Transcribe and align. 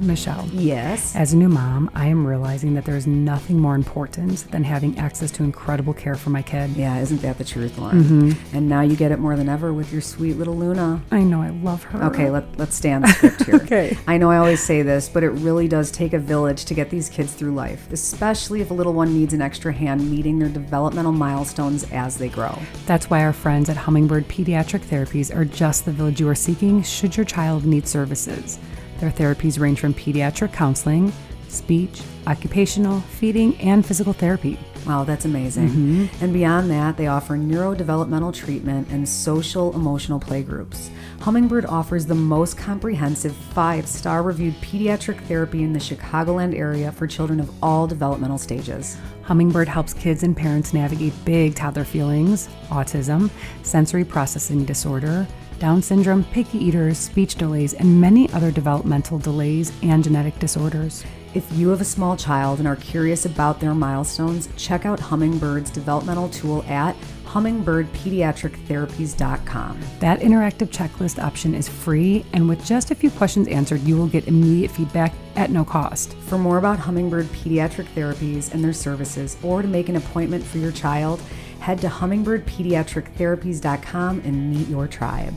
Michelle. 0.00 0.48
Yes. 0.52 1.14
As 1.14 1.32
a 1.32 1.36
new 1.36 1.48
mom, 1.48 1.90
I 1.94 2.06
am 2.06 2.26
realizing 2.26 2.74
that 2.74 2.84
there 2.84 2.96
is 2.96 3.06
nothing 3.06 3.58
more 3.58 3.74
important 3.74 4.50
than 4.50 4.64
having 4.64 4.98
access 4.98 5.30
to 5.32 5.44
incredible 5.44 5.94
care 5.94 6.14
for 6.14 6.30
my 6.30 6.42
kid. 6.42 6.70
Yeah, 6.70 6.98
isn't 6.98 7.22
that 7.22 7.38
the 7.38 7.44
truth, 7.44 7.78
Lauren? 7.78 8.02
Mm-hmm. 8.02 8.56
And 8.56 8.68
now 8.68 8.80
you 8.80 8.96
get 8.96 9.12
it 9.12 9.18
more 9.18 9.36
than 9.36 9.48
ever 9.48 9.72
with 9.72 9.92
your 9.92 10.00
sweet 10.00 10.34
little 10.34 10.56
Luna. 10.56 11.02
I 11.10 11.22
know, 11.22 11.42
I 11.42 11.50
love 11.50 11.82
her. 11.84 12.02
Okay, 12.04 12.30
let, 12.30 12.58
let's 12.58 12.76
stay 12.76 12.92
on 12.92 13.02
the 13.02 13.08
script 13.08 13.42
here. 13.46 13.54
Okay. 13.56 13.98
I 14.06 14.18
know 14.18 14.30
I 14.30 14.38
always 14.38 14.62
say 14.62 14.82
this, 14.82 15.08
but 15.08 15.22
it 15.22 15.30
really 15.30 15.68
does 15.68 15.90
take 15.90 16.12
a 16.12 16.18
village 16.18 16.64
to 16.66 16.74
get 16.74 16.90
these 16.90 17.08
kids 17.08 17.34
through 17.34 17.54
life, 17.54 17.90
especially 17.92 18.60
if 18.60 18.70
a 18.70 18.74
little 18.74 18.92
one 18.92 19.14
needs 19.14 19.34
an 19.34 19.42
extra 19.42 19.72
hand 19.72 20.10
meeting 20.10 20.38
their 20.38 20.48
developmental 20.48 21.12
milestones 21.12 21.84
as 21.92 22.18
they 22.18 22.28
grow. 22.28 22.56
That's 22.86 23.10
why 23.10 23.22
our 23.22 23.32
friends 23.32 23.68
at 23.68 23.76
Hummingbird 23.76 24.28
Pediatric 24.28 24.80
Therapies 24.80 25.34
are 25.34 25.44
just 25.44 25.84
the 25.84 25.92
village 25.92 26.20
you 26.20 26.28
are 26.28 26.34
seeking 26.34 26.82
should 26.82 27.16
your 27.16 27.26
child 27.26 27.64
need 27.64 27.86
services. 27.86 28.58
Their 29.00 29.10
therapies 29.10 29.58
range 29.58 29.80
from 29.80 29.94
pediatric 29.94 30.52
counseling, 30.52 31.12
speech, 31.48 32.02
occupational, 32.26 33.00
feeding, 33.00 33.58
and 33.60 33.84
physical 33.84 34.12
therapy. 34.12 34.58
Wow, 34.86 35.04
that's 35.04 35.24
amazing. 35.24 35.68
Mm-hmm. 35.68 36.24
And 36.24 36.32
beyond 36.32 36.70
that, 36.70 36.96
they 36.96 37.06
offer 37.06 37.36
neurodevelopmental 37.36 38.34
treatment 38.34 38.88
and 38.90 39.06
social 39.08 39.74
emotional 39.74 40.18
playgroups. 40.18 40.88
Hummingbird 41.20 41.66
offers 41.66 42.06
the 42.06 42.14
most 42.14 42.56
comprehensive 42.56 43.34
five 43.34 43.86
star 43.86 44.22
reviewed 44.22 44.54
pediatric 44.62 45.20
therapy 45.24 45.62
in 45.62 45.72
the 45.72 45.78
Chicagoland 45.78 46.58
area 46.58 46.92
for 46.92 47.06
children 47.06 47.40
of 47.40 47.50
all 47.62 47.86
developmental 47.86 48.38
stages. 48.38 48.96
Hummingbird 49.22 49.68
helps 49.68 49.92
kids 49.92 50.22
and 50.22 50.36
parents 50.36 50.72
navigate 50.72 51.12
big 51.24 51.54
toddler 51.54 51.84
feelings, 51.84 52.48
autism, 52.68 53.30
sensory 53.62 54.04
processing 54.04 54.64
disorder, 54.64 55.26
Down 55.60 55.80
syndrome, 55.82 56.24
picky 56.24 56.56
eaters, 56.56 56.96
speech 56.96 57.34
delays, 57.34 57.74
and 57.74 58.00
many 58.00 58.32
other 58.32 58.50
developmental 58.50 59.18
delays 59.18 59.74
and 59.82 60.02
genetic 60.02 60.38
disorders. 60.38 61.04
If 61.34 61.52
you 61.52 61.68
have 61.68 61.82
a 61.82 61.84
small 61.84 62.16
child 62.16 62.60
and 62.60 62.66
are 62.66 62.76
curious 62.76 63.26
about 63.26 63.60
their 63.60 63.74
milestones, 63.74 64.48
check 64.56 64.86
out 64.86 64.98
Hummingbird's 64.98 65.68
developmental 65.68 66.30
tool 66.30 66.62
at 66.62 66.96
hummingbirdpediatrictherapies.com. 67.26 69.80
That 70.00 70.20
interactive 70.20 70.70
checklist 70.70 71.22
option 71.22 71.54
is 71.54 71.68
free, 71.68 72.24
and 72.32 72.48
with 72.48 72.64
just 72.64 72.90
a 72.90 72.94
few 72.94 73.10
questions 73.10 73.46
answered, 73.46 73.82
you 73.82 73.98
will 73.98 74.08
get 74.08 74.28
immediate 74.28 74.70
feedback 74.70 75.12
at 75.36 75.50
no 75.50 75.62
cost. 75.62 76.14
For 76.14 76.38
more 76.38 76.56
about 76.56 76.78
Hummingbird 76.78 77.26
Pediatric 77.26 77.84
Therapies 77.94 78.54
and 78.54 78.64
their 78.64 78.72
services, 78.72 79.36
or 79.42 79.60
to 79.60 79.68
make 79.68 79.90
an 79.90 79.96
appointment 79.96 80.42
for 80.42 80.56
your 80.56 80.72
child, 80.72 81.20
head 81.60 81.80
to 81.82 81.88
hummingbirdpediatrictherapies.com 81.88 84.22
and 84.24 84.50
meet 84.50 84.68
your 84.68 84.88
tribe. 84.88 85.34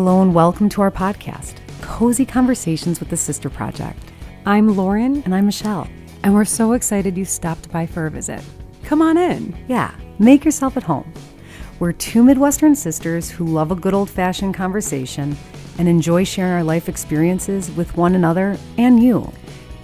Hello 0.00 0.22
and 0.22 0.32
welcome 0.32 0.68
to 0.68 0.80
our 0.82 0.92
podcast, 0.92 1.56
Cozy 1.80 2.24
Conversations 2.24 3.00
with 3.00 3.08
the 3.08 3.16
Sister 3.16 3.50
Project. 3.50 3.98
I'm 4.46 4.76
Lauren, 4.76 5.24
And 5.24 5.34
I'm 5.34 5.46
Michelle. 5.46 5.88
and 6.22 6.32
we're 6.32 6.44
so 6.44 6.74
excited 6.74 7.18
you 7.18 7.24
stopped 7.24 7.68
by 7.72 7.84
for 7.84 8.06
a 8.06 8.10
visit. 8.12 8.40
Come 8.84 9.02
on 9.02 9.18
in. 9.18 9.56
Yeah, 9.66 9.92
make 10.20 10.44
yourself 10.44 10.76
at 10.76 10.84
home. 10.84 11.12
We're 11.80 11.90
two 11.90 12.22
Midwestern 12.22 12.76
sisters 12.76 13.28
who 13.28 13.44
love 13.44 13.72
a 13.72 13.74
good 13.74 13.92
old 13.92 14.08
fashioned 14.08 14.54
conversation 14.54 15.36
and 15.78 15.88
enjoy 15.88 16.22
sharing 16.22 16.52
our 16.52 16.62
life 16.62 16.88
experiences 16.88 17.68
with 17.72 17.96
one 17.96 18.14
another 18.14 18.56
and 18.78 19.02
you. 19.02 19.32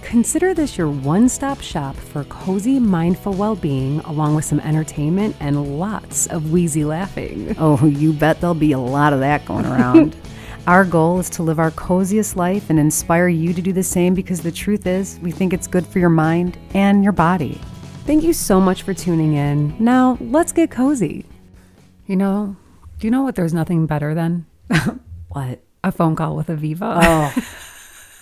Consider 0.05 0.53
this 0.53 0.77
your 0.77 0.87
one 0.87 1.27
stop 1.27 1.59
shop 1.59 1.95
for 1.95 2.25
cozy, 2.25 2.79
mindful 2.79 3.33
well 3.33 3.55
being, 3.55 4.01
along 4.01 4.35
with 4.35 4.45
some 4.45 4.59
entertainment 4.59 5.35
and 5.39 5.79
lots 5.79 6.27
of 6.27 6.51
wheezy 6.51 6.85
laughing. 6.85 7.55
Oh, 7.57 7.83
you 7.87 8.13
bet 8.13 8.39
there'll 8.39 8.53
be 8.53 8.71
a 8.71 8.79
lot 8.79 9.13
of 9.13 9.19
that 9.21 9.43
going 9.45 9.65
around. 9.65 10.15
our 10.67 10.85
goal 10.85 11.17
is 11.19 11.29
to 11.31 11.43
live 11.43 11.57
our 11.57 11.71
coziest 11.71 12.35
life 12.35 12.69
and 12.69 12.79
inspire 12.79 13.27
you 13.27 13.51
to 13.51 13.63
do 13.63 13.73
the 13.73 13.81
same 13.81 14.13
because 14.13 14.41
the 14.41 14.51
truth 14.51 14.85
is, 14.85 15.19
we 15.23 15.31
think 15.31 15.53
it's 15.53 15.65
good 15.65 15.87
for 15.87 15.97
your 15.97 16.09
mind 16.09 16.59
and 16.75 17.03
your 17.03 17.11
body. 17.11 17.59
Thank 18.05 18.23
you 18.23 18.31
so 18.31 18.61
much 18.61 18.83
for 18.83 18.93
tuning 18.93 19.33
in. 19.33 19.75
Now, 19.83 20.19
let's 20.21 20.51
get 20.51 20.69
cozy. 20.69 21.25
You 22.05 22.15
know, 22.15 22.55
do 22.99 23.07
you 23.07 23.11
know 23.11 23.23
what 23.23 23.33
there's 23.33 23.55
nothing 23.55 23.87
better 23.87 24.13
than? 24.13 24.45
What? 25.29 25.59
A 25.83 25.91
phone 25.91 26.15
call 26.15 26.37
with 26.37 26.47
Aviva. 26.47 26.99
Oh, 27.03 27.43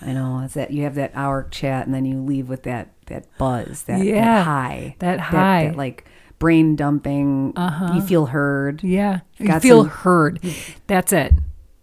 I 0.03 0.13
know. 0.13 0.41
It's 0.43 0.53
that 0.55 0.71
you 0.71 0.83
have 0.83 0.95
that 0.95 1.11
hour 1.15 1.47
chat 1.51 1.85
and 1.85 1.93
then 1.93 2.05
you 2.05 2.21
leave 2.21 2.49
with 2.49 2.63
that 2.63 2.89
that 3.07 3.25
buzz, 3.37 3.83
that, 3.83 4.03
that 4.03 4.43
high, 4.45 4.95
that 4.99 5.19
high. 5.19 5.67
that, 5.67 5.75
like 5.77 6.05
brain 6.39 6.75
dumping. 6.75 7.53
Uh-huh. 7.55 7.93
You 7.95 8.01
feel 8.01 8.27
heard. 8.27 8.83
Yeah. 8.83 9.21
You 9.37 9.59
feel 9.59 9.81
some- 9.83 9.89
heard. 9.89 10.39
That's 10.87 11.11
it. 11.13 11.33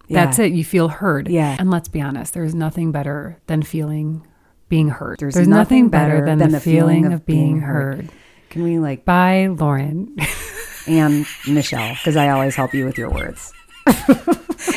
That's 0.09 0.39
Yeah. 0.39 0.47
it. 0.47 0.53
You 0.53 0.65
feel 0.65 0.89
heard. 0.89 1.29
Yeah. 1.29 1.57
And 1.59 1.71
let's 1.71 1.89
be 1.89 2.01
honest, 2.01 2.35
there's 2.35 2.55
nothing 2.55 2.91
better 2.93 3.39
than 3.47 3.63
feeling 3.63 4.27
being 4.69 4.89
heard. 4.89 5.19
There's 5.19 5.37
nothing, 5.37 5.51
nothing 5.51 5.89
better 5.89 6.25
than, 6.25 6.39
than 6.39 6.53
the, 6.53 6.61
feeling, 6.61 7.03
feeling 7.03 7.13
of 7.13 7.27
being 7.27 7.39
being 7.55 7.61
heard. 7.61 7.97
heard. 7.97 8.09
Can 8.51 8.63
we 8.65 8.79
like 8.79 9.05
By 9.05 9.47
Lauren. 9.47 10.17
and 10.87 11.27
Michelle? 11.49 11.95
Because 11.95 12.17
I 12.17 12.31
always 12.31 12.55
help 12.57 12.75
you 12.75 12.85
with 12.85 12.99
your 12.99 13.11
words. 13.11 13.53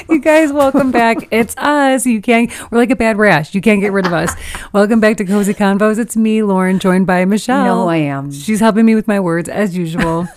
You 0.10 0.20
guys, 0.20 0.52
welcome 0.52 0.92
back. 0.92 1.18
It's 1.32 1.56
us. 1.58 2.06
You 2.06 2.22
can't, 2.22 2.52
we're 2.72 2.78
like 2.78 2.90
a 2.92 2.96
bad 2.96 3.18
rash. 3.18 3.54
You 3.56 3.62
can't 3.62 3.82
get 3.82 3.92
rid 3.92 4.06
of 4.06 4.14
us. 4.14 4.34
welcome 4.72 5.00
back 5.00 5.18
to 5.18 5.26
Cozy 5.26 5.54
Convos. 5.54 6.00
It's 6.00 6.16
me, 6.16 6.44
Lauren, 6.44 6.80
joined 6.80 7.08
by 7.08 7.26
Michelle. 7.26 7.60
You 7.60 7.66
know 7.66 7.84
who 7.84 7.90
I 7.90 7.98
am. 7.98 8.32
She's 8.32 8.60
helping 8.60 8.86
me 8.86 8.96
with 8.96 9.08
my 9.08 9.20
words 9.20 9.50
as 9.50 9.76
usual. 9.78 10.28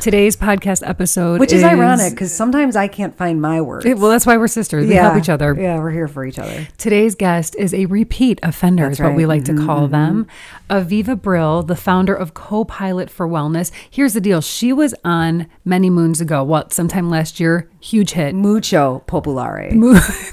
Today's 0.00 0.36
podcast 0.36 0.86
episode, 0.86 1.40
Which 1.40 1.52
is, 1.52 1.62
ironic 1.62 2.12
because 2.12 2.30
sometimes 2.30 2.76
I 2.76 2.88
can't 2.88 3.16
find 3.16 3.40
my 3.40 3.62
words. 3.62 3.86
It- 3.86 3.96
well, 3.96 4.10
that's 4.10 4.26
why 4.26 4.36
we're 4.36 4.48
sisters. 4.48 4.86
We 4.86 4.94
help 4.96 5.16
each 5.16 5.30
other. 5.30 5.54
Yeah, 5.58 5.78
we're 5.78 5.92
here 5.92 6.08
for 6.08 6.26
each 6.26 6.38
other. 6.38 6.68
Today's 6.76 7.14
guest 7.14 7.56
is 7.56 7.72
a 7.72 7.86
repeat 7.86 8.38
offender, 8.42 8.82
That's 8.88 8.98
is 8.98 9.02
what 9.02 9.14
we 9.14 9.24
right. 9.24 9.40
Mm-hmm, 9.40 9.50
like 9.56 9.60
to 9.60 9.66
call 9.66 9.88
them. 9.88 10.26
Aviva 10.68 11.18
Brill, 11.18 11.62
the 11.62 11.76
founder 11.76 12.14
of 12.14 12.34
Co-Pilot 12.34 13.08
for 13.08 13.26
Wellness. 13.26 13.70
Here's 13.88 14.12
the 14.12 14.20
deal: 14.20 14.42
she 14.42 14.74
was 14.74 14.94
on 15.04 15.46
many 15.64 15.88
moons 15.88 16.20
ago. 16.20 16.42
What, 16.44 16.74
sometime 16.74 17.08
last 17.08 17.40
year, 17.40 17.70
huge 17.84 18.12
hit. 18.12 18.34
Mucho 18.34 19.02
populare. 19.06 19.70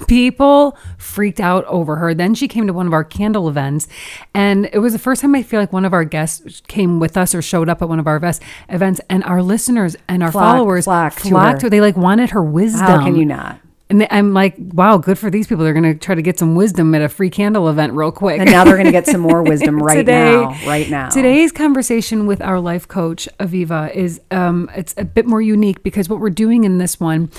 People 0.08 0.78
freaked 0.98 1.40
out 1.40 1.66
over 1.66 1.98
her. 1.98 2.14
Then 2.14 2.34
she 2.34 2.48
came 2.48 2.66
to 2.68 2.74
one 2.74 2.88
of 2.88 2.94
our 2.94 3.04
candle 3.04 3.50
events, 3.50 3.88
and 4.34 4.70
it 4.72 4.80
was 4.80 4.94
the 4.94 5.00
first 5.00 5.22
time 5.22 5.36
I 5.36 5.44
feel 5.44 5.60
like 5.60 5.74
one 5.74 5.86
of 5.86 5.94
our 5.94 6.06
guests 6.06 6.62
came 6.68 7.00
with 7.00 7.18
us 7.18 7.36
or 7.36 7.42
showed 7.42 7.70
up 7.70 7.82
at 7.82 7.90
one 7.90 8.00
of 8.00 8.08
our 8.08 8.20
vest 8.20 8.42
events, 8.70 9.02
and 9.10 9.24
our 9.26 9.44
listeners 9.44 9.96
and 10.08 10.24
our 10.24 10.32
Flock- 10.32 10.56
followers 10.56 10.86
flocked 10.86 11.24
her. 11.24 11.30
to 11.30 11.66
her. 11.66 11.70
They 11.70 11.82
like 11.82 11.98
wanted 11.98 12.32
her 12.32 12.44
wisdom. 12.44 12.86
How 12.88 13.04
can 13.04 13.16
you 13.16 13.26
not? 13.26 13.60
And 13.92 14.08
I'm 14.10 14.34
like, 14.34 14.56
wow, 14.58 14.98
good 14.98 15.20
for 15.20 15.30
these 15.30 15.48
people. 15.48 15.66
They're 15.66 15.74
going 15.74 15.84
to 15.84 16.00
try 16.00 16.16
to 16.16 16.22
get 16.22 16.40
some 16.40 16.56
wisdom 16.56 16.96
at 16.96 17.02
a 17.02 17.10
free 17.10 17.30
candle 17.30 17.68
event 17.68 17.92
real 17.94 18.12
quick. 18.12 18.40
And 18.40 18.50
now 18.50 18.64
they're 18.64 18.76
going 18.76 18.86
to 18.86 18.92
get 18.92 19.06
some 19.06 19.20
more 19.22 19.44
wisdom 19.54 19.80
right 19.84 19.96
Today- 19.98 20.32
now. 20.42 20.58
Right 20.66 20.90
now. 20.90 21.10
Today's 21.10 21.52
conversation 21.52 22.26
with 22.26 22.42
our 22.42 22.60
life 22.62 22.88
coach 22.88 23.28
Aviva 23.40 23.94
is 23.94 24.22
um, 24.32 24.70
it's 24.76 24.94
a 24.98 25.04
bit 25.04 25.26
more 25.28 25.42
unique 25.42 25.84
because 25.84 26.08
what 26.08 26.20
we're 26.22 26.30
doing 26.30 26.64
in 26.64 26.78
this 26.78 27.00
one, 27.02 27.30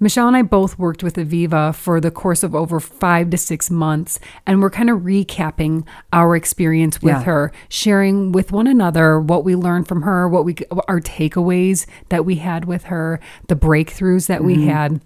Michelle 0.00 0.28
and 0.28 0.36
I 0.36 0.42
both 0.42 0.78
worked 0.78 1.02
with 1.02 1.14
Aviva 1.16 1.74
for 1.74 1.98
the 1.98 2.10
course 2.10 2.42
of 2.42 2.54
over 2.54 2.78
five 2.78 3.30
to 3.30 3.38
six 3.38 3.70
months, 3.70 4.20
and 4.46 4.60
we're 4.60 4.68
kind 4.70 4.90
of 4.90 5.00
recapping 5.00 5.86
our 6.12 6.36
experience 6.36 7.00
with 7.00 7.12
Yeah. 7.14 7.22
her, 7.22 7.52
sharing 7.70 8.32
with 8.32 8.52
one 8.52 8.66
another 8.66 9.18
what 9.18 9.44
we 9.44 9.56
learned 9.56 9.88
from 9.88 10.02
her, 10.02 10.28
what 10.28 10.44
we 10.44 10.56
our 10.88 11.00
takeaways 11.00 11.86
that 12.10 12.26
we 12.26 12.34
had 12.36 12.66
with 12.66 12.84
her, 12.84 13.18
the 13.48 13.56
breakthroughs 13.56 14.26
that 14.26 14.40
Mm-hmm. 14.42 14.46
we 14.46 14.66
had. 14.66 15.00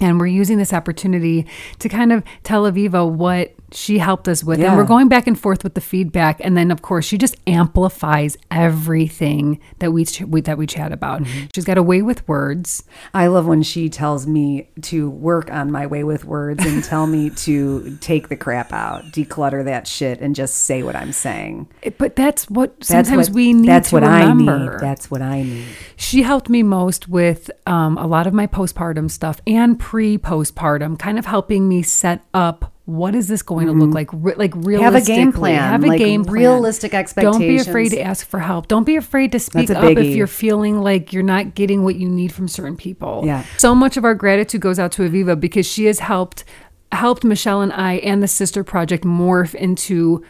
And 0.00 0.20
we're 0.20 0.26
using 0.26 0.58
this 0.58 0.72
opportunity 0.72 1.46
to 1.78 1.88
kind 1.88 2.12
of 2.12 2.22
tell 2.42 2.64
Aviva 2.64 3.10
what 3.10 3.54
she 3.72 3.98
helped 3.98 4.28
us 4.28 4.44
with. 4.44 4.60
And 4.60 4.76
we're 4.76 4.84
going 4.84 5.08
back 5.08 5.26
and 5.26 5.38
forth 5.38 5.64
with 5.64 5.74
the 5.74 5.80
feedback. 5.80 6.40
And 6.42 6.56
then, 6.56 6.70
of 6.70 6.82
course, 6.82 7.04
she 7.04 7.18
just 7.18 7.36
amplifies 7.46 8.36
everything 8.50 9.60
that 9.80 9.90
we, 9.92 10.04
ch- 10.04 10.22
we 10.22 10.40
that 10.42 10.56
we 10.58 10.66
chat 10.66 10.92
about. 10.92 11.22
Mm-hmm. 11.22 11.46
She's 11.54 11.64
got 11.64 11.76
a 11.78 11.82
way 11.82 12.00
with 12.02 12.26
words. 12.28 12.84
I 13.12 13.26
love 13.26 13.46
when 13.46 13.62
she 13.62 13.88
tells 13.88 14.26
me 14.26 14.68
to 14.82 15.10
work 15.10 15.50
on 15.50 15.70
my 15.72 15.86
way 15.86 16.04
with 16.04 16.24
words 16.24 16.64
and 16.64 16.82
tell 16.84 17.06
me 17.06 17.30
to 17.46 17.96
take 18.00 18.28
the 18.28 18.36
crap 18.36 18.72
out, 18.72 19.04
declutter 19.06 19.64
that 19.64 19.86
shit, 19.88 20.20
and 20.20 20.34
just 20.36 20.54
say 20.64 20.82
what 20.82 20.94
I'm 20.96 21.12
saying. 21.12 21.68
It- 21.82 21.98
But 21.98 22.14
that's 22.16 22.48
what 22.48 22.76
That's 22.80 22.88
sometimes 23.08 23.30
what, 23.30 23.34
we 23.36 23.52
need 23.52 23.68
That's 23.68 23.90
to 23.90 23.96
what 23.96 24.02
remember. 24.04 24.52
I 24.52 24.70
need. 24.74 24.80
That's 24.80 25.10
what 25.10 25.22
I 25.22 25.42
need. 25.42 25.66
she 25.96 26.22
helped 26.22 26.48
me 26.48 26.62
most 26.62 27.08
with 27.08 27.50
um, 27.66 27.98
a 27.98 28.06
lot 28.06 28.26
of 28.26 28.32
my 28.34 28.46
postpartum 28.46 29.10
stuff 29.10 29.40
and 29.46 29.78
pre-postpartum, 29.78 30.98
kind 30.98 31.18
of 31.18 31.26
helping 31.26 31.68
me 31.68 31.82
set 31.82 32.24
up 32.32 32.72
what 32.86 33.16
is 33.16 33.26
this 33.26 33.42
going 33.42 33.66
to 33.66 33.72
look 33.72 33.88
mm-hmm. 33.88 33.94
like, 33.94 34.08
Re- 34.12 34.34
like 34.36 34.54
realistically. 34.54 35.16
game 35.16 35.32
plan, 35.32 35.58
Have 35.58 35.82
a 35.82 35.88
like 35.88 35.98
game 35.98 36.24
plan. 36.24 36.34
realistic 36.34 36.94
expectations. 36.94 37.38
Don't 37.38 37.48
be 37.48 37.56
afraid 37.58 37.88
to 37.90 38.00
ask 38.00 38.24
for 38.26 38.38
help. 38.38 38.68
Don't 38.68 38.84
be 38.84 38.94
afraid 38.94 39.32
to 39.32 39.40
speak 39.40 39.70
a 39.70 39.78
up 39.78 39.96
if 39.96 40.14
you're 40.14 40.28
feeling 40.28 40.80
like 40.80 41.12
you're 41.12 41.24
not 41.24 41.56
getting 41.56 41.82
what 41.82 41.96
you 41.96 42.08
need 42.08 42.32
from 42.32 42.46
certain 42.46 42.76
people. 42.76 43.22
Yeah. 43.26 43.44
So 43.58 43.74
much 43.74 43.96
of 43.96 44.04
our 44.04 44.14
gratitude 44.14 44.60
goes 44.60 44.78
out 44.78 44.92
to 44.92 45.02
Aviva 45.02 45.38
because 45.38 45.66
she 45.66 45.86
has 45.86 45.98
helped 45.98 46.44
helped 46.92 47.24
Michelle 47.24 47.60
and 47.60 47.72
I 47.72 47.94
and 47.94 48.22
the 48.22 48.28
Sister 48.28 48.62
Project 48.62 49.02
morph 49.02 49.56
into 49.56 50.24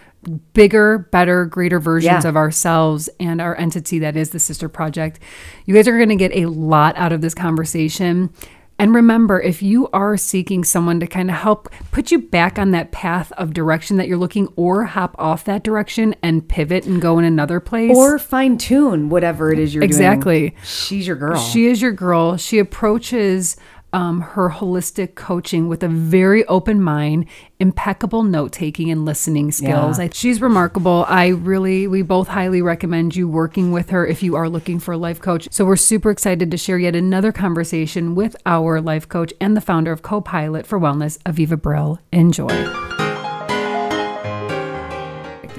bigger, 0.55 0.99
better, 1.13 1.45
greater 1.45 1.79
versions 1.79 2.25
Yeah. 2.25 2.29
of 2.29 2.37
ourselves 2.37 3.09
and 3.21 3.41
our 3.41 3.55
entity 3.57 3.99
that 4.01 4.17
is 4.17 4.31
the 4.31 4.39
Sister 4.39 4.69
Project. 4.69 5.21
You 5.67 5.75
guys 5.75 5.87
are 5.87 5.97
going 5.97 6.09
to 6.09 6.17
get 6.17 6.33
a 6.35 6.47
lot 6.47 6.97
out 6.97 7.13
of 7.13 7.21
this 7.21 7.35
conversation. 7.35 8.31
And 8.79 8.95
remember, 8.95 9.41
if 9.41 9.63
you 9.63 9.89
are 9.95 10.19
seeking 10.19 10.63
someone 10.63 11.01
to 11.01 11.07
kind 11.07 11.31
of 11.31 11.37
help 11.37 11.69
put 11.93 12.11
you 12.11 12.19
back 12.19 12.59
on 12.59 12.73
that 12.73 12.93
path 12.93 13.33
of 13.33 13.55
direction 13.55 13.97
that 13.97 14.07
you're 14.07 14.19
looking, 14.19 14.49
or 14.55 14.85
hop 14.85 15.15
off 15.19 15.45
that 15.45 15.63
direction 15.65 16.15
and 16.23 16.47
pivot 16.47 16.85
and 16.85 17.01
go 17.01 17.19
in 17.19 17.25
another 17.25 17.59
place, 17.59 17.97
Or 17.97 18.19
fine 18.19 18.59
tune 18.59 19.09
whatever 19.09 19.51
it 19.51 19.59
is 19.59 19.75
you're 19.75 19.83
Exactly. 19.83 20.51
doing. 20.51 20.53
She's 20.65 21.07
your 21.07 21.17
girl. 21.17 21.39
She 21.41 21.67
is 21.67 21.81
your 21.81 21.93
girl. 21.93 22.37
She 22.37 22.59
approaches 22.59 23.57
um, 23.93 24.21
her 24.21 24.51
holistic 24.51 25.15
coaching 25.15 25.69
with 25.69 25.83
a 25.83 25.89
very 25.89 26.45
open 26.47 26.83
mind, 26.83 27.27
impeccable 27.59 28.23
note 28.23 28.53
taking 28.53 28.91
and 28.91 29.05
listening 29.05 29.53
skills. 29.53 29.99
Yeah. 29.99 30.05
I, 30.05 30.11
she's 30.13 30.41
remarkable. 30.41 31.05
I 31.09 31.29
really, 31.29 31.87
we 31.87 32.03
both 32.03 32.29
highly 32.29 32.63
recommend 32.63 33.17
you 33.17 33.29
working 33.29 33.73
with 33.73 33.91
her 33.91 34.07
if 34.07 34.23
you 34.23 34.37
are 34.37 34.49
looking 34.49 34.79
for 34.81 34.93
a 34.93 34.99
life 34.99 35.21
coach. 35.21 35.49
So 35.51 35.65
we're 35.65 35.77
super 35.77 36.11
excited 36.11 36.51
to 36.51 36.57
share 36.57 36.79
yet 36.79 36.95
another 36.95 37.33
conversation 37.33 38.15
with 38.15 38.37
our 38.45 38.81
life 38.81 39.09
coach 39.09 39.33
and 39.41 39.57
the 39.57 39.61
founder 39.61 39.93
of 39.93 40.03
Copilot 40.03 40.67
for 40.67 40.79
Wellness, 40.79 41.19
Aviva 41.23 41.61
Brill. 41.61 42.01
Enjoy. 42.13 42.49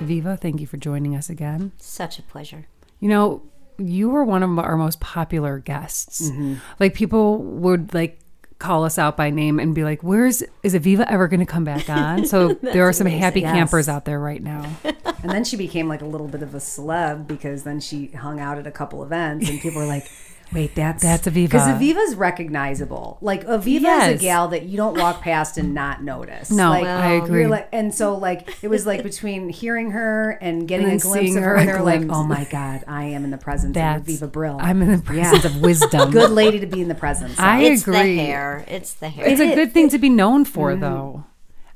Aviva, 0.08 0.40
thank 0.40 0.62
you 0.62 0.68
for 0.68 0.78
joining 0.78 1.16
us 1.16 1.30
again. 1.30 1.72
Such 1.78 2.20
a 2.20 2.22
pleasure. 2.22 2.68
You 3.00 3.10
know, 3.10 3.42
you 3.78 4.10
were 4.10 4.24
one 4.24 4.44
of 4.44 4.58
our 4.60 4.78
most 4.78 5.00
popular 5.00 5.60
guests. 5.60 6.30
Mm-hmm. 6.30 6.56
Like 6.80 6.94
people 6.94 7.40
would 7.40 7.94
like 7.94 8.20
call 8.60 8.84
us 8.86 8.98
out 8.98 9.16
by 9.16 9.30
name 9.30 9.60
and 9.60 9.76
be 9.76 9.84
like, 9.84 10.02
"Where's 10.02 10.42
is 10.64 10.74
Aviva 10.74 11.06
ever 11.08 11.28
going 11.28 11.40
to 11.42 11.46
come 11.46 11.64
back 11.64 11.90
on?" 11.92 12.26
So 12.26 12.54
there 12.56 12.88
are 12.88 12.94
some 12.94 13.08
happy 13.08 13.42
Yes. 13.42 13.54
campers 13.54 13.88
out 13.90 14.06
there 14.06 14.20
right 14.20 14.42
now. 14.42 14.70
And 15.24 15.32
then 15.32 15.44
she 15.44 15.58
became 15.58 15.88
like 15.90 16.02
a 16.02 16.06
little 16.06 16.28
bit 16.28 16.44
of 16.44 16.54
a 16.54 16.60
celeb 16.60 17.26
because 17.28 17.64
then 17.64 17.80
she 17.80 18.08
hung 18.08 18.40
out 18.40 18.60
at 18.60 18.68
a 18.68 18.72
couple 18.72 19.02
events 19.04 19.50
and 19.50 19.60
people 19.60 19.82
were 19.82 19.88
like, 19.88 20.08
wait, 20.54 20.76
that's 20.76 21.04
That's 21.04 21.28
Aviva. 21.28 21.46
Because 21.46 21.68
Aviva's 21.68 22.16
recognizable. 22.16 23.18
Like 23.22 23.46
Aviva 23.46 23.82
Yes. 23.82 24.16
is 24.16 24.22
a 24.22 24.24
gal 24.24 24.48
that 24.50 24.64
you 24.64 24.78
don't 24.78 24.98
walk 24.98 25.22
past 25.22 25.58
and 25.58 25.74
not 25.74 26.04
notice. 26.04 26.50
No, 26.52 26.70
like, 26.70 26.86
I 26.86 27.16
you're 27.16 27.26
agree. 27.26 27.48
Like, 27.48 27.70
and 27.72 27.94
so 27.94 28.16
like 28.18 28.58
it 28.64 28.68
was 28.68 28.86
like 28.86 29.04
between 29.04 29.50
hearing 29.50 29.92
her 29.92 30.32
and 30.42 30.68
getting 30.68 30.90
And 30.90 31.00
a 31.00 31.04
glimpse 31.04 31.36
of 31.36 31.44
her 31.44 31.50
her, 31.50 31.56
and 31.58 31.68
they're 31.70 31.82
like, 31.84 32.02
oh 32.10 32.24
my 32.24 32.46
God, 32.52 32.84
I 32.88 33.06
am 33.06 33.24
in 33.24 33.32
the 33.32 33.38
presence 33.38 33.74
That's 33.76 34.02
of 34.10 34.20
Aviva 34.30 34.32
Brill. 34.32 34.58
I'm 34.60 34.82
in 34.82 34.92
the 34.92 35.02
presence 35.04 35.46
of 35.46 35.62
wisdom. 35.62 36.12
Good 36.12 36.32
lady 36.32 36.60
to 36.60 36.68
be 36.68 36.82
in 36.82 36.88
the 36.88 36.96
presence 36.96 37.34
of. 37.34 37.40
I 37.40 37.62
it's 37.64 37.82
agree. 37.84 38.16
the 38.16 38.16
hair. 38.16 38.66
It's 38.68 38.94
the 38.94 39.10
hair. 39.10 39.28
It's 39.28 39.42
a 39.42 39.54
good 39.56 39.74
thing 39.74 39.90
to 39.90 39.98
be 39.98 40.10
known 40.10 40.46
for, 40.46 40.72
Mm-hmm. 40.72 40.82
though. 40.82 41.26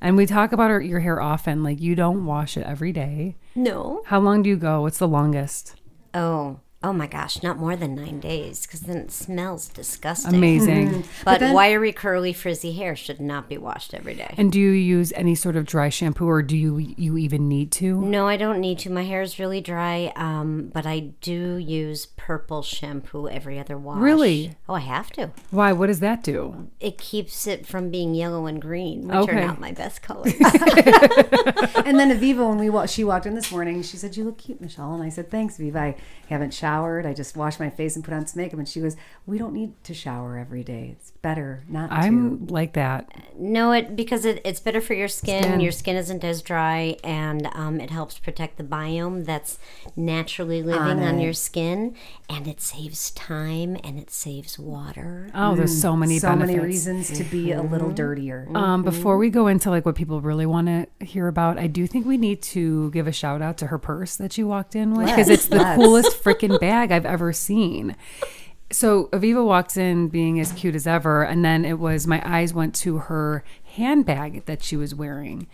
And 0.03 0.17
we 0.17 0.25
talk 0.25 0.51
about 0.51 0.71
our, 0.71 0.81
your 0.81 0.99
hair 0.99 1.21
often. 1.21 1.63
Like 1.63 1.79
you 1.79 1.93
don't 1.95 2.25
wash 2.25 2.57
it 2.57 2.65
every 2.65 2.91
day. 2.91 3.35
no. 3.55 4.01
How 4.07 4.19
long 4.19 4.41
do 4.41 4.49
you 4.49 4.57
go? 4.57 4.81
What's 4.81 4.97
the 4.97 5.07
longest? 5.07 5.75
Oh. 6.13 6.59
Oh 6.83 6.91
my 6.93 7.05
gosh, 7.05 7.43
not 7.43 7.57
more 7.59 7.75
than 7.75 7.93
nine 7.93 8.19
days, 8.19 8.65
because 8.65 8.79
then 8.81 8.97
it 8.97 9.11
smells 9.11 9.69
disgusting. 9.69 10.33
Amazing. 10.33 11.03
But, 11.23 11.39
then- 11.39 11.53
wiry, 11.53 11.91
curly, 11.93 12.33
frizzy 12.33 12.71
hair 12.71 12.95
should 12.95 13.19
not 13.21 13.47
be 13.47 13.57
washed 13.59 13.93
every 13.93 14.15
day. 14.15 14.33
And 14.35 14.51
do 14.51 14.59
you 14.59 14.71
use 14.71 15.13
any 15.15 15.35
sort 15.35 15.55
of 15.55 15.65
dry 15.67 15.89
shampoo, 15.89 16.27
or 16.27 16.41
do 16.41 16.57
you 16.57 16.79
you 16.97 17.17
even 17.17 17.47
need 17.47 17.71
to? 17.73 18.01
No, 18.01 18.27
I 18.27 18.35
don't 18.35 18.59
need 18.59 18.79
to. 18.79 18.89
My 18.89 19.03
hair 19.03 19.21
is 19.21 19.37
really 19.37 19.61
dry, 19.61 20.11
um, 20.15 20.71
but 20.73 20.87
I 20.87 20.99
do 21.21 21.55
use 21.57 22.07
purple 22.07 22.63
shampoo 22.63 23.27
every 23.29 23.59
other 23.59 23.77
wash. 23.77 23.99
Really? 24.01 24.55
Oh, 24.67 24.73
I 24.73 24.79
have 24.79 25.11
to. 25.11 25.29
Why? 25.51 25.71
What 25.73 25.85
does 25.87 25.99
that 25.99 26.23
do? 26.23 26.67
It 26.79 26.97
keeps 26.97 27.45
it 27.45 27.67
from 27.67 27.91
being 27.91 28.15
yellow 28.15 28.47
and 28.47 28.59
green, 28.59 29.07
which 29.07 29.15
Okay. 29.17 29.37
are 29.43 29.45
not 29.47 29.59
my 29.59 29.71
best 29.71 30.01
colors. 30.01 30.33
And 31.83 31.99
then 31.99 32.11
Aviva, 32.11 32.47
when 32.47 32.57
we 32.59 32.69
wa- 32.69 32.85
she 32.85 33.03
walked 33.03 33.25
in 33.25 33.33
this 33.35 33.51
morning, 33.51 33.81
she 33.81 33.97
said, 33.97 34.15
"You 34.15 34.23
look 34.23 34.37
cute, 34.37 34.61
Michelle." 34.61 34.93
And 34.93 35.03
I 35.03 35.09
said, 35.09 35.29
"Thanks, 35.31 35.57
Aviva. 35.57 35.75
I 35.77 35.95
haven't 36.27 36.53
showered. 36.53 36.70
I 37.05 37.13
just 37.13 37.35
washed 37.35 37.59
my 37.59 37.69
face 37.69 37.95
and 37.95 38.03
put 38.03 38.13
on 38.13 38.25
some 38.27 38.41
makeup." 38.41 38.59
And 38.59 38.67
she 38.67 38.81
goes, 38.81 38.95
"We 39.25 39.37
don't 39.37 39.53
need 39.53 39.81
to 39.83 39.93
shower 39.93 40.37
every 40.37 40.63
day. 40.63 40.95
It's 40.97 41.11
better 41.11 41.63
not 41.67 41.89
to." 41.89 41.95
I'm 41.95 42.47
like 42.47 42.73
that. 42.73 43.09
No, 43.37 43.71
it 43.71 43.95
because 43.95 44.25
it, 44.25 44.41
it's 44.45 44.59
better 44.59 44.81
for 44.81 44.93
your 44.93 45.07
skin. 45.07 45.43
Skin. 45.43 45.59
Your 45.59 45.71
skin 45.71 45.95
isn't 45.95 46.23
as 46.23 46.41
dry, 46.41 46.97
and 47.03 47.47
um, 47.53 47.79
it 47.79 47.89
helps 47.89 48.19
protect 48.19 48.57
the 48.57 48.63
biome 48.63 49.25
that's 49.25 49.57
naturally 49.95 50.63
living 50.63 50.81
on, 50.81 51.19
it. 51.19 51.23
your 51.23 51.33
skin, 51.33 51.95
and 52.29 52.47
it 52.47 52.61
saves 52.61 53.11
time 53.11 53.77
and 53.83 53.99
it 53.99 54.09
saves 54.09 54.57
water. 54.57 55.29
Oh, 55.33 55.55
there's 55.55 55.79
so 55.79 55.95
many 55.95 56.19
so 56.19 56.29
benefits. 56.29 56.57
many 56.57 56.65
reasons 56.65 57.17
to 57.17 57.23
be 57.23 57.51
a 57.51 57.61
little 57.61 57.91
dirtier. 57.91 58.47
Um, 58.53 58.83
before 58.83 59.17
we 59.17 59.29
go 59.29 59.47
into 59.47 59.69
like 59.69 59.85
what 59.85 59.95
people 59.95 60.21
really 60.21 60.45
want 60.45 60.67
to 60.67 61.05
hear 61.05 61.27
about, 61.27 61.57
I 61.57 61.67
do 61.67 61.87
think 61.87 62.05
we 62.05 62.17
need 62.17 62.41
to 62.43 62.91
give 62.91 63.07
a 63.07 63.11
shout 63.11 63.41
out 63.41 63.57
to 63.59 63.67
her 63.67 63.77
purse 63.77 64.15
that 64.17 64.33
she 64.33 64.43
walked 64.43 64.75
in 64.75 64.93
with 64.93 65.07
because 65.07 65.29
it's 65.29 65.47
the 65.47 65.73
coolest 65.75 66.23
freaking 66.23 66.59
bag 66.61 66.91
I've 66.91 67.05
ever 67.05 67.33
seen. 67.33 67.97
So 68.71 69.07
Aviva 69.07 69.45
walks 69.45 69.75
in 69.75 70.07
being 70.07 70.39
as 70.39 70.53
cute 70.53 70.75
as 70.75 70.87
ever, 70.87 71.23
and 71.23 71.43
then 71.43 71.65
it 71.65 71.77
was 71.77 72.07
my 72.07 72.21
eyes 72.23 72.53
went 72.53 72.73
to 72.75 72.99
her 72.99 73.43
handbag 73.75 74.45
that 74.45 74.63
she 74.63 74.77
was 74.77 74.95
wearing, 74.95 75.47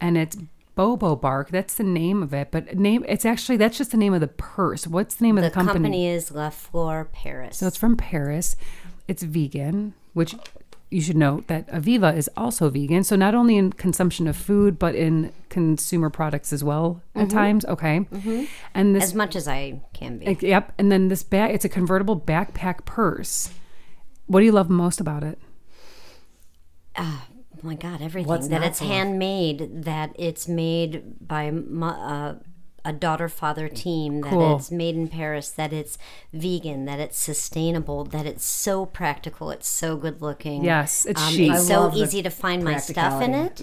and 0.00 0.16
it's 0.16 0.36
Bobo 0.76 1.16
Bark. 1.16 1.50
That's 1.50 1.74
the 1.74 1.82
name 1.82 2.22
of 2.22 2.32
it, 2.32 2.52
but 2.52 2.76
name 2.76 3.04
it's 3.08 3.24
actually 3.24 3.56
that's 3.56 3.76
just 3.76 3.90
the 3.90 3.96
name 3.96 4.14
of 4.14 4.20
the 4.20 4.28
purse. 4.28 4.86
What's 4.86 5.16
the 5.16 5.24
name 5.24 5.36
of 5.36 5.42
The 5.42 5.50
company? 5.50 5.66
the 5.66 5.72
company? 5.72 5.98
company 5.98 6.08
is 6.08 6.30
La 6.30 6.50
Fleur 6.50 7.08
Paris. 7.10 7.58
So 7.58 7.66
it's 7.66 7.76
from 7.76 7.96
Paris. 7.96 8.54
It's 9.08 9.24
vegan, 9.24 9.94
which 10.12 10.36
you 10.90 11.00
should 11.00 11.16
note 11.16 11.46
that 11.46 11.68
Aviva 11.68 12.16
is 12.16 12.28
also 12.36 12.68
vegan. 12.68 13.04
So 13.04 13.14
not 13.14 13.34
only 13.34 13.56
in 13.56 13.72
consumption 13.72 14.26
of 14.26 14.36
food, 14.36 14.78
but 14.78 14.94
in 14.94 15.32
consumer 15.48 16.10
products 16.10 16.52
as 16.52 16.64
well 16.64 17.02
at 17.14 17.28
mm-hmm. 17.28 17.36
times. 17.36 17.64
Okay. 17.64 18.00
Mm-hmm. 18.00 18.44
And 18.74 18.96
this, 18.96 19.04
as 19.04 19.14
much 19.14 19.36
as 19.36 19.46
I 19.46 19.80
can 19.92 20.18
be. 20.18 20.26
like, 20.26 20.42
yep. 20.42 20.72
And 20.78 20.90
then 20.90 21.08
this 21.08 21.22
bag, 21.22 21.54
it's 21.54 21.64
a 21.64 21.68
convertible 21.68 22.20
backpack 22.20 22.84
purse. 22.84 23.50
What 24.26 24.40
do 24.40 24.46
you 24.46 24.52
love 24.52 24.68
most 24.68 25.00
about 25.00 25.22
it? 25.22 25.38
Oh 26.96 27.22
my 27.62 27.74
God, 27.74 28.02
everything. 28.02 28.28
What's 28.28 28.48
that 28.48 28.62
it's 28.62 28.80
handmade, 28.80 29.84
that 29.84 30.12
it's 30.18 30.48
made 30.48 31.26
by 31.26 31.50
uh, 31.50 32.34
a 32.84 32.92
daughter 32.92 33.28
father 33.28 33.68
team, 33.68 34.20
that 34.22 34.30
Cool. 34.30 34.56
it's 34.56 34.70
made 34.70 34.94
in 34.94 35.08
Paris, 35.08 35.50
that 35.50 35.72
it's 35.72 35.98
vegan, 36.32 36.84
that 36.86 36.98
it's 37.00 37.18
sustainable, 37.18 38.04
that 38.04 38.26
it's 38.26 38.44
so 38.44 38.86
practical, 38.86 39.50
it's 39.50 39.68
so 39.68 39.96
good 39.96 40.22
looking. 40.22 40.64
Yes, 40.64 41.06
it's 41.06 41.22
um, 41.22 41.32
chic. 41.32 41.50
It's 41.50 41.70
I 41.70 41.74
so 41.74 41.92
easy 41.94 42.22
to 42.22 42.30
find 42.30 42.64
my 42.64 42.78
stuff 42.78 43.22
in 43.22 43.34
it. 43.34 43.62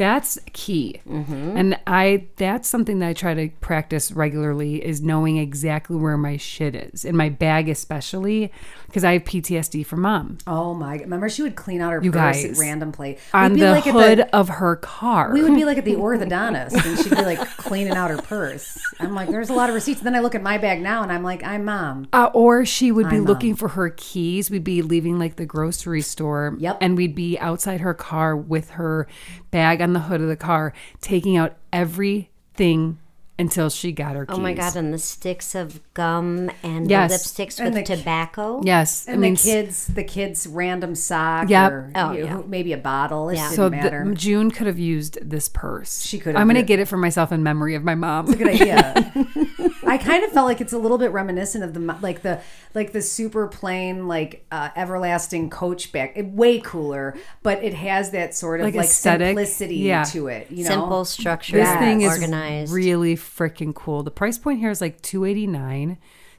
That's 0.00 0.38
key. 0.54 1.02
Mm-hmm. 1.06 1.58
And 1.58 1.78
I 1.86 2.28
that's 2.36 2.66
something 2.66 3.00
that 3.00 3.08
I 3.08 3.12
try 3.12 3.34
to 3.34 3.50
practice 3.60 4.10
regularly 4.10 4.82
is 4.82 5.02
knowing 5.02 5.36
exactly 5.36 5.96
where 5.96 6.16
my 6.16 6.38
shit 6.38 6.74
is. 6.74 7.04
In 7.04 7.14
my 7.14 7.28
bag 7.28 7.68
especially 7.68 8.50
because 8.86 9.04
I 9.04 9.12
have 9.12 9.24
PTSD 9.24 9.84
from 9.84 10.00
mom. 10.00 10.38
oh 10.46 10.72
my! 10.72 10.96
God. 10.96 11.02
Remember, 11.02 11.28
she 11.28 11.42
would 11.42 11.54
clean 11.54 11.82
out 11.82 11.92
her 11.92 12.02
You 12.02 12.12
purse 12.12 12.42
guys, 12.42 12.44
at 12.44 12.56
random 12.56 12.92
place. 12.92 13.20
On 13.34 13.52
the 13.52 13.72
like 13.72 13.86
at 13.86 13.92
hood 13.92 14.20
of 14.32 14.48
her 14.48 14.76
car. 14.76 15.34
we 15.34 15.42
would 15.42 15.54
be 15.54 15.66
like 15.66 15.76
at 15.76 15.84
the 15.84 15.96
orthodontist, 15.96 16.82
and 16.82 16.98
she'd 16.98 17.10
be 17.10 17.22
like 17.22 17.38
cleaning 17.58 17.92
out 17.92 18.10
her 18.10 18.22
purse. 18.22 18.78
I'm 19.00 19.14
like, 19.14 19.28
"There's 19.28 19.50
a 19.50 19.54
lot 19.54 19.68
of 19.68 19.74
receipts." 19.74 20.00
then 20.00 20.14
I 20.14 20.20
look 20.20 20.34
at 20.34 20.42
my 20.42 20.56
bag 20.56 20.80
now, 20.80 21.02
and 21.02 21.12
I'm 21.12 21.22
like, 21.22 21.44
"I'm 21.44 21.66
mom." 21.66 22.08
Uh, 22.14 22.30
or 22.32 22.64
she 22.64 22.90
would 22.90 23.10
be 23.10 23.16
I'm, 23.16 23.24
looking 23.26 23.54
for 23.54 23.68
her 23.68 23.90
keys. 23.90 24.50
We'd 24.50 24.64
be 24.64 24.80
leaving 24.80 25.18
like 25.18 25.36
the 25.36 25.44
grocery 25.44 26.00
store. 26.00 26.56
Yep. 26.58 26.78
And 26.80 26.96
we'd 26.96 27.14
be 27.14 27.38
outside 27.38 27.82
her 27.82 27.92
car 27.92 28.34
with 28.34 28.70
her 28.70 29.06
bag 29.50 29.82
on 29.82 29.89
the 29.92 30.00
hood 30.00 30.20
of 30.20 30.28
the 30.28 30.36
car, 30.36 30.72
taking 31.00 31.36
out 31.36 31.56
everything 31.72 32.98
until 33.38 33.70
she 33.70 33.90
got 33.90 34.16
her 34.16 34.26
keys. 34.26 34.36
Oh 34.36 34.40
my 34.40 34.52
God, 34.52 34.76
and 34.76 34.92
the 34.92 34.98
sticks 34.98 35.54
of 35.54 35.80
gum 35.94 36.50
and 36.62 36.90
Yes. 36.90 37.10
the 37.10 37.16
lipsticks 37.44 37.58
And 37.58 37.74
with 37.74 37.86
the- 37.86 37.96
tobacco. 37.96 38.60
Yes. 38.62 39.06
And 39.08 39.24
the 39.24 39.34
kids, 39.34 39.86
the 39.86 40.04
kids' 40.04 40.46
random 40.46 40.94
sock, 40.94 41.48
Yep. 41.48 41.72
or 41.72 41.90
Oh, 41.94 42.12
you 42.12 42.20
know, 42.26 42.40
yeah. 42.40 42.42
maybe 42.46 42.74
a 42.74 42.76
bottle. 42.76 43.30
It 43.30 43.36
Yeah. 43.36 43.44
didn't 43.44 43.56
So 43.56 43.70
matter. 43.70 44.04
the, 44.06 44.14
June 44.14 44.50
could 44.50 44.66
have 44.66 44.78
used 44.78 45.18
this 45.22 45.48
purse. 45.48 46.02
She 46.02 46.18
could 46.18 46.34
have. 46.34 46.40
I'm 46.40 46.48
going 46.48 46.56
to 46.56 46.60
but- 46.62 46.66
get 46.68 46.80
it 46.80 46.88
for 46.88 46.98
myself 46.98 47.32
in 47.32 47.42
memory 47.42 47.74
of 47.74 47.82
my 47.82 47.94
mom. 47.94 48.26
Good 48.26 48.46
idea. 48.48 49.10
I 49.90 49.98
kind 49.98 50.24
of 50.24 50.30
felt 50.30 50.46
like 50.46 50.60
it's 50.60 50.72
a 50.72 50.78
little 50.78 50.98
bit 50.98 51.10
reminiscent 51.12 51.64
of 51.64 51.74
the 51.74 51.80
like 52.00 52.22
the 52.22 52.40
like 52.74 52.92
the 52.92 53.02
super 53.02 53.46
plain 53.48 54.06
like 54.08 54.46
uh, 54.52 54.70
everlasting 54.76 55.50
Coach 55.50 55.90
bag. 55.92 56.12
It, 56.16 56.26
way 56.26 56.60
cooler, 56.60 57.16
but 57.42 57.62
it 57.62 57.74
has 57.74 58.10
that 58.12 58.34
sort 58.34 58.60
of 58.60 58.66
Like 58.66 58.74
like, 58.74 58.84
aesthetic. 58.86 59.28
simplicity 59.28 59.76
Yeah. 59.76 60.04
to 60.04 60.28
it. 60.28 60.50
You 60.50 60.64
know, 60.64 60.70
Simple, 60.70 61.04
structure. 61.04 61.56
This 61.56 61.72
thing 61.78 62.02
is 62.02 62.10
organized. 62.12 62.72
really 62.72 63.16
freaking 63.16 63.74
cool. 63.74 64.02
The 64.02 64.10
price 64.10 64.38
point 64.38 64.60
here 64.60 64.70
is 64.70 64.80
like 64.80 65.02
289. 65.02 65.98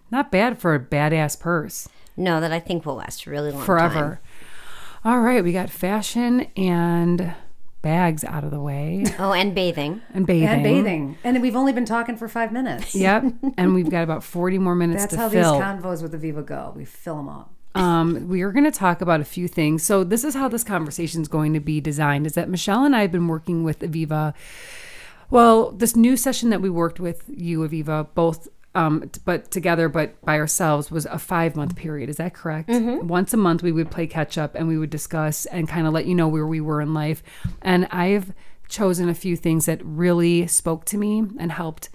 Not 0.10 0.32
bad 0.32 0.58
for 0.60 0.74
a 0.74 0.80
badass 0.80 1.40
purse. 1.40 1.88
no, 2.18 2.40
that 2.42 2.52
I 2.52 2.60
think 2.60 2.86
will 2.86 2.96
last 2.96 3.26
a 3.26 3.30
really 3.30 3.52
long 3.52 3.64
Forever. 3.64 4.20
All 5.04 5.20
right, 5.20 5.44
we 5.44 5.52
got 5.52 5.70
fashion 5.70 6.42
and 6.56 7.34
bags 7.82 8.24
out 8.24 8.44
of 8.44 8.52
the 8.52 8.60
way 8.60 9.04
Oh, 9.20 9.34
and 9.34 9.56
bathing. 9.56 10.02
and 10.14 10.26
bathing. 10.28 10.48
and 10.50 10.64
bathing, 10.64 11.18
and 11.24 11.42
we've 11.42 11.56
only 11.56 11.74
been 11.74 11.86
talking 11.86 12.16
for 12.18 12.28
five 12.28 12.52
minutes. 12.52 12.94
Yep, 13.02 13.26
and 13.58 13.74
we've 13.74 13.90
got 13.90 14.04
about 14.04 14.24
40 14.24 14.58
more 14.60 14.76
minutes 14.76 15.04
That's 15.04 15.14
to 15.16 15.20
how 15.20 15.30
fill. 15.30 15.54
these 15.54 15.62
convos 15.62 16.02
with 16.04 16.14
Aviva 16.14 16.46
go. 16.46 16.74
We 16.76 16.86
fill 16.86 17.18
them 17.18 17.30
up. 17.30 17.52
um, 17.76 18.28
we 18.28 18.42
are 18.42 18.52
going 18.52 18.66
to 18.66 18.72
talk 18.72 19.02
about 19.02 19.22
a 19.22 19.26
few 19.26 19.48
things. 19.48 19.82
So 19.84 20.04
this 20.04 20.24
is 20.24 20.36
how 20.36 20.48
this 20.48 20.64
conversation 20.64 21.22
is 21.22 21.28
going 21.28 21.54
to 21.54 21.60
be 21.60 21.80
designed: 21.82 22.28
is 22.28 22.34
that 22.34 22.50
Michelle 22.50 22.84
and 22.86 22.96
I 22.96 23.02
have 23.02 23.12
been 23.12 23.28
working 23.28 23.64
with 23.64 23.80
Aviva. 23.80 24.34
Well, 25.30 25.72
this 25.72 25.96
new 25.96 26.18
session 26.18 26.50
that 26.50 26.62
we 26.62 26.70
worked 26.70 27.00
with 27.00 27.24
you, 27.28 27.60
Aviva, 27.68 28.08
both 28.14 28.48
um, 28.74 29.10
but 29.26 29.52
together, 29.52 29.90
but 29.90 30.20
by 30.22 30.38
ourselves, 30.38 30.90
was 30.90 31.06
a 31.06 31.20
five 31.20 31.56
month 31.56 31.76
period. 31.76 32.10
Is 32.10 32.18
that 32.18 32.34
correct? 32.34 32.70
Once 33.04 33.34
a 33.34 33.38
month, 33.38 33.64
we 33.64 33.72
would 33.72 33.92
play 33.92 34.08
catch 34.08 34.38
up 34.38 34.56
and 34.56 34.68
we 34.68 34.78
would 34.78 34.90
discuss 34.90 35.46
and 35.48 35.68
kind 35.68 35.88
of 35.88 35.94
let 35.94 36.06
you 36.06 36.16
know 36.16 36.28
where 36.28 36.48
we 36.48 36.62
were 36.62 36.82
in 36.82 36.94
life. 36.94 37.22
And 37.62 37.88
I've 37.92 38.34
chosen 38.70 39.10
a 39.10 39.14
few 39.14 39.36
things 39.36 39.66
that 39.66 39.82
really 39.84 40.48
spoke 40.48 40.86
to 40.86 40.98
me 40.98 41.24
and 41.38 41.52
helped. 41.52 41.90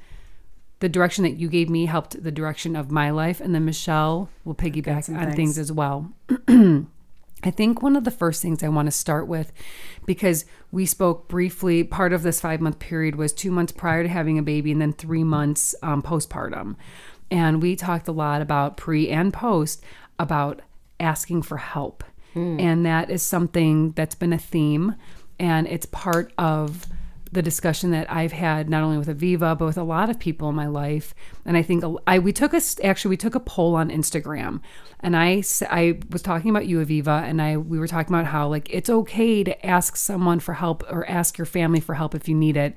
The 0.80 0.90
direction 0.90 1.24
that 1.24 1.36
you 1.38 1.48
gave 1.48 1.70
me 1.70 1.86
helped 1.86 2.22
the 2.22 2.30
direction 2.30 2.76
of 2.76 2.90
my 2.90 3.08
life, 3.10 3.40
and 3.40 3.54
then 3.54 3.64
Michelle 3.64 4.28
will 4.44 4.54
piggyback 4.54 5.08
on 5.08 5.24
things. 5.24 5.34
things 5.34 5.58
as 5.58 5.72
well. 5.72 6.12
I 7.42 7.50
think 7.50 7.82
one 7.82 7.96
of 7.96 8.04
the 8.04 8.10
first 8.10 8.42
things 8.42 8.62
I 8.62 8.68
want 8.68 8.86
to 8.86 8.92
start 8.92 9.28
with, 9.28 9.52
because 10.06 10.46
we 10.72 10.86
spoke 10.86 11.28
briefly, 11.28 11.84
part 11.84 12.12
of 12.12 12.22
this 12.22 12.40
five 12.40 12.60
month 12.60 12.78
period 12.78 13.16
was 13.16 13.32
two 13.32 13.50
months 13.50 13.72
prior 13.72 14.02
to 14.02 14.08
having 14.08 14.38
a 14.38 14.42
baby 14.42 14.72
and 14.72 14.80
then 14.80 14.92
three 14.92 15.24
months 15.24 15.74
um, 15.82 16.02
postpartum. 16.02 16.76
And 17.30 17.62
we 17.62 17.76
talked 17.76 18.08
a 18.08 18.12
lot 18.12 18.40
about 18.40 18.76
pre 18.76 19.08
and 19.10 19.32
post 19.32 19.84
about 20.18 20.62
asking 20.98 21.42
for 21.42 21.58
help. 21.58 22.02
And 22.60 22.84
that 22.86 23.10
is 23.10 23.22
something 23.22 23.92
that's 23.92 24.14
been 24.14 24.32
a 24.32 24.38
theme 24.38 24.94
and 25.38 25.66
it's 25.66 25.86
part 25.86 26.32
of 26.38 26.86
the 27.32 27.42
discussion 27.42 27.90
that 27.90 28.10
I've 28.10 28.32
had 28.32 28.70
not 28.70 28.82
only 28.82 28.98
with 28.98 29.08
Aviva 29.08 29.58
but 29.58 29.66
with 29.66 29.78
a 29.78 29.82
lot 29.82 30.10
of 30.10 30.18
people 30.18 30.48
in 30.48 30.54
my 30.54 30.66
life. 30.66 31.14
And 31.44 31.56
I 31.56 31.62
think 31.62 31.84
I 32.06 32.18
we 32.18 32.32
took 32.32 32.54
a 32.54 32.60
actually 32.84 33.10
we 33.10 33.16
took 33.16 33.34
a 33.34 33.40
poll 33.40 33.74
on 33.74 33.90
Instagram, 33.90 34.60
and 35.06 35.16
I 35.16 35.44
I 35.70 36.00
was 36.10 36.20
talking 36.20 36.50
about 36.50 36.66
you 36.66 36.84
Aviva, 36.84 37.22
and 37.22 37.40
I 37.40 37.56
we 37.58 37.78
were 37.78 37.86
talking 37.86 38.12
about 38.12 38.26
how 38.26 38.48
like 38.48 38.68
it's 38.74 38.90
okay 38.90 39.44
to 39.44 39.64
ask 39.64 39.94
someone 39.94 40.40
for 40.40 40.52
help 40.52 40.82
or 40.90 41.08
ask 41.08 41.38
your 41.38 41.46
family 41.46 41.78
for 41.78 41.94
help 41.94 42.16
if 42.16 42.28
you 42.28 42.34
need 42.34 42.56
it. 42.56 42.74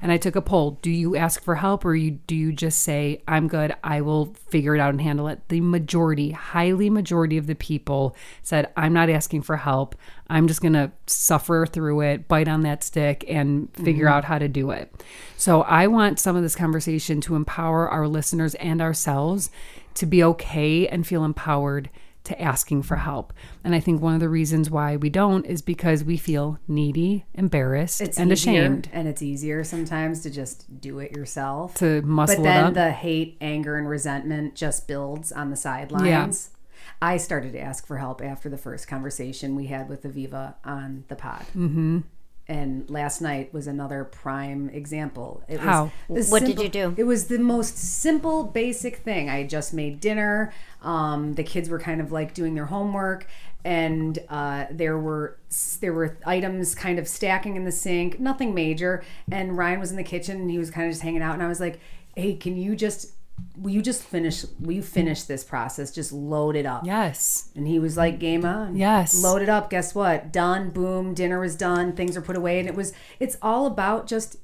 And 0.00 0.12
I 0.12 0.16
took 0.16 0.36
a 0.36 0.40
poll: 0.40 0.78
Do 0.80 0.92
you 0.92 1.16
ask 1.16 1.42
for 1.42 1.56
help 1.56 1.84
or 1.84 1.96
you 1.96 2.12
do 2.12 2.36
you 2.36 2.52
just 2.52 2.84
say 2.84 3.20
I'm 3.26 3.48
good, 3.48 3.74
I 3.82 4.00
will 4.00 4.32
figure 4.48 4.76
it 4.76 4.80
out 4.80 4.90
and 4.90 5.00
handle 5.00 5.26
it? 5.26 5.48
The 5.48 5.60
majority, 5.60 6.30
highly 6.30 6.88
majority 6.88 7.36
of 7.36 7.48
the 7.48 7.56
people 7.56 8.14
said 8.42 8.72
I'm 8.76 8.92
not 8.92 9.10
asking 9.10 9.42
for 9.42 9.56
help. 9.56 9.96
I'm 10.28 10.46
just 10.46 10.62
going 10.62 10.72
to 10.72 10.90
suffer 11.06 11.66
through 11.66 12.00
it, 12.02 12.26
bite 12.26 12.48
on 12.48 12.62
that 12.62 12.82
stick, 12.82 13.22
and 13.28 13.68
figure 13.76 14.06
mm-hmm. 14.06 14.14
out 14.14 14.24
how 14.24 14.38
to 14.38 14.48
do 14.48 14.70
it. 14.70 14.90
So, 15.36 15.60
I 15.62 15.88
want 15.88 16.18
some 16.18 16.36
of 16.36 16.42
this 16.42 16.54
conversation 16.54 17.20
to 17.22 17.34
empower 17.34 17.86
our 17.90 18.08
listeners 18.08 18.54
and 18.54 18.80
ourselves 18.80 19.50
to 19.96 20.06
be 20.06 20.22
okay 20.24 20.86
and 20.88 21.06
feel 21.06 21.24
empowered 21.24 21.90
to 22.24 22.40
asking 22.40 22.82
for 22.82 22.96
help. 22.96 23.32
And 23.64 23.74
I 23.74 23.80
think 23.80 24.00
one 24.00 24.14
of 24.14 24.20
the 24.20 24.28
reasons 24.28 24.70
why 24.70 24.96
we 24.96 25.10
don't 25.10 25.44
is 25.44 25.60
because 25.60 26.04
we 26.04 26.16
feel 26.16 26.58
needy, 26.68 27.24
embarrassed, 27.34 28.00
It's 28.00 28.16
and 28.16 28.30
easier, 28.30 28.52
ashamed 28.52 28.88
and 28.92 29.08
it's 29.08 29.22
easier 29.22 29.64
sometimes 29.64 30.22
to 30.22 30.30
just 30.30 30.80
do 30.80 31.00
it 31.00 31.16
yourself. 31.16 31.74
to 31.76 32.00
muscle 32.02 32.36
but 32.36 32.42
then 32.44 32.72
the 32.74 32.92
hate, 32.92 33.38
anger, 33.40 33.76
and 33.76 33.88
resentment 33.88 34.54
just 34.54 34.86
builds 34.86 35.32
on 35.32 35.50
the 35.50 35.56
sidelines. 35.56 36.50
Yeah. 36.52 36.58
I 37.00 37.16
started 37.16 37.52
to 37.54 37.60
ask 37.60 37.86
for 37.86 37.98
help 37.98 38.22
after 38.22 38.48
the 38.48 38.58
first 38.58 38.86
conversation 38.86 39.56
we 39.56 39.66
had 39.66 39.88
with 39.88 40.04
Aviva 40.04 40.54
on 40.64 41.04
the 41.08 41.16
pod. 41.16 41.44
Mm-hmm. 41.56 42.00
And 42.48 42.88
last 42.90 43.20
night 43.20 43.54
was 43.54 43.66
another 43.66 44.04
prime 44.04 44.68
example. 44.70 45.42
It 45.48 45.60
How? 45.60 45.92
Was 46.08 46.30
What 46.30 46.44
did 46.44 46.60
you 46.60 46.68
do? 46.68 46.94
It 46.96 47.04
was 47.04 47.28
the 47.28 47.38
most 47.38 47.78
simple, 47.78 48.44
basic 48.44 48.96
thing. 48.96 49.30
I 49.30 49.38
had 49.38 49.50
just 49.50 49.72
made 49.72 50.00
dinner. 50.00 50.52
Um, 50.82 51.34
the 51.34 51.44
kids 51.44 51.68
were 51.68 51.78
kind 51.78 52.00
of 52.00 52.10
like 52.10 52.34
doing 52.34 52.54
their 52.54 52.66
homework, 52.66 53.28
and 53.64 54.18
uh, 54.28 54.66
there 54.70 54.98
were 54.98 55.38
there 55.80 55.92
were 55.92 56.18
items 56.26 56.74
kind 56.74 56.98
of 56.98 57.06
stacking 57.06 57.56
in 57.56 57.64
the 57.64 57.72
sink. 57.72 58.18
Nothing 58.18 58.54
major. 58.54 59.04
And 59.30 59.56
Ryan 59.56 59.78
was 59.78 59.92
in 59.92 59.96
the 59.96 60.02
kitchen, 60.02 60.40
and 60.40 60.50
he 60.50 60.58
was 60.58 60.70
kind 60.70 60.88
of 60.88 60.92
just 60.92 61.02
hanging 61.02 61.22
out. 61.22 61.34
And 61.34 61.42
I 61.42 61.48
was 61.48 61.60
like, 61.60 61.78
"Hey, 62.16 62.34
can 62.34 62.56
you 62.56 62.74
just 62.74 63.12
will 63.56 63.70
you 63.70 63.82
just 63.82 64.02
finish? 64.02 64.44
Will 64.60 64.72
you 64.72 64.82
finish 64.82 65.22
this 65.22 65.44
process? 65.44 65.90
Just 65.90 66.12
load 66.12 66.56
it 66.56 66.66
up." 66.66 66.84
yes. 66.84 67.50
And 67.54 67.66
he 67.66 67.78
was 67.78 67.96
like, 67.96 68.18
"Game 68.18 68.44
on." 68.44 68.76
Yes. 68.76 69.14
Load 69.22 69.42
it 69.42 69.48
up. 69.48 69.70
Guess 69.70 69.94
what? 69.94 70.32
Done. 70.32 70.70
Boom. 70.70 71.14
Dinner 71.14 71.40
was 71.40 71.56
done. 71.56 71.92
Things 71.92 72.16
are 72.16 72.22
put 72.22 72.36
away, 72.36 72.58
and 72.58 72.68
it 72.68 72.74
was. 72.74 72.92
It's 73.20 73.36
all 73.42 73.66
about 73.66 74.06
just 74.06 74.36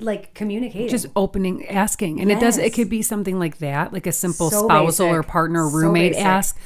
like 0.00 0.34
communicating. 0.34 0.88
just 0.88 1.06
opening 1.14 1.64
asking 1.68 2.20
and 2.20 2.28
it 2.32 2.40
does 2.40 2.58
it 2.58 2.74
could 2.74 2.90
be 2.90 3.02
something 3.02 3.38
like 3.38 3.58
that 3.58 3.92
like 3.92 4.04
a 4.06 4.10
simple 4.10 4.50
So 4.50 4.64
spousal 4.64 5.06
or 5.06 5.22
partner 5.22 5.68
So 5.68 5.76
roommate 5.76 6.12
basic. 6.14 6.24
ask 6.26 6.58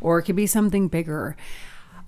or 0.00 0.20
it 0.20 0.22
could 0.24 0.36
be 0.36 0.46
something 0.46 0.86
bigger 0.86 1.36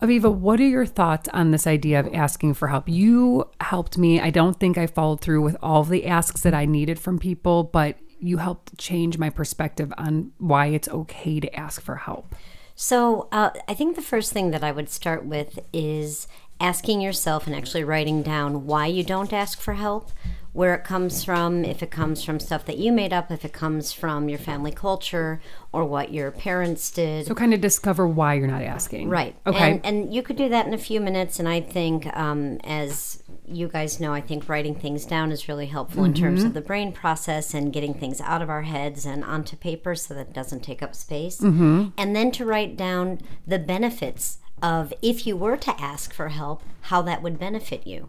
aviva 0.00 0.32
what 0.32 0.60
are 0.60 0.68
your 0.68 0.86
thoughts 0.86 1.28
on 1.32 1.50
this 1.50 1.66
idea 1.66 1.98
of 1.98 2.14
asking 2.14 2.54
for 2.54 2.68
help 2.68 2.88
you 2.88 3.48
helped 3.60 3.98
me 3.98 4.20
i 4.20 4.30
don't 4.30 4.60
think 4.60 4.78
i 4.78 4.86
followed 4.86 5.20
through 5.20 5.42
with 5.42 5.56
all 5.60 5.80
of 5.80 5.88
the 5.88 6.06
asks 6.06 6.42
that 6.42 6.54
i 6.54 6.64
needed 6.64 7.00
from 7.00 7.18
people 7.18 7.64
but 7.64 7.96
you 8.20 8.38
helped 8.38 8.76
change 8.78 9.18
my 9.18 9.30
perspective 9.30 9.92
on 9.98 10.32
why 10.38 10.66
it's 10.66 10.88
okay 10.88 11.40
to 11.40 11.54
ask 11.54 11.80
for 11.80 11.96
help 11.96 12.34
So, 12.74 13.28
uh, 13.32 13.50
I 13.68 13.74
think 13.74 13.96
the 13.96 14.02
first 14.02 14.32
thing 14.34 14.50
that 14.50 14.62
I 14.62 14.70
would 14.70 14.90
start 14.90 15.24
with 15.24 15.58
is 15.72 16.28
asking 16.60 17.00
yourself 17.00 17.46
and 17.46 17.56
actually 17.56 17.84
writing 17.84 18.22
down 18.22 18.66
why 18.66 18.86
you 18.86 19.02
don't 19.02 19.32
ask 19.32 19.60
for 19.60 19.74
help, 19.74 20.10
where 20.52 20.74
it 20.74 20.84
comes 20.84 21.22
from, 21.24 21.64
if 21.64 21.82
it 21.82 21.90
comes 21.90 22.22
from 22.24 22.40
stuff 22.40 22.64
that 22.64 22.78
you 22.78 22.92
made 22.92 23.12
up, 23.12 23.30
if 23.30 23.44
it 23.44 23.52
comes 23.52 23.92
from 23.92 24.28
your 24.28 24.38
family 24.38 24.72
culture 24.72 25.40
or 25.72 25.84
what 25.84 26.12
your 26.12 26.30
parents 26.30 26.90
did. 26.90 27.26
so 27.26 27.34
kind 27.34 27.52
of 27.52 27.60
discover 27.60 28.06
why 28.06 28.34
you're 28.34 28.46
not 28.46 28.62
asking 28.62 29.08
Right. 29.10 29.34
okay 29.46 29.72
And, 29.72 29.86
and 29.86 30.14
you 30.14 30.22
could 30.22 30.36
do 30.36 30.48
that 30.50 30.66
in 30.66 30.72
a 30.74 30.78
few 30.78 31.00
minutes. 31.00 31.38
And 31.38 31.48
I 31.48 31.60
think, 31.60 32.06
um, 32.16 32.58
as 32.64 33.22
you 33.48 33.68
guys 33.68 34.00
know, 34.00 34.12
I 34.12 34.20
think 34.20 34.48
writing 34.48 34.74
things 34.74 35.04
down 35.06 35.32
is 35.32 35.48
really 35.48 35.66
helpful 35.66 36.04
in 36.04 36.14
terms 36.14 36.40
Mm-hmm. 36.40 36.48
of 36.48 36.54
the 36.54 36.60
brain 36.60 36.92
process 36.92 37.54
and 37.54 37.72
getting 37.72 37.94
things 37.94 38.20
out 38.20 38.42
of 38.42 38.50
our 38.50 38.62
heads 38.62 39.06
and 39.06 39.24
onto 39.24 39.56
paper 39.56 39.94
so 39.94 40.14
that 40.14 40.28
it 40.28 40.32
doesn't 40.32 40.60
take 40.60 40.82
up 40.82 40.94
space. 40.94 41.40
Mm-hmm. 41.40 41.88
And 41.96 42.16
then 42.16 42.30
to 42.32 42.44
write 42.44 42.76
down 42.76 43.20
the 43.46 43.58
benefits 43.58 44.38
of 44.62 44.92
if 45.02 45.26
you 45.26 45.36
were 45.36 45.56
to 45.56 45.80
ask 45.80 46.12
for 46.12 46.28
help, 46.28 46.62
how 46.82 47.02
that 47.02 47.22
would 47.22 47.38
benefit 47.38 47.86
you. 47.86 48.08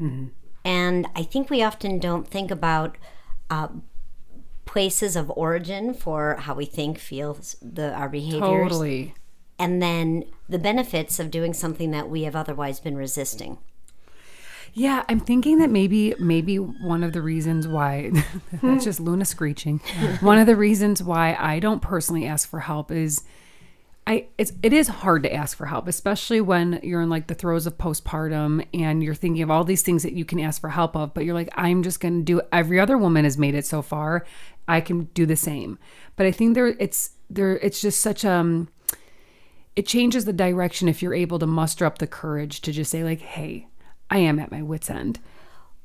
Mm-hmm. 0.00 0.26
And 0.64 1.06
I 1.14 1.22
think 1.22 1.50
we 1.50 1.62
often 1.62 1.98
don't 1.98 2.26
think 2.26 2.50
about. 2.50 2.96
Uh, 3.48 3.68
places 4.64 5.14
of 5.14 5.30
origin 5.36 5.94
for 5.94 6.34
how 6.40 6.52
we 6.52 6.64
think 6.64 6.98
feel, 6.98 7.38
the 7.62 7.94
our 7.94 8.08
behaviors 8.08 8.40
totally 8.42 9.14
and 9.58 9.82
then 9.82 10.24
the 10.48 10.58
benefits 10.58 11.18
of 11.18 11.30
doing 11.30 11.54
something 11.54 11.90
that 11.90 12.08
we 12.08 12.22
have 12.22 12.36
otherwise 12.36 12.80
been 12.80 12.96
resisting. 12.96 13.58
Yeah, 14.78 15.04
I'm 15.08 15.20
thinking 15.20 15.58
that 15.60 15.70
maybe 15.70 16.14
maybe 16.18 16.58
one 16.58 17.02
of 17.02 17.14
the 17.14 17.22
reasons 17.22 17.66
why 17.66 18.12
that's 18.62 18.84
just 18.84 19.00
Luna 19.00 19.24
screeching. 19.24 19.78
one 20.20 20.38
of 20.38 20.46
the 20.46 20.54
reasons 20.54 21.02
why 21.02 21.34
I 21.34 21.60
don't 21.60 21.80
personally 21.80 22.26
ask 22.26 22.46
for 22.46 22.60
help 22.60 22.92
is 22.92 23.24
I 24.06 24.26
it's 24.36 24.52
it 24.62 24.74
is 24.74 24.88
hard 24.88 25.22
to 25.22 25.32
ask 25.32 25.56
for 25.56 25.64
help, 25.64 25.88
especially 25.88 26.42
when 26.42 26.78
you're 26.82 27.00
in 27.00 27.08
like 27.08 27.26
the 27.26 27.34
throes 27.34 27.66
of 27.66 27.78
postpartum 27.78 28.66
and 28.74 29.02
you're 29.02 29.14
thinking 29.14 29.42
of 29.42 29.50
all 29.50 29.64
these 29.64 29.80
things 29.80 30.02
that 30.02 30.12
you 30.12 30.26
can 30.26 30.38
ask 30.38 30.60
for 30.60 30.68
help 30.68 30.94
of, 30.94 31.14
but 31.14 31.24
you're 31.24 31.34
like, 31.34 31.48
I'm 31.54 31.82
just 31.82 31.98
gonna 31.98 32.20
do 32.20 32.42
every 32.52 32.78
other 32.78 32.98
woman 32.98 33.24
has 33.24 33.38
made 33.38 33.54
it 33.54 33.64
so 33.64 33.80
far. 33.80 34.26
I 34.68 34.82
can 34.82 35.04
do 35.14 35.24
the 35.24 35.36
same. 35.36 35.78
But 36.16 36.26
I 36.26 36.32
think 36.32 36.54
there 36.54 36.66
it's 36.66 37.12
there 37.30 37.56
it's 37.60 37.80
just 37.80 38.00
such 38.00 38.26
um 38.26 38.68
it 39.74 39.86
changes 39.86 40.26
the 40.26 40.34
direction 40.34 40.86
if 40.86 41.02
you're 41.02 41.14
able 41.14 41.38
to 41.38 41.46
muster 41.46 41.86
up 41.86 41.96
the 41.96 42.06
courage 42.06 42.60
to 42.60 42.72
just 42.72 42.90
say 42.90 43.02
like, 43.02 43.20
hey, 43.20 43.68
I 44.10 44.18
am 44.18 44.38
at 44.38 44.50
my 44.50 44.62
wits 44.62 44.90
end. 44.90 45.18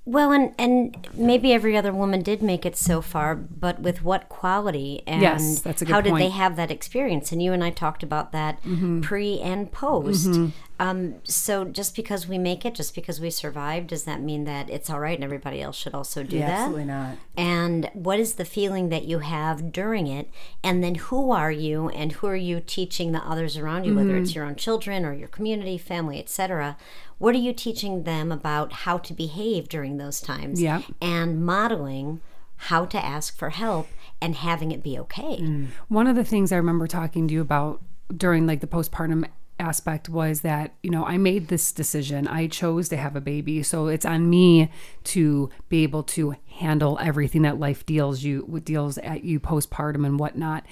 Well, 0.04 0.32
and 0.32 0.54
and 0.58 1.08
maybe 1.14 1.54
every 1.54 1.78
other 1.78 1.94
woman 1.94 2.24
did 2.24 2.42
make 2.42 2.66
it 2.66 2.76
so 2.76 3.02
far, 3.02 3.36
but 3.36 3.80
with 3.82 4.04
what 4.04 4.30
quality 4.30 5.04
and 5.06 5.22
Yes, 5.22 5.62
that's 5.62 5.84
a 5.84 5.86
good 5.86 5.92
how 5.94 6.02
did 6.02 6.16
they 6.16 6.30
have 6.30 6.56
that 6.56 6.72
experience? 6.72 7.32
And 7.32 7.42
you 7.42 7.54
and 7.54 7.64
I 7.64 7.70
talked 7.70 8.02
about 8.02 8.32
that 8.32 8.60
pre 9.04 9.40
and 9.40 9.72
post. 9.72 10.40
Um, 10.80 11.16
so 11.24 11.64
just 11.66 11.96
because 11.96 12.28
we 12.28 12.40
make 12.40 12.66
it, 12.66 12.74
just 12.74 12.96
because 12.96 13.22
we 13.22 13.30
survived, 13.30 13.90
does 13.90 14.06
that 14.06 14.20
mean 14.20 14.46
that 14.46 14.68
it's 14.72 14.90
all 14.90 15.00
right 15.00 15.16
and 15.16 15.24
everybody 15.24 15.62
else 15.62 15.76
should 15.78 15.94
also 15.94 16.24
do 16.24 16.36
Yeah, 16.38 16.48
that? 16.48 16.60
absolutely 16.62 16.86
not. 16.86 17.18
and 17.38 17.88
what 17.94 18.20
is 18.20 18.34
the 18.34 18.46
feeling 18.46 18.90
that 18.90 19.04
you 19.06 19.20
have 19.20 19.72
during 19.72 20.08
it 20.08 20.28
and 20.64 20.84
then 20.84 20.96
who 20.96 21.30
are 21.30 21.52
you 21.52 21.90
and 21.90 22.14
who 22.14 22.26
are 22.26 22.36
you 22.36 22.60
teaching 22.60 23.12
the 23.12 23.20
others 23.20 23.58
around 23.58 23.84
you 23.84 23.94
whether 23.94 24.14
Mm-hmm. 24.14 24.24
it's 24.24 24.34
your 24.34 24.46
own 24.46 24.56
children 24.56 25.06
or 25.06 25.14
your 25.14 25.28
community 25.28 25.78
family 25.78 26.18
etc 26.20 26.76
what 27.22 27.36
are 27.36 27.40
you 27.40 27.54
teaching 27.54 28.04
them 28.04 28.32
about 28.32 28.74
how 28.74 28.98
to 28.98 29.14
behave 29.14 29.70
during 29.70 29.98
those 29.98 30.20
times? 30.20 30.60
Yeah. 30.60 30.82
and 31.00 31.46
modeling 31.46 32.20
how 32.56 32.86
to 32.86 33.04
ask 33.04 33.38
for 33.38 33.52
help 33.52 33.88
and 34.20 34.36
having 34.36 34.72
it 34.72 34.82
be 34.82 34.98
okay. 34.98 35.38
Mm. 35.40 35.68
One 35.88 36.08
of 36.08 36.16
the 36.16 36.24
things 36.24 36.52
I 36.52 36.58
remember 36.58 36.88
talking 36.88 37.28
to 37.28 37.34
you 37.34 37.42
about 37.42 37.82
during 38.16 38.48
like 38.48 38.60
the 38.60 38.68
postpartum 38.68 39.26
aspect 39.62 40.10
was 40.10 40.42
that 40.42 40.74
you 40.84 40.90
know 40.90 41.06
I 41.06 41.18
made 41.18 41.48
this 41.48 41.72
decision. 41.72 42.28
I 42.28 42.48
chose 42.48 42.90
to 42.90 42.98
have 42.98 43.16
a 43.16 43.22
baby, 43.22 43.64
so 43.64 43.88
it's 43.88 44.06
on 44.06 44.30
me 44.30 44.70
to 45.06 45.50
be 45.70 45.84
able 45.84 46.04
to 46.04 46.36
handle 46.48 46.98
everything 47.00 47.44
that 47.44 47.60
life 47.60 47.86
deals 47.86 48.24
you 48.24 48.46
with, 48.48 48.66
deals 48.66 48.98
at 48.98 49.24
you 49.24 49.40
postpartum 49.40 50.06
and 50.06 50.20
whatnot. 50.20 50.66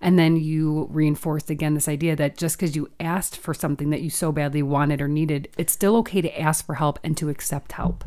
And 0.00 0.18
then 0.18 0.36
you 0.36 0.88
reinforced 0.90 1.50
again 1.50 1.74
this 1.74 1.88
idea 1.88 2.14
that 2.16 2.36
just 2.36 2.56
because 2.56 2.76
you 2.76 2.90
asked 3.00 3.36
for 3.36 3.54
something 3.54 3.90
that 3.90 4.02
you 4.02 4.10
so 4.10 4.30
badly 4.30 4.62
wanted 4.62 5.00
or 5.00 5.08
needed, 5.08 5.48
it's 5.58 5.72
still 5.72 5.96
okay 5.98 6.20
to 6.20 6.40
ask 6.40 6.64
for 6.64 6.76
help 6.76 6.98
and 7.02 7.16
to 7.16 7.28
accept 7.28 7.72
help. 7.72 8.04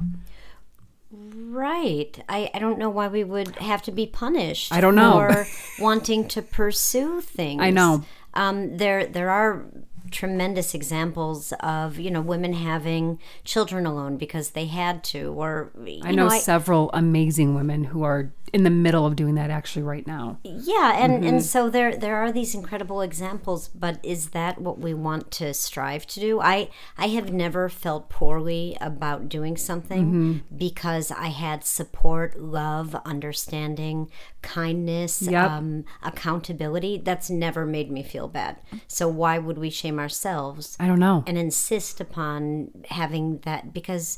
Right. 1.10 2.22
I, 2.28 2.52
I 2.54 2.60
don't 2.60 2.78
know 2.78 2.90
why 2.90 3.08
we 3.08 3.24
would 3.24 3.56
have 3.58 3.82
to 3.84 3.92
be 3.92 4.06
punished. 4.06 4.74
I 4.74 4.82
don't 4.82 4.96
know. 4.96 5.28
For 5.32 5.48
wanting 5.82 6.28
to 6.30 6.42
pursue 6.42 7.22
things. 7.22 7.62
I 7.62 7.70
know. 7.72 8.04
Um, 8.34 8.78
there 8.78 9.06
there 9.08 9.30
are 9.30 9.66
tremendous 10.12 10.74
examples 10.74 11.54
of 11.60 11.98
you 12.00 12.10
know 12.12 12.22
women 12.22 12.54
having 12.54 13.20
children 13.44 13.86
alone 13.86 14.18
because 14.18 14.52
they 14.52 14.66
had 14.66 15.04
to 15.06 15.34
or 15.34 15.72
I 16.04 16.12
know, 16.12 16.28
I- 16.28 16.40
several 16.40 16.90
amazing 16.94 17.56
women 17.56 17.86
who 17.86 18.04
are 18.04 18.32
in 18.54 18.64
the 18.64 18.70
middle 18.70 19.06
of 19.06 19.18
doing 19.18 19.36
that 19.36 19.50
actually 19.50 19.84
right 19.84 20.08
now. 20.08 20.40
Yeah, 20.44 20.94
and, 20.98 21.14
Mm-hmm. 21.18 21.28
and 21.28 21.44
so 21.44 21.70
there 21.70 21.98
there 21.98 22.16
are 22.16 22.32
these 22.32 22.56
incredible 22.56 23.02
examples, 23.02 23.68
but 23.68 24.00
is 24.04 24.30
that 24.30 24.62
what 24.62 24.80
we 24.80 24.94
want 24.94 25.32
to 25.32 25.54
strive 25.54 26.08
to 26.08 26.20
do? 26.22 26.40
I 26.40 26.70
I 26.98 27.08
have 27.08 27.34
never 27.34 27.68
felt 27.68 28.10
poorly 28.10 28.78
about 28.80 29.28
doing 29.28 29.58
something 29.58 30.06
Mm-hmm. 30.06 30.56
because 30.58 31.12
I 31.12 31.28
had 31.28 31.66
support, 31.66 32.40
love, 32.40 32.96
understanding, 33.06 34.10
kindness, 34.42 35.22
Yep. 35.24 35.52
um, 35.52 35.84
accountability. 36.02 36.98
That's 36.98 37.30
never 37.30 37.66
made 37.66 37.92
me 37.92 38.02
feel 38.04 38.28
bad. 38.28 38.58
So 38.88 39.08
why 39.08 39.38
would 39.40 39.58
we 39.58 39.70
shame 39.70 39.97
ourselves 40.00 40.78
I 40.80 40.88
don't 40.88 41.00
know. 41.00 41.24
and 41.28 41.38
insist 41.38 42.00
upon 42.02 42.70
having 42.90 43.40
that 43.40 43.74
because 43.74 44.18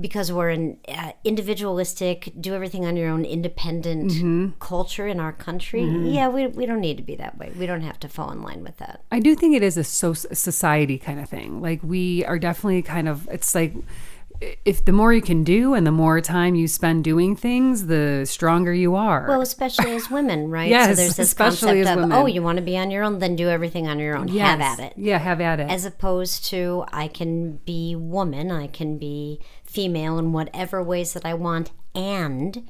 because 0.00 0.32
we're 0.32 0.48
an 0.48 0.78
uh, 0.88 1.12
individualistic 1.22 2.32
do 2.40 2.54
everything 2.54 2.86
on 2.86 2.96
your 2.96 3.10
own 3.10 3.24
independent 3.26 4.10
Mm-hmm. 4.12 4.48
culture 4.58 5.06
in 5.06 5.20
our 5.20 5.32
country 5.34 5.82
yeah 5.84 6.28
we, 6.28 6.46
we 6.46 6.64
don't 6.64 6.80
need 6.80 6.96
to 6.96 7.02
be 7.02 7.14
that 7.16 7.36
way 7.38 7.52
we 7.58 7.66
don't 7.66 7.82
have 7.82 8.00
to 8.00 8.08
fall 8.08 8.30
in 8.30 8.40
line 8.42 8.62
with 8.62 8.78
that 8.78 9.04
I 9.12 9.20
do 9.20 9.34
think 9.34 9.54
it 9.54 9.62
is 9.62 9.76
a 9.76 9.84
so- 9.84 10.14
society 10.14 10.96
kind 10.98 11.20
of 11.20 11.28
thing. 11.28 11.60
Like 11.60 11.82
we 11.82 12.24
are 12.24 12.38
definitely 12.38 12.80
kind 12.82 13.06
of 13.08 13.28
it's 13.30 13.54
like 13.54 13.74
if 14.64 14.84
the 14.84 14.92
more 14.92 15.12
you 15.12 15.22
can 15.22 15.44
do 15.44 15.74
and 15.74 15.86
the 15.86 15.92
more 15.92 16.20
time 16.20 16.54
you 16.54 16.68
spend 16.68 17.04
doing 17.04 17.36
things, 17.36 17.86
the 17.86 18.24
stronger 18.26 18.72
you 18.72 18.94
are. 18.94 19.26
well 19.28 19.40
especially 19.40 19.92
as 19.92 20.10
women 20.10 20.50
right 20.50 20.68
so 20.68 20.70
Yes, 20.78 20.96
there's 20.96 21.16
this 21.16 21.28
especially 21.28 21.82
concept 21.82 21.86
as 21.86 21.90
of 21.90 21.98
oh, 21.98 22.00
women. 22.02 22.18
oh 22.18 22.26
you 22.26 22.42
want 22.42 22.56
to 22.56 22.62
be 22.62 22.76
on 22.76 22.90
your 22.90 23.04
own 23.04 23.18
then 23.18 23.36
do 23.36 23.48
everything 23.48 23.88
on 23.88 23.98
your 23.98 24.16
own 24.16 24.28
have 24.28 24.60
at 24.60 24.78
it 24.78 24.92
Yeah, 24.96 25.18
have 25.18 25.40
at 25.40 25.60
it. 25.60 25.70
as 25.70 25.84
opposed 25.84 26.44
to 26.46 26.84
I 26.92 27.08
can 27.08 27.56
be 27.64 27.94
woman, 27.94 28.50
I 28.50 28.66
can 28.66 28.98
be 28.98 29.40
female 29.64 30.18
in 30.18 30.32
whatever 30.32 30.82
ways 30.82 31.12
that 31.14 31.24
I 31.24 31.34
want, 31.34 31.70
and 31.94 32.68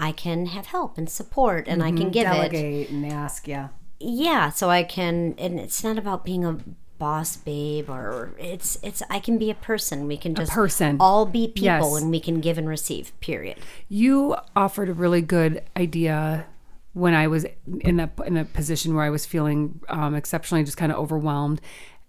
I 0.00 0.12
can 0.12 0.46
have 0.46 0.66
help 0.66 0.96
and 0.96 1.08
support, 1.10 1.66
and 1.68 1.82
I 1.82 1.90
can 1.90 1.98
mm-hmm. 1.98 2.10
give 2.10 2.26
it. 2.26 2.32
Delegate 2.32 2.90
and 2.90 3.06
ask, 3.06 3.48
yeah. 3.48 3.68
Yeah, 4.00 4.50
so 4.50 4.70
I 4.70 4.84
can, 4.84 5.34
and 5.38 5.58
it's 5.58 5.82
not 5.82 5.98
about 5.98 6.24
being 6.24 6.44
a 6.44 6.58
boss 6.98 7.36
babe 7.36 7.88
or 7.88 8.32
it's 8.38 8.78
it's 8.82 9.02
I 9.08 9.20
can 9.20 9.38
be 9.38 9.50
a 9.50 9.54
person. 9.54 10.06
We 10.06 10.16
can 10.16 10.34
just 10.34 10.52
person. 10.52 10.96
all 11.00 11.26
be 11.26 11.48
people, 11.48 11.62
Yes. 11.94 12.02
and 12.02 12.10
we 12.10 12.20
can 12.20 12.40
give 12.40 12.58
and 12.58 12.68
receive. 12.68 13.18
Period. 13.20 13.58
You 13.88 14.36
offered 14.56 14.88
a 14.88 14.94
really 14.94 15.22
good 15.22 15.62
idea 15.76 16.46
when 16.92 17.14
I 17.14 17.28
was 17.28 17.46
in 17.80 18.00
a 18.00 18.10
in 18.26 18.36
a 18.36 18.44
position 18.44 18.94
where 18.94 19.04
I 19.04 19.10
was 19.10 19.24
feeling 19.26 19.80
um, 19.88 20.14
exceptionally 20.14 20.64
just 20.64 20.76
kind 20.76 20.90
of 20.90 20.98
overwhelmed 20.98 21.60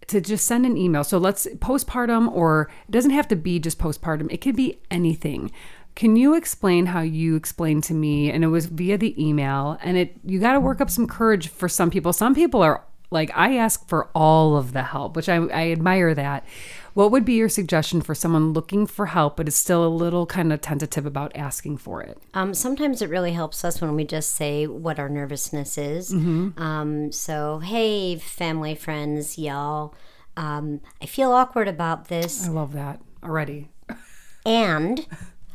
to 0.08 0.19
just 0.22 0.46
send 0.48 0.65
an 0.65 0.75
email. 0.75 1.03
So 1.03 1.17
let's 1.17 1.46
postpartum, 1.58 2.31
or 2.31 2.69
it 2.88 2.91
doesn't 2.91 3.12
have 3.12 3.27
to 3.27 3.36
be 3.36 3.60
just 3.60 3.77
postpartum. 3.77 4.31
It 4.31 4.38
could 4.41 4.55
be 4.55 4.79
anything. 4.89 5.51
Can 5.96 6.15
you 6.15 6.34
explain 6.34 6.88
how 6.88 7.01
you 7.01 7.36
explained 7.36 7.84
to 7.86 7.93
me? 7.93 8.31
And 8.31 8.43
it 8.43 8.48
was 8.48 8.67
via 8.67 8.98
the 8.98 9.13
email, 9.24 9.77
and 9.84 9.98
it 9.98 10.15
you 10.24 10.39
got 10.39 10.53
to 10.53 10.60
work 10.60 10.81
up 10.81 10.89
some 10.89 11.08
courage 11.08 11.50
for 11.50 11.67
some 11.69 11.91
people. 11.91 12.13
Some 12.13 12.34
people 12.34 12.62
are 12.63 12.84
like 13.12 13.32
I 13.36 13.58
ask 13.58 13.88
for 13.88 14.10
all 14.13 14.56
of 14.56 14.74
the 14.74 14.84
help, 14.84 15.16
which 15.16 15.30
I, 15.30 15.36
I 15.36 15.72
admire 15.72 16.13
that. 16.13 16.46
What 16.94 17.12
would 17.12 17.25
be 17.25 17.34
your 17.34 17.50
suggestion 17.50 18.01
for 18.01 18.13
someone 18.13 18.54
looking 18.54 18.86
for 18.86 19.08
help 19.08 19.38
but 19.38 19.48
is 19.48 19.56
still 19.56 19.86
a 19.86 19.88
little 19.88 20.25
kind 20.25 20.51
of 20.51 20.62
tentative 20.62 21.06
about 21.06 21.32
asking 21.36 21.78
for 21.78 22.01
it? 22.01 22.18
Um, 22.34 22.54
sometimes 22.54 23.01
it 23.01 23.10
really 23.10 23.32
helps 23.34 23.63
us 23.63 23.80
when 23.82 23.96
we 23.96 24.04
just 24.04 24.36
say 24.36 24.68
what 24.68 25.00
our 25.00 25.10
nervousness 25.10 25.78
is. 25.78 26.12
Um, 26.12 27.12
so, 27.12 27.60
hey, 27.60 28.18
family, 28.18 28.75
friends, 28.75 29.38
y'all, 29.38 29.94
um, 30.36 30.82
I 31.01 31.06
feel 31.06 31.32
awkward 31.32 31.68
about 31.68 32.08
this, 32.10 32.48
I 32.48 32.51
love 32.51 32.74
that 32.74 33.01
already. 33.24 33.69
and 34.45 35.06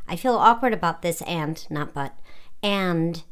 I 0.09 0.17
feel 0.17 0.35
awkward 0.35 0.73
about 0.73 1.03
this, 1.03 1.23
and 1.23 1.65
not 1.71 1.95
but, 1.95 2.17
and 2.63 3.23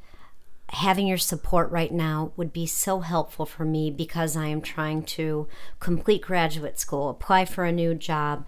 having 0.73 1.07
your 1.07 1.19
support 1.19 1.71
right 1.71 1.93
now 1.93 2.33
would 2.37 2.53
be 2.53 2.67
so 2.67 3.01
helpful 3.01 3.45
for 3.45 3.65
me 3.65 3.91
because 3.91 4.37
I 4.37 4.47
am 4.47 4.63
trying 4.63 5.03
to 5.05 5.47
complete 5.81 6.23
graduate 6.23 6.79
school, 6.79 7.11
apply 7.11 7.45
for 7.45 7.65
a 7.65 7.73
new 7.73 7.95
job, 7.95 8.47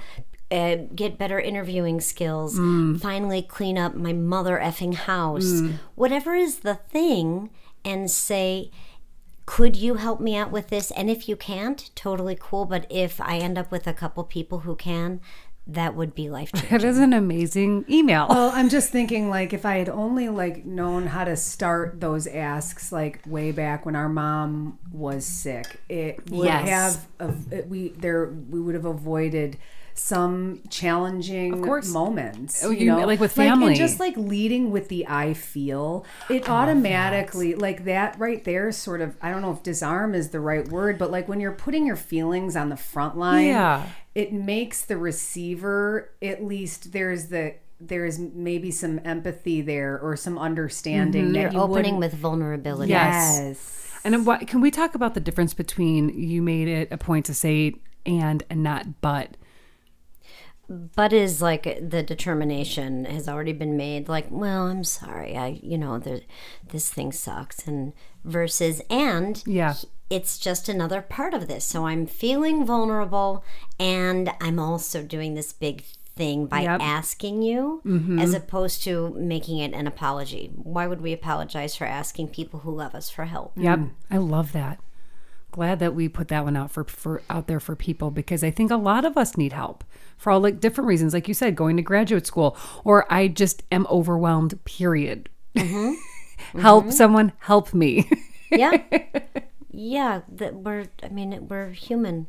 uh, 0.50 0.76
get 0.94 1.18
better 1.18 1.38
interviewing 1.38 2.00
skills, 2.00 2.56
finally 2.98 3.42
clean 3.42 3.76
up 3.76 3.94
my 3.94 4.12
mother 4.12 4.58
effing 4.58 4.94
house, 4.94 5.60
whatever 5.94 6.34
is 6.34 6.60
the 6.60 6.74
thing, 6.74 7.50
and 7.84 8.10
say, 8.10 8.70
could 9.46 9.76
you 9.76 9.96
help 9.96 10.20
me 10.20 10.34
out 10.34 10.50
with 10.50 10.68
this? 10.68 10.90
And 10.92 11.10
if 11.10 11.28
you 11.28 11.36
can't, 11.36 11.90
totally 11.94 12.36
cool. 12.40 12.64
But 12.64 12.86
if 12.88 13.20
I 13.20 13.36
end 13.36 13.58
up 13.58 13.70
with 13.70 13.86
a 13.86 13.92
couple 13.92 14.24
people 14.24 14.60
who 14.60 14.74
can, 14.74 15.20
that 15.66 15.94
would 15.94 16.14
be 16.14 16.28
life 16.28 16.52
changing. 16.52 16.70
That 16.70 16.84
is 16.84 16.98
an 16.98 17.12
amazing 17.14 17.84
email. 17.88 18.26
Well, 18.28 18.50
I'm 18.54 18.68
just 18.68 18.90
thinking 18.90 19.30
like 19.30 19.52
if 19.52 19.64
I 19.64 19.76
had 19.76 19.88
only 19.88 20.28
like 20.28 20.64
known 20.66 21.06
how 21.06 21.24
to 21.24 21.36
start 21.36 22.00
those 22.00 22.26
asks 22.26 22.92
like 22.92 23.20
way 23.26 23.50
back 23.50 23.86
when 23.86 23.96
our 23.96 24.08
mom 24.08 24.78
was 24.92 25.24
sick, 25.24 25.80
it 25.88 26.30
would 26.30 26.46
Yes. 26.46 26.68
have 26.68 27.06
av- 27.30 27.52
it- 27.52 27.68
we 27.68 27.88
there 27.90 28.26
we 28.50 28.60
would 28.60 28.74
have 28.74 28.84
avoided 28.84 29.56
some 29.94 30.60
challenging 30.68 31.62
course. 31.62 31.88
moments. 31.92 32.64
Oh, 32.64 32.70
you, 32.70 32.78
you- 32.78 32.86
know, 32.86 33.06
like 33.06 33.20
with 33.20 33.38
and 33.38 33.48
family. 33.50 33.74
just 33.74 34.00
like 34.00 34.16
leading 34.16 34.70
with 34.72 34.88
the 34.88 35.06
I 35.06 35.34
feel, 35.34 36.04
it 36.28 36.48
automatically 36.50 37.54
like 37.54 37.84
that 37.84 38.18
right 38.18 38.42
there. 38.44 38.72
Sort 38.72 39.00
of, 39.00 39.16
I 39.22 39.30
don't 39.30 39.40
know 39.40 39.52
if 39.52 39.62
disarm 39.62 40.14
is 40.14 40.30
the 40.30 40.40
right 40.40 40.68
word, 40.68 40.98
but 40.98 41.10
like 41.10 41.28
when 41.28 41.40
you're 41.40 41.52
putting 41.52 41.86
your 41.86 41.96
feelings 41.96 42.56
on 42.56 42.68
the 42.68 42.76
front 42.76 43.16
line, 43.16 43.46
Yeah. 43.46 43.86
it 44.14 44.32
makes 44.32 44.84
the 44.84 44.96
receiver 44.96 46.10
at 46.20 46.44
least 46.44 46.92
there's 46.92 47.26
the 47.26 47.54
there's 47.80 48.18
maybe 48.18 48.70
some 48.70 49.00
empathy 49.04 49.60
there 49.60 49.98
or 49.98 50.16
some 50.16 50.38
understanding 50.38 51.24
mm-hmm. 51.24 51.32
that 51.34 51.52
You're 51.52 51.52
you 51.52 51.60
opening 51.60 51.98
with 51.98 52.14
vulnerability. 52.14 52.90
Yes. 52.90 53.38
yes 53.40 54.00
And 54.04 54.26
what, 54.26 54.46
can 54.46 54.60
we 54.60 54.70
talk 54.70 54.94
about 54.94 55.14
the 55.14 55.20
difference 55.20 55.54
between 55.54 56.08
you 56.08 56.40
made 56.40 56.68
it 56.68 56.88
a 56.90 56.96
point 56.96 57.26
to 57.26 57.34
say 57.34 57.74
and 58.06 58.42
and 58.50 58.62
not 58.62 59.00
but? 59.00 59.36
But 60.68 61.12
is 61.12 61.40
like 61.42 61.64
the 61.80 62.02
determination 62.02 63.04
has 63.04 63.28
already 63.28 63.52
been 63.52 63.76
made 63.76 64.08
like 64.08 64.26
well 64.30 64.66
i'm 64.66 64.84
sorry 64.84 65.36
i 65.36 65.58
you 65.62 65.76
know 65.78 65.98
the, 65.98 66.22
this 66.68 66.90
thing 66.90 67.12
sucks 67.12 67.66
and 67.66 67.92
versus 68.24 68.80
and 68.88 69.42
Yeah. 69.46 69.74
it's 70.10 70.38
just 70.38 70.68
another 70.68 71.02
part 71.02 71.34
of 71.34 71.48
this 71.48 71.64
so 71.64 71.86
i'm 71.86 72.06
feeling 72.06 72.64
vulnerable 72.64 73.44
and 73.78 74.30
i'm 74.40 74.58
also 74.58 75.02
doing 75.02 75.34
this 75.34 75.52
big 75.52 75.84
thing 76.16 76.46
by 76.46 76.60
Yep. 76.60 76.80
asking 76.80 77.42
you 77.42 77.82
mm-hmm. 77.84 78.18
as 78.20 78.34
opposed 78.34 78.82
to 78.84 79.10
making 79.16 79.58
it 79.58 79.72
an 79.74 79.86
apology 79.86 80.50
why 80.54 80.86
would 80.86 81.00
we 81.00 81.12
apologize 81.12 81.74
for 81.76 81.84
asking 81.86 82.28
people 82.28 82.60
who 82.60 82.74
love 82.74 82.94
us 82.94 83.10
for 83.10 83.24
help 83.24 83.52
Yep. 83.56 83.80
I 84.10 84.18
love 84.18 84.52
that. 84.52 84.78
Glad 85.54 85.78
that 85.78 85.94
we 85.94 86.08
put 86.08 86.28
that 86.28 86.44
one 86.44 86.56
out 86.56 86.72
for, 86.72 86.82
for 86.82 87.22
out 87.30 87.46
there 87.46 87.60
for 87.60 87.76
people 87.76 88.10
because 88.10 88.42
I 88.42 88.50
think 88.50 88.72
a 88.72 88.76
lot 88.76 89.04
of 89.04 89.16
us 89.16 89.36
need 89.36 89.52
help 89.52 89.84
for 90.16 90.32
all 90.32 90.40
like 90.40 90.58
different 90.58 90.88
reasons. 90.88 91.14
Like 91.14 91.28
you 91.28 91.34
said, 91.34 91.54
going 91.54 91.76
to 91.76 91.82
graduate 91.82 92.26
school, 92.26 92.56
or 92.82 93.10
I 93.12 93.28
just 93.28 93.62
am 93.70 93.86
overwhelmed, 93.88 94.62
period. 94.64 95.28
Mm-hmm. 95.56 95.92
help 96.60 96.84
mm-hmm. 96.84 96.90
someone 96.92 97.32
help 97.38 97.72
me. 97.72 98.10
yeah 98.50 98.82
yeah 99.70 100.22
that 100.28 100.54
we're 100.54 100.86
i 101.02 101.08
mean 101.08 101.48
we're 101.48 101.70
human 101.70 102.28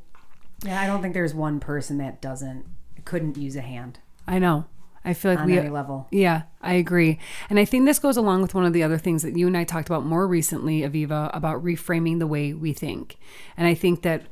yeah 0.63 0.81
i 0.81 0.87
don't 0.87 1.03
think 1.03 1.13
there's 1.13 1.33
one 1.33 1.59
person 1.59 1.99
that 1.99 2.19
doesn't 2.19 2.65
couldn't 3.03 3.37
use 3.37 3.55
a 3.55 3.61
hand 3.61 3.99
I 4.27 4.39
know. 4.39 4.65
I 5.05 5.13
feel 5.13 5.31
like 5.31 5.39
on 5.39 5.47
we 5.47 5.57
any 5.57 5.69
level 5.69 6.07
Yeah, 6.11 6.43
I 6.61 6.73
agree. 6.73 7.19
And 7.49 7.59
I 7.59 7.65
think 7.65 7.85
this 7.85 7.99
goes 7.99 8.17
along 8.17 8.41
with 8.41 8.55
one 8.55 8.65
of 8.65 8.73
the 8.73 8.83
other 8.83 8.97
things 8.97 9.23
that 9.23 9.37
you 9.37 9.47
and 9.47 9.55
I 9.55 9.63
talked 9.63 9.87
about 9.87 10.05
more 10.05 10.27
recently, 10.27 10.81
Aviva, 10.81 11.29
about 11.33 11.63
reframing 11.63 12.19
the 12.19 12.27
way 12.27 12.53
we 12.53 12.73
think. 12.73 13.17
And 13.55 13.67
I 13.67 13.75
think 13.75 14.01
that 14.01 14.23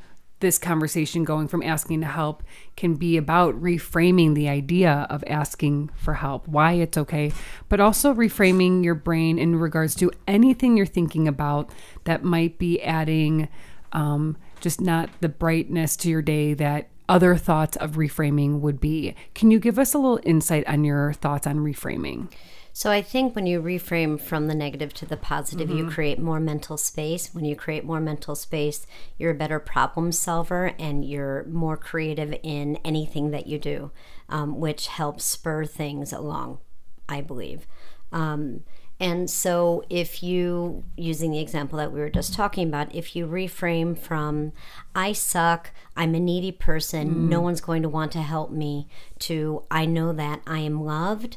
this 0.43 0.59
conversation 0.59 1.23
going 1.23 1.47
from 1.47 1.63
asking 1.63 2.01
to 2.01 2.05
help 2.05 2.43
can 2.75 2.95
be 2.95 3.15
about 3.15 3.55
reframing 3.61 4.35
the 4.35 4.49
idea 4.49 5.07
of 5.09 5.23
asking 5.25 5.89
for 5.95 6.15
help, 6.15 6.47
why 6.49 6.73
it's 6.73 6.97
okay, 6.97 7.31
but 7.69 7.79
also 7.79 8.13
reframing 8.13 8.83
your 8.83 8.93
brain 8.93 9.39
in 9.39 9.55
regards 9.55 9.95
to 9.95 10.11
anything 10.27 10.75
you're 10.75 10.85
thinking 10.85 11.29
about 11.29 11.71
that 12.03 12.25
might 12.25 12.59
be 12.59 12.81
adding 12.83 13.47
um, 13.93 14.35
just 14.59 14.81
not 14.81 15.09
the 15.21 15.29
brightness 15.29 15.95
to 15.95 16.09
your 16.09 16.21
day 16.21 16.53
that 16.53 16.89
other 17.09 17.35
thoughts 17.35 17.77
of 17.77 17.91
reframing 17.91 18.59
would 18.59 18.79
be. 18.79 19.15
Can 19.33 19.51
you 19.51 19.59
give 19.59 19.77
us 19.79 19.93
a 19.93 19.97
little 19.97 20.19
insight 20.23 20.67
on 20.67 20.83
your 20.83 21.13
thoughts 21.13 21.45
on 21.47 21.57
reframing? 21.57 22.31
So 22.75 22.89
I 22.89 23.03
think 23.03 23.35
when 23.35 23.45
you 23.45 23.61
reframe 23.61 24.19
from 24.19 24.47
the 24.47 24.55
negative 24.55 24.95
to 24.95 25.05
the 25.05 25.15
positive, 25.17 25.69
Mm-hmm. 25.69 25.77
you 25.77 25.89
create 25.91 26.17
more 26.17 26.39
mental 26.39 26.75
space. 26.75 27.31
When 27.33 27.45
you 27.45 27.55
create 27.55 27.85
more 27.85 27.99
mental 27.99 28.35
space, 28.35 28.87
you're 29.17 29.31
a 29.31 29.35
better 29.35 29.59
problem 29.59 30.11
solver 30.11 30.73
and 30.79 31.05
you're 31.05 31.45
more 31.45 31.77
creative 31.77 32.33
in 32.41 32.77
anything 32.77 33.29
that 33.29 33.45
you 33.45 33.59
do, 33.59 33.91
um, 34.27 34.59
which 34.59 34.87
helps 34.87 35.23
spur 35.23 35.65
things 35.65 36.11
along. 36.11 36.59
I 37.07 37.21
believe. 37.21 37.67
Um, 38.11 38.63
and 39.03 39.29
so, 39.29 39.83
if 39.89 40.23
you, 40.23 40.85
using 40.95 41.31
the 41.31 41.39
example 41.39 41.77
that 41.79 41.91
we 41.91 41.99
were 41.99 42.09
just 42.09 42.33
talking 42.33 42.69
about, 42.69 42.95
if 42.95 43.17
you 43.17 43.27
reframe 43.27 43.97
from, 43.97 44.53
I 44.95 45.11
suck, 45.11 45.71
I'm 45.97 46.15
a 46.15 46.21
needy 46.21 46.53
person, 46.53 47.09
mm. 47.09 47.17
no 47.27 47.41
one's 47.41 47.59
going 47.59 47.81
to 47.81 47.89
want 47.89 48.13
to 48.13 48.21
help 48.21 48.49
me, 48.49 48.87
to, 49.19 49.63
I 49.69 49.85
know 49.85 50.13
that 50.13 50.39
I 50.47 50.59
am 50.59 50.85
loved, 50.85 51.35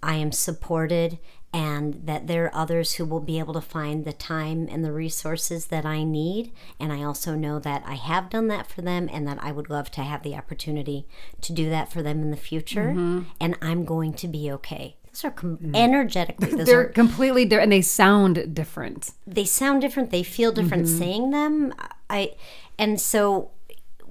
I 0.00 0.14
am 0.14 0.30
supported, 0.30 1.18
and 1.52 2.02
that 2.04 2.28
there 2.28 2.44
are 2.44 2.54
others 2.54 2.94
who 2.94 3.04
will 3.04 3.18
be 3.18 3.40
able 3.40 3.54
to 3.54 3.60
find 3.60 4.04
the 4.04 4.12
time 4.12 4.68
and 4.70 4.84
the 4.84 4.92
resources 4.92 5.66
that 5.66 5.84
I 5.84 6.04
need. 6.04 6.52
And 6.78 6.92
I 6.92 7.02
also 7.02 7.34
know 7.34 7.58
that 7.58 7.82
I 7.84 7.94
have 7.94 8.30
done 8.30 8.46
that 8.46 8.68
for 8.68 8.82
them 8.82 9.10
and 9.12 9.26
that 9.26 9.42
I 9.42 9.50
would 9.50 9.68
love 9.68 9.90
to 9.92 10.02
have 10.02 10.22
the 10.22 10.36
opportunity 10.36 11.08
to 11.40 11.52
do 11.52 11.68
that 11.68 11.90
for 11.90 12.00
them 12.00 12.22
in 12.22 12.30
the 12.30 12.36
future. 12.36 12.90
Mm-hmm. 12.90 13.22
And 13.40 13.58
I'm 13.60 13.84
going 13.84 14.12
to 14.12 14.28
be 14.28 14.52
okay. 14.52 14.94
Are 15.24 15.30
com- 15.30 15.72
energetically, 15.74 16.54
those 16.54 16.66
They're 16.66 16.80
are, 16.80 16.84
completely 16.88 17.44
different 17.44 17.64
and 17.64 17.72
they 17.72 17.82
sound 17.82 18.54
different. 18.54 19.10
they 19.26 19.44
sound 19.44 19.80
different. 19.80 20.10
They 20.10 20.22
feel 20.22 20.52
different 20.52 20.88
saying 20.88 21.30
them. 21.30 21.74
I, 22.10 22.34
and 22.78 23.00
so 23.00 23.50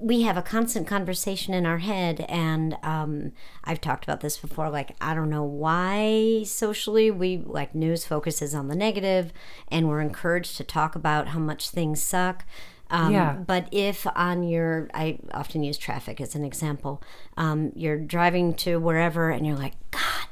we 0.00 0.22
have 0.22 0.36
a 0.36 0.42
constant 0.42 0.86
conversation 0.86 1.54
in 1.54 1.66
our 1.66 1.78
head 1.78 2.24
and 2.28 2.76
um, 2.84 3.32
i've 3.64 3.80
talked 3.80 4.04
about 4.04 4.20
this 4.20 4.36
before 4.38 4.70
like 4.70 4.94
i 5.00 5.12
don't 5.12 5.28
know 5.28 5.42
why 5.42 6.44
socially 6.44 7.10
we 7.10 7.38
like 7.38 7.74
news 7.74 8.04
focuses 8.04 8.54
on 8.54 8.68
the 8.68 8.76
negative 8.76 9.32
and 9.72 9.88
we're 9.88 10.00
encouraged 10.00 10.56
to 10.56 10.62
talk 10.62 10.94
about 10.94 11.26
how 11.28 11.40
much 11.40 11.70
things 11.70 12.00
suck 12.00 12.44
um, 12.90 13.12
Yeah. 13.12 13.32
but 13.44 13.66
if 13.72 14.06
on 14.14 14.44
your 14.44 14.88
i 14.94 15.18
often 15.34 15.64
use 15.64 15.76
traffic 15.76 16.20
as 16.20 16.36
an 16.36 16.44
example 16.44 17.02
um, 17.36 17.72
you're 17.74 17.98
driving 17.98 18.54
to 18.54 18.78
wherever 18.78 19.30
and 19.30 19.44
you're 19.44 19.56
like 19.56 19.74
god 19.90 20.28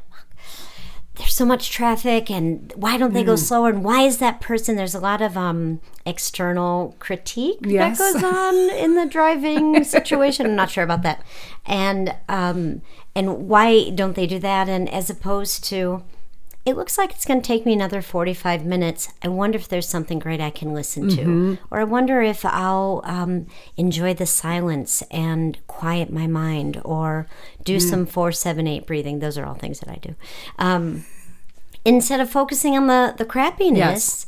there's 1.17 1.35
so 1.35 1.47
much 1.47 1.71
traffic 1.71 2.31
and 2.31 2.73
why 2.77 2.97
don't 2.99 3.13
they 3.15 3.23
Mm. 3.23 3.27
go 3.27 3.37
slower 3.37 3.69
and 3.71 3.83
why 3.85 4.03
is 4.03 4.19
that 4.19 4.41
person 4.41 4.77
there's 4.77 4.95
a 4.95 5.01
lot 5.01 5.21
of 5.23 5.37
um 5.37 5.81
external 6.05 6.95
critique 6.99 7.59
Yes. 7.63 7.99
that 7.99 8.13
goes 8.15 8.23
on 8.23 8.55
in 8.85 8.95
the 8.95 9.07
driving 9.07 9.83
situation 9.85 10.47
i'm 10.47 10.55
not 10.57 10.71
sure 10.71 10.85
about 10.85 11.03
that 11.03 11.23
and 11.65 12.15
um 12.29 12.83
and 13.15 13.49
why 13.49 13.91
don't 13.91 14.15
they 14.17 14.27
do 14.27 14.39
that 14.39 14.69
and 14.69 14.89
as 14.93 15.09
opposed 15.11 15.65
to 15.65 16.03
it 16.67 16.77
looks 16.77 16.99
like 16.99 17.13
it's 17.13 17.25
going 17.25 17.41
to 17.41 17.47
take 17.47 17.65
me 17.65 17.73
another 17.73 18.03
45 18.03 18.67
minutes. 18.67 19.09
I 19.23 19.29
wonder 19.29 19.57
if 19.57 19.69
there's 19.69 19.89
something 19.89 20.19
great 20.19 20.41
I 20.41 20.51
can 20.51 20.75
listen 20.75 21.09
to. 21.11 21.59
Or 21.71 21.79
I 21.81 21.85
wonder 21.85 22.21
if 22.23 22.45
I'll 22.45 23.03
um, 23.05 23.47
enjoy 23.77 24.13
the 24.15 24.27
silence 24.27 25.01
and 25.11 25.65
quiet 25.69 26.13
my 26.13 26.27
mind 26.27 26.83
or 26.85 27.29
do 27.65 27.79
some 27.79 28.05
478 28.05 28.85
breathing. 28.87 29.21
Those 29.21 29.39
are 29.39 29.47
all 29.47 29.55
things 29.55 29.79
that 29.81 29.89
I 29.89 29.97
do. 29.97 30.17
Um, 30.59 31.05
instead 31.85 32.19
of 32.21 32.29
focusing 32.29 32.77
on 32.77 32.89
the, 32.89 33.15
the 33.17 33.25
crappiness, 33.25 33.77
Yes. 33.77 34.27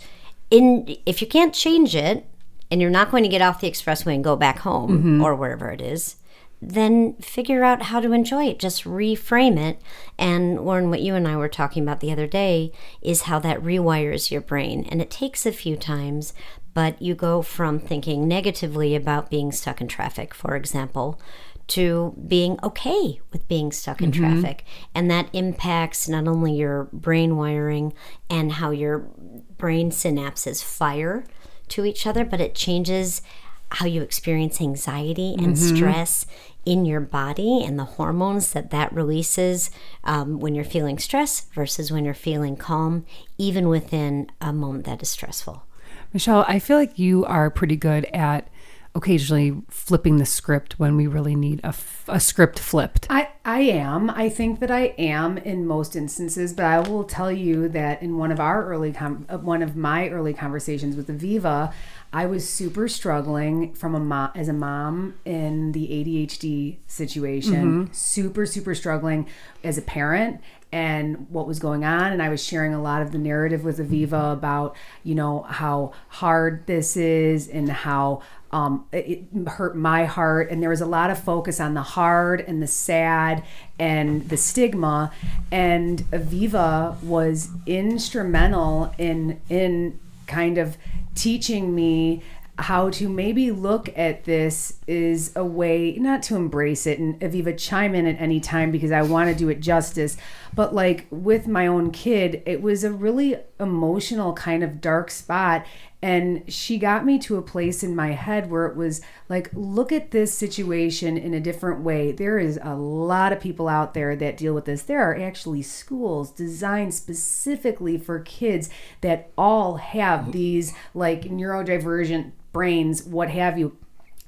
in 0.50 0.96
if 1.04 1.20
you 1.20 1.26
can't 1.26 1.52
change 1.52 1.96
it 1.96 2.24
and 2.70 2.80
you're 2.80 2.88
not 2.90 3.10
going 3.10 3.24
to 3.24 3.28
get 3.28 3.42
off 3.42 3.60
the 3.60 3.68
expressway 3.70 4.14
and 4.14 4.22
go 4.22 4.36
back 4.36 4.60
home 4.60 5.20
or 5.22 5.34
wherever 5.34 5.70
it 5.70 5.80
is, 5.80 6.14
then 6.60 7.14
figure 7.14 7.62
out 7.62 7.82
how 7.82 8.00
to 8.00 8.12
enjoy 8.12 8.46
it. 8.46 8.58
Just 8.58 8.84
reframe 8.84 9.58
it. 9.58 9.80
And 10.18 10.60
Lauren, 10.64 10.90
what 10.90 11.02
you 11.02 11.14
and 11.14 11.28
I 11.28 11.36
were 11.36 11.48
talking 11.48 11.82
about 11.82 12.00
the 12.00 12.12
other 12.12 12.26
day 12.26 12.72
is 13.00 13.22
how 13.22 13.38
that 13.40 13.62
rewires 13.62 14.30
your 14.30 14.40
brain. 14.40 14.86
And 14.90 15.00
it 15.00 15.10
takes 15.10 15.46
a 15.46 15.52
few 15.52 15.76
times, 15.76 16.34
but 16.74 17.00
you 17.00 17.14
go 17.14 17.42
from 17.42 17.78
thinking 17.78 18.26
negatively 18.26 18.96
about 18.96 19.30
being 19.30 19.52
stuck 19.52 19.80
in 19.80 19.88
traffic, 19.88 20.34
for 20.34 20.56
example, 20.56 21.20
to 21.68 22.14
being 22.26 22.58
okay 22.62 23.20
with 23.30 23.46
being 23.46 23.70
stuck 23.70 24.00
in 24.00 24.10
mm-hmm. 24.10 24.40
traffic. 24.40 24.64
And 24.94 25.10
that 25.10 25.28
impacts 25.32 26.08
not 26.08 26.26
only 26.26 26.54
your 26.54 26.88
brain 26.92 27.36
wiring 27.36 27.92
and 28.28 28.52
how 28.52 28.70
your 28.70 29.10
brain 29.58 29.90
synapses 29.90 30.64
fire 30.64 31.24
to 31.68 31.84
each 31.84 32.06
other, 32.06 32.24
but 32.24 32.40
it 32.40 32.54
changes 32.54 33.22
how 33.70 33.86
you 33.86 34.02
experience 34.02 34.60
anxiety 34.60 35.34
and 35.38 35.58
stress 35.58 36.26
in 36.64 36.84
your 36.84 37.00
body 37.00 37.62
and 37.64 37.78
the 37.78 37.84
hormones 37.84 38.52
that 38.52 38.70
that 38.70 38.92
releases 38.92 39.70
um, 40.04 40.38
when 40.38 40.54
you're 40.54 40.64
feeling 40.64 40.98
stress 40.98 41.46
versus 41.52 41.90
when 41.90 42.04
you're 42.04 42.14
feeling 42.14 42.56
calm, 42.56 43.04
even 43.36 43.68
within 43.68 44.30
a 44.40 44.52
moment 44.52 44.84
that 44.84 45.02
is 45.02 45.08
stressful. 45.08 45.64
Michelle, 46.12 46.44
I 46.48 46.58
feel 46.58 46.76
like 46.78 46.98
you 46.98 47.24
are 47.24 47.50
pretty 47.50 47.76
good 47.76 48.04
at 48.06 48.48
occasionally 48.94 49.62
flipping 49.68 50.16
the 50.16 50.26
script 50.26 50.78
when 50.78 50.96
we 50.96 51.06
really 51.06 51.36
need 51.36 51.60
a, 51.62 51.68
f- 51.68 52.04
a 52.08 52.18
script 52.18 52.58
flipped. 52.58 53.06
I, 53.08 53.28
I 53.44 53.60
am. 53.60 54.10
I 54.10 54.28
think 54.28 54.60
that 54.60 54.70
I 54.70 54.94
am 54.98 55.38
in 55.38 55.66
most 55.66 55.94
instances, 55.94 56.52
but 56.52 56.64
I 56.64 56.80
will 56.80 57.04
tell 57.04 57.30
you 57.30 57.68
that 57.68 58.02
in 58.02 58.18
one 58.18 58.32
of 58.32 58.40
our 58.40 58.66
early 58.66 58.92
com- 58.92 59.26
uh, 59.28 59.38
one 59.38 59.62
of 59.62 59.76
my 59.76 60.08
early 60.08 60.34
conversations 60.34 60.96
with 60.96 61.08
Aviva, 61.08 61.72
I 62.12 62.26
was 62.26 62.48
super 62.48 62.88
struggling 62.88 63.74
from 63.74 63.94
a 63.94 64.00
mom 64.00 64.30
as 64.34 64.48
a 64.48 64.52
mom 64.52 65.14
in 65.24 65.72
the 65.72 65.88
ADHD 65.88 66.78
situation. 66.86 67.92
Super 67.92 68.46
super 68.46 68.74
struggling 68.74 69.26
as 69.62 69.76
a 69.76 69.82
parent 69.82 70.40
and 70.72 71.28
what 71.30 71.46
was 71.46 71.58
going 71.58 71.84
on. 71.84 72.12
And 72.12 72.22
I 72.22 72.28
was 72.28 72.42
sharing 72.42 72.74
a 72.74 72.80
lot 72.80 73.02
of 73.02 73.12
the 73.12 73.18
narrative 73.18 73.64
with 73.64 73.78
Aviva 73.78 74.32
about, 74.32 74.76
you 75.02 75.14
know, 75.14 75.42
how 75.42 75.92
hard 76.08 76.66
this 76.66 76.96
is 76.96 77.48
and 77.48 77.70
how 77.70 78.22
um, 78.52 78.86
it 78.92 79.26
it 79.34 79.48
hurt 79.48 79.76
my 79.76 80.04
heart. 80.04 80.50
And 80.50 80.62
there 80.62 80.70
was 80.70 80.80
a 80.80 80.86
lot 80.86 81.10
of 81.10 81.22
focus 81.22 81.60
on 81.60 81.74
the 81.74 81.82
hard 81.82 82.40
and 82.40 82.62
the 82.62 82.66
sad 82.66 83.44
and 83.78 84.28
the 84.28 84.36
stigma. 84.36 85.12
And 85.50 86.00
aviva 86.10 87.02
was 87.02 87.50
instrumental 87.66 88.94
in 88.98 89.40
in 89.48 89.98
kind 90.26 90.58
of 90.58 90.76
teaching 91.18 91.74
me 91.74 92.22
how 92.58 92.90
to 92.90 93.08
maybe 93.08 93.50
look 93.50 93.88
at 93.96 94.24
this 94.24 94.77
is 94.88 95.30
a 95.36 95.44
way 95.44 95.92
not 95.98 96.22
to 96.22 96.34
embrace 96.34 96.86
it 96.86 96.98
and 96.98 97.20
aviva 97.20 97.56
chime 97.56 97.94
in 97.94 98.06
at 98.06 98.20
any 98.20 98.40
time 98.40 98.72
because 98.72 98.90
i 98.90 99.02
want 99.02 99.30
to 99.30 99.34
do 99.34 99.48
it 99.48 99.60
justice 99.60 100.16
but 100.54 100.74
like 100.74 101.06
with 101.10 101.46
my 101.46 101.66
own 101.66 101.90
kid 101.92 102.42
it 102.46 102.60
was 102.60 102.82
a 102.82 102.90
really 102.90 103.36
emotional 103.60 104.32
kind 104.32 104.64
of 104.64 104.80
dark 104.80 105.10
spot 105.10 105.64
and 106.00 106.44
she 106.46 106.78
got 106.78 107.04
me 107.04 107.18
to 107.18 107.36
a 107.36 107.42
place 107.42 107.82
in 107.82 107.96
my 107.96 108.12
head 108.12 108.50
where 108.50 108.66
it 108.66 108.76
was 108.76 109.00
like, 109.28 109.50
look 109.52 109.90
at 109.90 110.12
this 110.12 110.32
situation 110.32 111.18
in 111.18 111.34
a 111.34 111.40
different 111.40 111.80
way. 111.80 112.12
There 112.12 112.38
is 112.38 112.58
a 112.62 112.76
lot 112.76 113.32
of 113.32 113.40
people 113.40 113.66
out 113.66 113.94
there 113.94 114.14
that 114.14 114.36
deal 114.36 114.54
with 114.54 114.66
this. 114.66 114.82
There 114.82 115.02
are 115.02 115.18
actually 115.18 115.62
schools 115.62 116.30
designed 116.30 116.94
specifically 116.94 117.98
for 117.98 118.20
kids 118.20 118.70
that 119.00 119.30
all 119.36 119.76
have 119.76 120.30
these 120.30 120.72
like 120.94 121.22
neurodivergent 121.22 122.30
brains, 122.52 123.02
what 123.02 123.30
have 123.30 123.58
you. 123.58 123.76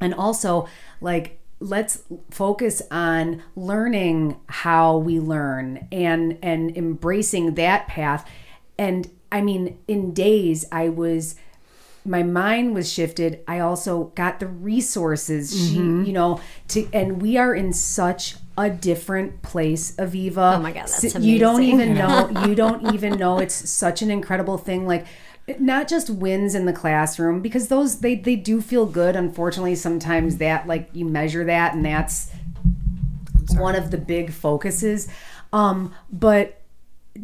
And 0.00 0.14
also, 0.14 0.68
like, 1.00 1.38
let's 1.60 2.02
focus 2.30 2.80
on 2.90 3.42
learning 3.54 4.40
how 4.46 4.96
we 4.96 5.20
learn 5.20 5.86
and 5.92 6.38
and 6.42 6.76
embracing 6.76 7.54
that 7.54 7.86
path. 7.86 8.28
And 8.78 9.10
i 9.32 9.40
mean 9.40 9.78
in 9.86 10.12
days 10.12 10.64
i 10.72 10.88
was 10.88 11.36
my 12.04 12.22
mind 12.22 12.74
was 12.74 12.90
shifted. 12.90 13.40
I 13.46 13.58
also 13.58 14.04
got 14.14 14.40
the 14.40 14.46
resources 14.46 15.50
she 15.50 15.76
mm-hmm. 15.76 16.04
you 16.04 16.12
know 16.12 16.40
to 16.68 16.88
and 16.92 17.20
we 17.20 17.36
are 17.36 17.54
in 17.54 17.72
such 17.72 18.36
a 18.56 18.70
different 18.70 19.42
place 19.42 19.92
aviva. 19.96 20.56
Oh 20.56 20.60
my 20.60 20.72
God, 20.72 20.88
that's 20.88 21.14
you 21.16 21.38
don't 21.38 21.62
even 21.62 21.94
know 22.00 22.30
you 22.46 22.54
don't 22.54 22.94
even 22.94 23.18
know. 23.18 23.38
It's 23.38 23.70
such 23.70 24.02
an 24.02 24.10
incredible 24.10 24.58
thing. 24.58 24.86
Like 24.86 25.06
not 25.58 25.88
just 25.88 26.10
wins 26.10 26.54
in 26.54 26.66
the 26.66 26.72
classroom 26.72 27.40
because 27.40 27.68
those 27.68 28.00
they 28.00 28.14
they 28.14 28.36
do 28.36 28.60
feel 28.60 28.86
good 28.86 29.16
unfortunately 29.16 29.74
sometimes 29.74 30.36
that 30.36 30.66
like 30.66 30.88
you 30.92 31.04
measure 31.04 31.44
that 31.44 31.74
and 31.74 31.84
that's 31.84 32.30
one 33.54 33.74
of 33.74 33.90
the 33.90 33.98
big 33.98 34.32
focuses 34.32 35.08
um 35.52 35.94
but 36.12 36.60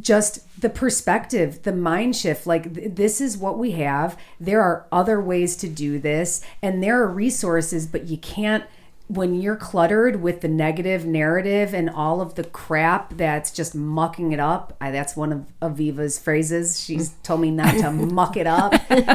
just 0.01 0.61
the 0.61 0.69
perspective, 0.69 1.63
the 1.63 1.73
mind 1.73 2.17
shift. 2.17 2.47
Like, 2.47 2.75
th- 2.75 2.95
this 2.95 3.21
is 3.21 3.37
what 3.37 3.59
we 3.59 3.73
have. 3.73 4.19
There 4.41 4.63
are 4.63 4.87
other 4.91 5.21
ways 5.21 5.57
to 5.57 5.69
do 5.69 5.99
this, 5.99 6.43
and 6.63 6.83
there 6.83 7.01
are 7.01 7.09
resources, 7.09 7.87
but 7.87 8.07
you 8.07 8.19
can't. 8.19 8.65
When 9.09 9.35
you're 9.41 9.57
cluttered 9.57 10.21
with 10.21 10.41
the 10.41 10.49
negative 10.49 11.07
narrative 11.07 11.73
and 11.73 11.89
all 11.89 12.21
of 12.21 12.35
the 12.35 12.45
crap 12.45 13.17
that's 13.17 13.51
just 13.51 13.75
mucking 13.75 14.33
it 14.33 14.41
up, 14.41 14.77
I, 14.81 14.91
that's 14.91 15.17
one 15.17 15.33
of 15.33 15.47
Aviva's 15.63 16.19
phrases. 16.19 16.81
She's 16.81 17.11
told 17.23 17.41
me 17.41 17.51
not 17.51 17.77
to 17.79 17.91
muck 17.93 18.37
it 18.37 18.47
up. 18.47 18.75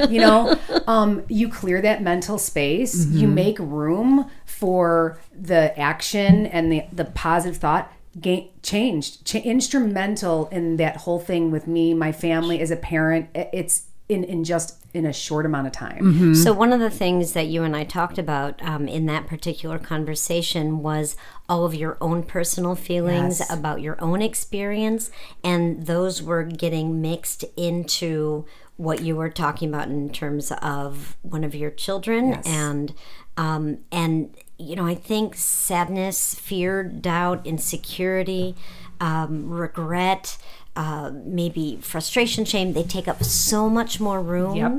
You 0.09 0.21
know, 0.21 0.59
um, 0.87 1.23
you 1.27 1.49
clear 1.49 1.81
that 1.81 2.01
mental 2.01 2.37
space. 2.37 3.05
You 3.05 3.27
make 3.27 3.59
room 3.59 4.29
for 4.45 5.19
the 5.33 5.77
action 5.77 6.45
and 6.45 6.71
the 6.71 6.83
the 6.91 7.05
positive 7.05 7.57
thought 7.57 7.91
gain, 8.19 8.49
changed, 8.61 9.25
ch- 9.25 9.35
instrumental 9.35 10.47
in 10.47 10.77
that 10.77 10.97
whole 10.97 11.19
thing 11.19 11.51
with 11.51 11.67
me, 11.67 11.93
my 11.93 12.11
family 12.11 12.59
as 12.59 12.71
a 12.71 12.75
parent. 12.75 13.29
It's 13.33 13.83
in 14.11 14.23
in 14.23 14.43
just 14.43 14.77
in 14.93 15.05
a 15.05 15.13
short 15.13 15.45
amount 15.45 15.67
of 15.67 15.73
time. 15.73 16.03
Mm-hmm. 16.03 16.33
So, 16.33 16.53
one 16.53 16.73
of 16.73 16.79
the 16.79 16.89
things 16.89 17.33
that 17.33 17.47
you 17.47 17.63
and 17.63 17.75
I 17.75 17.83
talked 17.83 18.17
about 18.17 18.61
um, 18.61 18.87
in 18.87 19.05
that 19.05 19.25
particular 19.27 19.79
conversation 19.79 20.79
was 20.79 21.15
all 21.47 21.65
of 21.65 21.73
your 21.73 21.97
own 22.01 22.23
personal 22.23 22.75
feelings 22.75 23.39
Yes. 23.39 23.51
about 23.51 23.81
your 23.81 24.01
own 24.03 24.21
experience, 24.21 25.09
and 25.43 25.85
those 25.85 26.21
were 26.21 26.43
getting 26.43 27.01
mixed 27.01 27.45
into 27.55 28.45
what 28.77 29.01
you 29.01 29.15
were 29.15 29.29
talking 29.29 29.69
about 29.69 29.87
in 29.87 30.09
terms 30.09 30.51
of 30.61 31.15
one 31.21 31.43
of 31.43 31.53
your 31.53 31.69
children 31.69 32.29
yes. 32.29 32.47
and 32.47 32.93
um, 33.37 33.77
and 33.91 34.35
you 34.57 34.75
know 34.75 34.85
i 34.87 34.95
think 34.95 35.35
sadness 35.35 36.33
fear 36.33 36.83
doubt 36.83 37.45
insecurity 37.45 38.55
um, 38.99 39.49
regret 39.49 40.37
uh, 40.75 41.11
maybe 41.25 41.77
frustration 41.81 42.45
shame 42.45 42.73
they 42.73 42.83
take 42.83 43.07
up 43.07 43.23
so 43.23 43.69
much 43.69 43.99
more 43.99 44.21
room 44.21 44.55
Yep. 44.55 44.73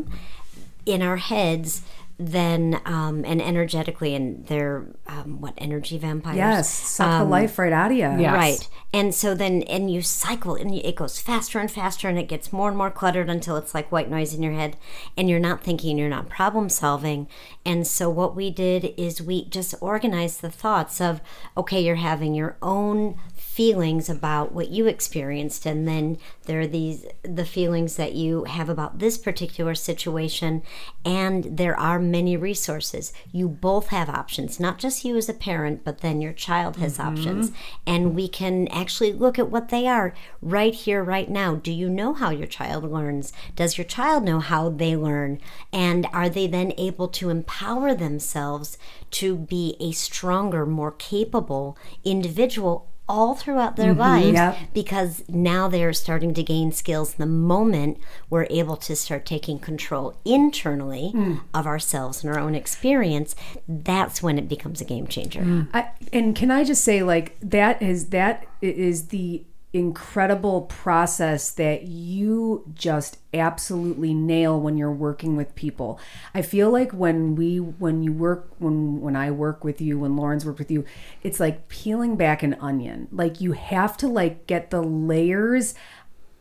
in 0.86 1.02
our 1.02 1.16
heads 1.18 1.82
than 2.18 2.80
um, 2.84 3.24
and 3.24 3.42
energetically 3.42 4.14
and 4.14 4.46
they're 4.46 4.84
um, 5.08 5.40
what 5.40 5.54
energy 5.58 5.98
vampires 5.98 6.36
Yes, 6.36 6.68
suck 6.70 7.18
the 7.20 7.24
life 7.28 7.58
right 7.58 7.72
out 7.72 7.90
of 7.90 7.96
you. 7.96 8.02
Yes. 8.04 8.32
right 8.34 8.68
and 8.92 9.12
so 9.14 9.34
then 9.34 9.62
and 9.62 9.90
you 9.90 10.02
cycle 10.02 10.54
and 10.54 10.72
it 10.72 10.94
goes 10.94 11.18
faster 11.20 11.58
and 11.58 11.68
faster 11.70 12.08
and 12.08 12.18
it 12.18 12.28
gets 12.28 12.52
more 12.52 12.68
and 12.68 12.76
more 12.78 12.90
cluttered 12.92 13.28
until 13.28 13.56
it's 13.56 13.74
like 13.74 13.90
white 13.90 14.08
noise 14.10 14.34
in 14.34 14.42
your 14.42 14.52
head 14.52 14.76
and 15.16 15.28
you're 15.28 15.40
not 15.40 15.64
thinking 15.64 15.98
you're 15.98 16.08
not 16.08 16.28
problem 16.28 16.68
solving 16.68 17.26
and 17.66 17.86
so 17.86 18.08
what 18.08 18.36
we 18.36 18.50
did 18.50 18.94
is 18.96 19.20
we 19.20 19.46
just 19.46 19.74
organized 19.80 20.42
the 20.42 20.50
thoughts 20.50 21.00
of 21.00 21.20
okay 21.56 21.80
you're 21.82 21.96
having 21.96 22.34
your 22.34 22.56
own 22.62 23.18
feelings 23.52 24.08
about 24.08 24.52
what 24.52 24.70
you 24.70 24.86
experienced 24.86 25.66
and 25.66 25.86
then 25.86 26.16
there 26.46 26.60
are 26.60 26.66
these 26.66 27.04
the 27.22 27.44
feelings 27.44 27.96
that 27.96 28.14
you 28.14 28.44
have 28.44 28.70
about 28.70 28.98
this 28.98 29.18
particular 29.18 29.74
situation 29.74 30.62
and 31.04 31.44
there 31.44 31.78
are 31.78 31.98
many 31.98 32.34
resources. 32.34 33.12
You 33.30 33.48
both 33.48 33.88
have 33.88 34.08
options 34.08 34.58
not 34.58 34.78
just 34.78 35.04
you 35.04 35.18
as 35.18 35.28
a 35.28 35.34
parent 35.34 35.84
but 35.84 36.00
then 36.00 36.22
your 36.22 36.32
child 36.32 36.76
has 36.76 36.96
mm-hmm. 36.96 37.08
options. 37.08 37.52
And 37.86 38.14
we 38.14 38.26
can 38.26 38.68
actually 38.68 39.12
look 39.12 39.38
at 39.38 39.50
what 39.50 39.68
they 39.68 39.86
are 39.86 40.14
right 40.40 40.74
here 40.74 41.04
right 41.04 41.28
now. 41.28 41.54
Do 41.54 41.72
you 41.72 41.90
know 41.90 42.14
how 42.14 42.30
your 42.30 42.46
child 42.46 42.90
learns? 42.90 43.34
Does 43.54 43.76
your 43.76 43.84
child 43.84 44.24
know 44.24 44.40
how 44.40 44.70
they 44.70 44.96
learn? 44.96 45.38
And 45.74 46.06
are 46.14 46.30
they 46.30 46.46
then 46.46 46.72
able 46.78 47.08
to 47.08 47.28
empower 47.28 47.94
themselves 47.94 48.78
to 49.10 49.36
be 49.36 49.76
a 49.78 49.92
stronger 49.92 50.64
more 50.64 50.92
capable 50.92 51.76
individual 52.02 52.88
all 53.08 53.34
throughout 53.34 53.76
their 53.76 53.90
mm-hmm. 53.90 54.00
lives 54.00 54.32
Yep. 54.32 54.56
because 54.72 55.24
now 55.28 55.68
they're 55.68 55.92
starting 55.92 56.34
to 56.34 56.42
gain 56.42 56.72
skills 56.72 57.14
the 57.14 57.26
moment 57.26 57.98
we're 58.30 58.46
able 58.48 58.76
to 58.76 58.96
start 58.96 59.26
taking 59.26 59.58
control 59.58 60.16
internally 60.24 61.10
hmm. 61.10 61.36
of 61.52 61.66
ourselves 61.66 62.22
and 62.22 62.32
our 62.32 62.40
own 62.40 62.54
experience 62.54 63.34
that's 63.68 64.22
when 64.22 64.38
it 64.38 64.48
becomes 64.48 64.80
a 64.80 64.84
game 64.84 65.06
changer. 65.06 65.40
Mm. 65.40 65.68
I, 65.72 65.90
and 66.12 66.34
can 66.34 66.50
I 66.50 66.64
just 66.64 66.84
say, 66.84 67.02
like 67.02 67.36
that 67.40 67.82
is 67.82 68.08
that 68.10 68.46
is 68.60 69.08
the 69.08 69.44
incredible 69.72 70.62
process 70.62 71.50
that 71.52 71.84
you 71.84 72.64
just 72.74 73.18
absolutely 73.32 74.12
nail 74.12 74.60
when 74.60 74.76
you're 74.76 74.92
working 74.92 75.34
with 75.34 75.54
people. 75.54 75.98
I 76.34 76.42
feel 76.42 76.70
like 76.70 76.92
when 76.92 77.34
we 77.34 77.58
when 77.58 78.02
you 78.02 78.12
work 78.12 78.50
when 78.58 79.00
when 79.00 79.16
I 79.16 79.30
work 79.30 79.64
with 79.64 79.80
you 79.80 79.98
when 79.98 80.16
Lauren's 80.16 80.44
worked 80.44 80.58
with 80.58 80.70
you, 80.70 80.84
it's 81.22 81.40
like 81.40 81.68
peeling 81.68 82.16
back 82.16 82.42
an 82.42 82.54
onion. 82.60 83.08
Like 83.10 83.40
you 83.40 83.52
have 83.52 83.96
to 83.98 84.08
like 84.08 84.46
get 84.46 84.70
the 84.70 84.82
layers 84.82 85.74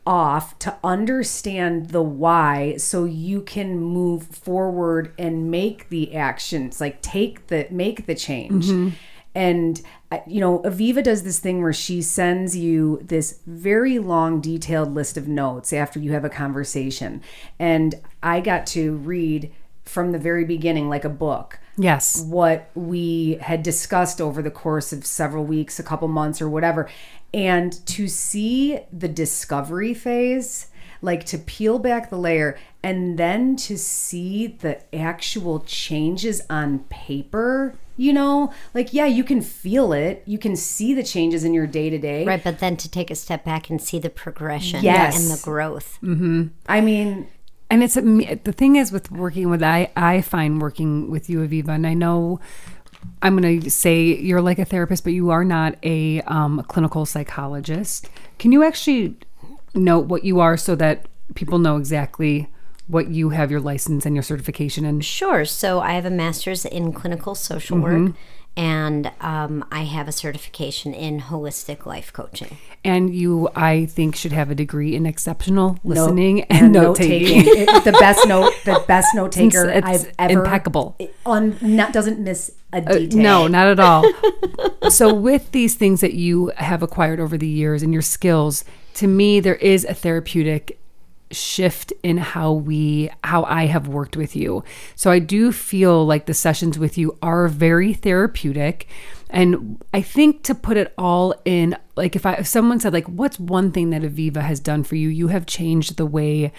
off 0.06 0.58
to 0.58 0.76
understand 0.82 1.90
the 1.90 2.02
why 2.02 2.76
so 2.76 3.04
you 3.04 3.40
can 3.40 3.78
move 3.78 4.24
forward 4.24 5.14
and 5.16 5.50
make 5.50 5.88
the 5.90 6.14
actions 6.14 6.80
like 6.80 7.00
take 7.00 7.46
the 7.46 7.68
make 7.70 8.06
the 8.06 8.14
change 8.14 8.66
mm-hmm. 8.66 8.88
And 9.34 9.82
uh, 10.10 10.18
you 10.26 10.40
know 10.40 10.58
aviva 10.60 11.02
does 11.02 11.22
this 11.22 11.38
thing 11.38 11.62
where 11.62 11.72
she 11.72 12.02
sends 12.02 12.56
you 12.56 13.00
this 13.02 13.40
very 13.46 13.98
long 13.98 14.40
detailed 14.40 14.94
list 14.94 15.16
of 15.16 15.26
notes 15.28 15.72
after 15.72 15.98
you 15.98 16.12
have 16.12 16.24
a 16.24 16.30
conversation 16.30 17.22
and 17.58 17.94
i 18.22 18.40
got 18.40 18.66
to 18.66 18.96
read 18.96 19.52
from 19.84 20.12
the 20.12 20.18
very 20.18 20.44
beginning 20.44 20.88
like 20.88 21.04
a 21.04 21.08
book 21.08 21.58
Yes. 21.76 22.22
what 22.26 22.70
we 22.74 23.38
had 23.40 23.62
discussed 23.62 24.20
over 24.20 24.42
the 24.42 24.50
course 24.50 24.92
of 24.92 25.06
several 25.06 25.44
weeks, 25.44 25.78
a 25.78 25.82
couple 25.82 26.06
months, 26.08 26.42
or 26.42 26.48
whatever. 26.48 26.88
And 27.32 27.84
to 27.86 28.08
see 28.08 28.80
the 28.92 29.08
discovery 29.08 29.94
phase, 29.94 30.66
like 31.00 31.24
to 31.26 31.38
peel 31.38 31.78
back 31.78 32.10
the 32.10 32.18
layer 32.18 32.58
and 32.82 33.18
then 33.18 33.56
to 33.56 33.78
see 33.78 34.46
the 34.48 34.80
actual 34.94 35.60
changes 35.60 36.42
on 36.50 36.80
paper, 36.90 37.74
you 37.96 38.12
know, 38.12 38.52
like, 38.74 38.92
yeah, 38.92 39.06
you 39.06 39.22
can 39.24 39.40
feel 39.42 39.92
it, 39.92 40.22
you 40.26 40.38
can 40.38 40.56
see 40.56 40.94
the 40.94 41.02
changes 41.02 41.44
in 41.44 41.52
your 41.54 41.66
day 41.66 41.90
to 41.90 41.98
day. 41.98 42.24
right 42.24 42.42
but 42.42 42.58
then 42.58 42.76
to 42.76 42.88
take 42.90 43.10
a 43.10 43.14
step 43.14 43.44
back 43.44 43.68
and 43.70 43.80
see 43.80 43.98
the 43.98 44.10
progression 44.10 44.82
Yes. 44.82 45.16
and 45.20 45.38
the 45.38 45.42
growth 45.42 45.98
I 46.68 46.80
mean, 46.80 47.26
and 47.70 47.82
it's 47.82 47.96
a, 47.96 48.00
the 48.02 48.52
thing 48.52 48.76
is 48.76 48.92
with 48.92 49.10
working 49.10 49.48
with 49.50 49.62
I 49.62 49.90
I 49.96 50.20
find 50.22 50.60
working 50.60 51.10
with 51.10 51.28
you 51.30 51.38
Aviva 51.40 51.68
and 51.70 51.86
I 51.86 51.94
know 51.94 52.40
I'm 53.20 53.36
going 53.36 53.60
to 53.62 53.70
say 53.70 54.02
you're 54.16 54.40
like 54.42 54.58
a 54.58 54.64
therapist 54.64 55.04
but 55.04 55.12
you 55.12 55.30
are 55.30 55.44
not 55.44 55.76
a 55.82 56.20
um, 56.22 56.62
clinical 56.68 57.04
psychologist. 57.06 58.08
Can 58.38 58.52
you 58.52 58.62
actually 58.62 59.16
note 59.74 60.06
what 60.06 60.22
you 60.24 60.38
are 60.40 60.56
so 60.56 60.74
that 60.76 61.06
people 61.34 61.58
know 61.58 61.76
exactly 61.78 62.48
what 62.92 63.08
you 63.08 63.30
have 63.30 63.50
your 63.50 63.60
license 63.60 64.06
and 64.06 64.14
your 64.14 64.22
certification 64.22 64.84
in? 64.84 65.00
Sure. 65.00 65.44
So 65.44 65.80
I 65.80 65.92
have 65.94 66.04
a 66.06 66.10
master's 66.10 66.64
in 66.64 66.92
clinical 66.92 67.34
social 67.34 67.78
Mm-hmm. 67.78 68.04
work, 68.06 68.14
and 68.54 69.10
um, 69.22 69.64
I 69.72 69.84
have 69.84 70.08
a 70.08 70.12
certification 70.12 70.92
in 70.92 71.20
holistic 71.22 71.86
life 71.86 72.12
coaching. 72.12 72.58
And 72.84 73.14
you 73.14 73.48
I 73.56 73.86
think 73.86 74.14
should 74.14 74.32
have 74.32 74.50
a 74.50 74.54
degree 74.54 74.94
in 74.94 75.06
exceptional 75.06 75.78
note- 75.82 75.84
listening 75.84 76.42
and, 76.44 76.72
note 76.72 76.96
taking. 76.96 77.44
The 77.64 77.96
best 77.98 78.26
note, 78.34 78.52
the 78.66 78.84
best 78.86 79.14
note 79.14 79.32
taker 79.32 79.68
It's 79.70 79.86
I've 79.86 80.12
ever 80.18 80.40
impeccable. 80.44 80.98
On 81.24 81.56
not 81.62 81.92
doesn't 81.94 82.18
miss 82.18 82.52
a 82.74 82.80
detail. 82.82 83.18
Uh, 83.20 83.22
No, 83.22 83.46
not 83.48 83.68
at 83.68 83.80
all. 83.80 84.04
so, 84.90 85.14
with 85.14 85.52
these 85.52 85.74
things 85.74 86.00
that 86.02 86.12
you 86.14 86.52
have 86.56 86.82
acquired 86.82 87.20
over 87.20 87.38
the 87.38 87.48
years 87.48 87.82
and 87.82 87.92
your 87.92 88.02
skills, 88.02 88.64
to 88.94 89.06
me, 89.06 89.40
there 89.40 89.56
is 89.56 89.84
a 89.86 89.94
therapeutic 89.94 90.78
shift 91.32 91.92
in 92.02 92.18
how 92.18 92.52
we 92.52 93.10
how 93.24 93.44
I 93.44 93.66
have 93.66 93.88
worked 93.88 94.16
with 94.16 94.36
you. 94.36 94.64
So 94.94 95.10
I 95.10 95.18
do 95.18 95.52
feel 95.52 96.04
like 96.04 96.26
the 96.26 96.34
sessions 96.34 96.78
with 96.78 96.96
you 96.98 97.18
are 97.22 97.48
very 97.48 97.94
therapeutic 97.94 98.88
and 99.30 99.82
I 99.94 100.02
think 100.02 100.42
to 100.44 100.54
put 100.54 100.76
it 100.76 100.92
all 100.98 101.34
in 101.44 101.76
like 101.96 102.14
if 102.14 102.26
I 102.26 102.34
if 102.34 102.46
someone 102.46 102.80
said 102.80 102.92
like 102.92 103.06
what's 103.06 103.40
one 103.40 103.72
thing 103.72 103.90
that 103.90 104.02
Aviva 104.02 104.42
has 104.42 104.60
done 104.60 104.84
for 104.84 104.96
you 104.96 105.08
you 105.08 105.28
have 105.28 105.46
changed 105.46 105.96
the 105.96 106.06
way 106.06 106.52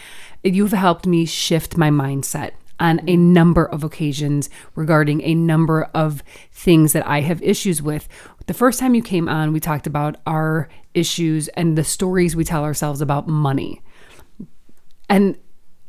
you've 0.43 0.71
helped 0.71 1.05
me 1.05 1.25
shift 1.25 1.77
my 1.77 1.89
mindset 1.89 2.51
on 2.79 3.01
a 3.07 3.15
number 3.15 3.65
of 3.65 3.83
occasions 3.83 4.49
regarding 4.75 5.21
a 5.21 5.35
number 5.35 5.83
of 5.93 6.23
things 6.51 6.93
that 6.93 7.07
I 7.07 7.21
have 7.21 7.41
issues 7.41 7.81
with. 7.81 8.07
The 8.47 8.53
first 8.53 8.79
time 8.79 8.93
you 8.93 9.01
came 9.01 9.29
on, 9.29 9.53
we 9.53 9.59
talked 9.59 9.87
about 9.87 10.17
our 10.27 10.67
issues 10.93 11.47
and 11.49 11.77
the 11.77 11.83
stories 11.83 12.35
we 12.35 12.43
tell 12.43 12.63
ourselves 12.63 12.99
about 12.99 13.27
money. 13.27 13.81
And 15.09 15.37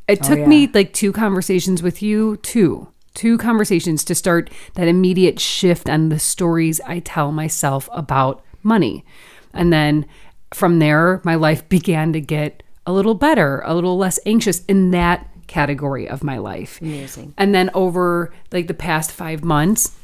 it 0.09 0.21
oh, 0.25 0.29
took 0.29 0.39
yeah. 0.39 0.47
me 0.47 0.67
like 0.73 0.93
two 0.93 1.13
conversations 1.13 1.83
with 1.83 2.03
you, 2.03 2.37
two, 2.39 2.89
two 3.15 3.39
conversations 3.39 4.05
to 4.05 4.15
start 4.15 4.51
that 4.75 4.89
immediate 4.89 5.41
shift 5.41 5.89
on 5.89 6.09
the 6.09 6.19
stories 6.19 6.81
I 6.83 6.99
tell 6.99 7.33
myself 7.33 7.89
about 7.93 8.45
money. 8.63 9.05
And 9.53 9.73
then 9.73 10.07
from 10.53 10.79
there, 10.79 11.21
my 11.25 11.35
life 11.37 11.69
began 11.69 12.13
to 12.13 12.21
get 12.21 12.63
a 12.87 12.93
little 12.93 13.15
better, 13.15 13.63
a 13.65 13.75
little 13.75 13.97
less 13.97 14.19
anxious 14.27 14.65
in 14.67 14.91
that 14.91 15.29
category 15.47 16.09
of 16.09 16.23
my 16.23 16.39
life. 16.39 16.81
Amazing. 16.81 17.35
And 17.39 17.55
then 17.55 17.71
over 17.75 18.33
like 18.53 18.67
the 18.67 18.75
past 18.75 19.13
five 19.13 19.45
months, 19.45 19.97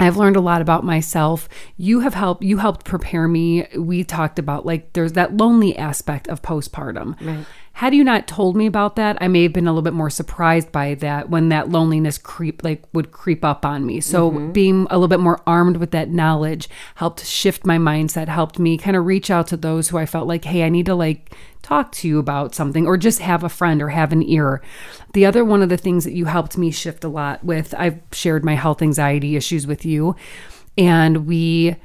I've 0.00 0.16
learned 0.16 0.36
a 0.36 0.40
lot 0.40 0.62
about 0.62 0.84
myself. 0.84 1.48
You 1.76 2.00
have 2.00 2.14
helped 2.14 2.44
you 2.44 2.58
helped 2.58 2.84
prepare 2.84 3.26
me. 3.26 3.66
We 3.76 4.04
talked 4.04 4.38
about 4.38 4.64
like 4.64 4.92
there's 4.92 5.14
that 5.14 5.36
lonely 5.36 5.76
aspect 5.76 6.28
of 6.28 6.40
postpartum. 6.42 7.20
Right. 7.20 7.46
Had 7.78 7.94
you 7.94 8.02
not 8.02 8.26
told 8.26 8.56
me 8.56 8.66
about 8.66 8.96
that, 8.96 9.16
I 9.20 9.28
may 9.28 9.44
have 9.44 9.52
been 9.52 9.68
a 9.68 9.70
little 9.70 9.82
bit 9.82 9.92
more 9.92 10.10
surprised 10.10 10.72
by 10.72 10.94
that 10.94 11.30
when 11.30 11.48
that 11.50 11.70
loneliness 11.70 12.18
creep 12.18 12.64
like 12.64 12.82
would 12.92 13.12
creep 13.12 13.44
up 13.44 13.64
on 13.64 13.86
me. 13.86 14.00
So 14.00 14.32
mm-hmm. 14.32 14.50
being 14.50 14.88
a 14.90 14.98
little 14.98 15.06
bit 15.06 15.20
more 15.20 15.40
armed 15.46 15.76
with 15.76 15.92
that 15.92 16.08
knowledge 16.10 16.68
helped 16.96 17.24
shift 17.24 17.64
my 17.64 17.78
mindset, 17.78 18.26
helped 18.26 18.58
me 18.58 18.78
kind 18.78 18.96
of 18.96 19.06
reach 19.06 19.30
out 19.30 19.46
to 19.46 19.56
those 19.56 19.90
who 19.90 19.96
I 19.96 20.06
felt 20.06 20.26
like, 20.26 20.44
hey, 20.44 20.64
I 20.64 20.70
need 20.70 20.86
to 20.86 20.96
like 20.96 21.36
talk 21.62 21.92
to 21.92 22.08
you 22.08 22.18
about 22.18 22.52
something 22.52 22.84
or 22.84 22.96
just 22.96 23.20
have 23.20 23.44
a 23.44 23.48
friend 23.48 23.80
or 23.80 23.90
have 23.90 24.10
an 24.10 24.24
ear. 24.24 24.60
The 25.12 25.24
other 25.24 25.44
one 25.44 25.62
of 25.62 25.68
the 25.68 25.76
things 25.76 26.02
that 26.02 26.14
you 26.14 26.24
helped 26.24 26.58
me 26.58 26.72
shift 26.72 27.04
a 27.04 27.08
lot 27.08 27.44
with, 27.44 27.74
I've 27.78 28.00
shared 28.10 28.44
my 28.44 28.56
health 28.56 28.82
anxiety 28.82 29.36
issues 29.36 29.68
with 29.68 29.84
you, 29.84 30.16
and 30.76 31.28
we 31.28 31.76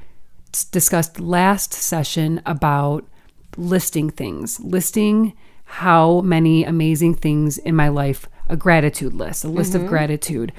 discussed 0.72 1.20
last 1.20 1.72
session 1.72 2.42
about 2.44 3.04
listing 3.56 4.10
things, 4.10 4.58
listing 4.58 5.34
how 5.74 6.20
many 6.20 6.62
amazing 6.62 7.14
things 7.14 7.58
in 7.58 7.74
my 7.74 7.88
life, 7.88 8.28
a 8.46 8.56
gratitude 8.56 9.12
list, 9.12 9.44
a 9.44 9.48
list 9.48 9.74
of 9.74 9.80
mm-hmm. 9.80 9.90
gratitude. 9.90 10.52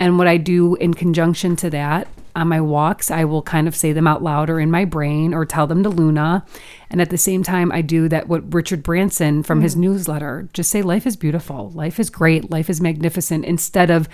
And 0.00 0.16
what 0.16 0.26
I 0.26 0.38
do 0.38 0.76
in 0.76 0.94
conjunction 0.94 1.56
to 1.56 1.68
that 1.70 2.08
on 2.34 2.48
my 2.48 2.62
walks, 2.62 3.10
I 3.10 3.24
will 3.24 3.42
kind 3.42 3.68
of 3.68 3.76
say 3.76 3.92
them 3.92 4.06
out 4.06 4.22
loud 4.22 4.48
or 4.48 4.58
in 4.58 4.70
my 4.70 4.86
brain 4.86 5.34
or 5.34 5.44
tell 5.44 5.66
them 5.66 5.82
to 5.82 5.90
Luna. 5.90 6.46
And 6.88 7.02
at 7.02 7.10
the 7.10 7.18
same 7.18 7.42
time, 7.42 7.70
I 7.70 7.82
do 7.82 8.08
that 8.08 8.28
what 8.28 8.54
Richard 8.54 8.82
Branson 8.82 9.42
from 9.42 9.60
his 9.60 9.72
mm-hmm. 9.72 9.82
newsletter 9.82 10.48
just 10.54 10.70
say 10.70 10.80
life 10.80 11.06
is 11.06 11.16
beautiful, 11.16 11.70
life 11.72 12.00
is 12.00 12.08
great, 12.08 12.50
life 12.50 12.70
is 12.70 12.80
magnificent, 12.80 13.44
instead 13.44 13.90
of 13.90 14.08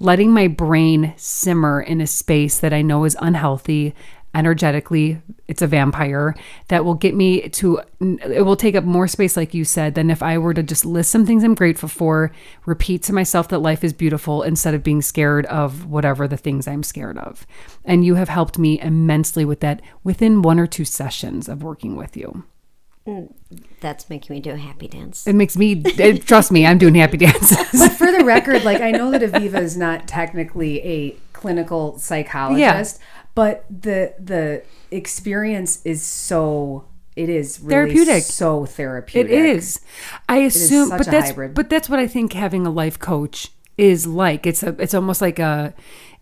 letting 0.00 0.32
my 0.32 0.48
brain 0.48 1.12
simmer 1.16 1.82
in 1.82 2.00
a 2.00 2.06
space 2.06 2.58
that 2.60 2.72
I 2.72 2.80
know 2.80 3.04
is 3.04 3.16
unhealthy 3.20 3.94
energetically 4.34 5.20
it's 5.46 5.62
a 5.62 5.66
vampire 5.66 6.34
that 6.68 6.84
will 6.84 6.94
get 6.94 7.14
me 7.14 7.48
to 7.48 7.80
it 8.00 8.44
will 8.44 8.56
take 8.56 8.76
up 8.76 8.84
more 8.84 9.08
space 9.08 9.36
like 9.36 9.54
you 9.54 9.64
said 9.64 9.94
than 9.94 10.10
if 10.10 10.22
i 10.22 10.36
were 10.36 10.52
to 10.52 10.62
just 10.62 10.84
list 10.84 11.10
some 11.10 11.24
things 11.24 11.42
i'm 11.42 11.54
grateful 11.54 11.88
for 11.88 12.30
repeat 12.66 13.02
to 13.02 13.12
myself 13.12 13.48
that 13.48 13.58
life 13.60 13.82
is 13.82 13.92
beautiful 13.92 14.42
instead 14.42 14.74
of 14.74 14.82
being 14.82 15.00
scared 15.00 15.46
of 15.46 15.86
whatever 15.86 16.28
the 16.28 16.36
things 16.36 16.68
i'm 16.68 16.82
scared 16.82 17.18
of. 17.18 17.46
And 17.84 18.04
you 18.04 18.16
have 18.16 18.28
helped 18.28 18.58
me 18.58 18.80
immensely 18.80 19.44
with 19.44 19.60
that 19.60 19.80
within 20.04 20.42
one 20.42 20.58
or 20.58 20.66
two 20.66 20.84
sessions 20.84 21.48
of 21.48 21.62
working 21.62 21.96
with 21.96 22.16
you. 22.16 22.44
Mm, 23.06 23.32
that's 23.80 24.10
making 24.10 24.34
me 24.34 24.40
do 24.40 24.50
a 24.50 24.56
happy 24.56 24.86
dance. 24.88 25.26
it 25.26 25.34
makes 25.34 25.56
me 25.56 25.80
it, 25.84 26.26
trust 26.26 26.52
me 26.52 26.66
i'm 26.66 26.76
doing 26.76 26.94
happy 26.94 27.16
dances. 27.26 27.72
But 27.72 27.92
for 27.92 28.12
the 28.12 28.24
record, 28.24 28.64
like 28.64 28.82
I 28.82 28.90
know 28.90 29.10
that 29.10 29.22
Aviva 29.22 29.60
is 29.62 29.76
not 29.76 30.06
technically 30.06 30.82
a 30.84 31.16
clinical 31.32 31.98
psychologist, 31.98 33.00
but 33.38 33.64
the 33.70 34.12
the 34.18 34.64
experience 34.90 35.80
is 35.84 36.02
so 36.02 36.86
it 37.14 37.28
is 37.28 37.60
really 37.60 37.92
Therapeutic. 37.92 38.22
so 38.24 38.66
therapeutic. 38.66 39.30
It 39.30 39.44
is. 39.44 39.80
I 40.28 40.38
assume, 40.38 40.88
such 40.88 40.98
but 40.98 41.06
a 41.06 41.10
that's 41.12 41.28
hybrid. 41.28 41.54
but 41.54 41.70
that's 41.70 41.88
what 41.88 42.00
I 42.00 42.08
think 42.08 42.32
having 42.32 42.66
a 42.66 42.70
life 42.70 42.98
coach 42.98 43.52
is 43.76 44.08
like. 44.08 44.44
It's 44.44 44.64
a 44.64 44.70
it's 44.80 44.92
almost 44.92 45.20
like 45.20 45.38
a 45.38 45.72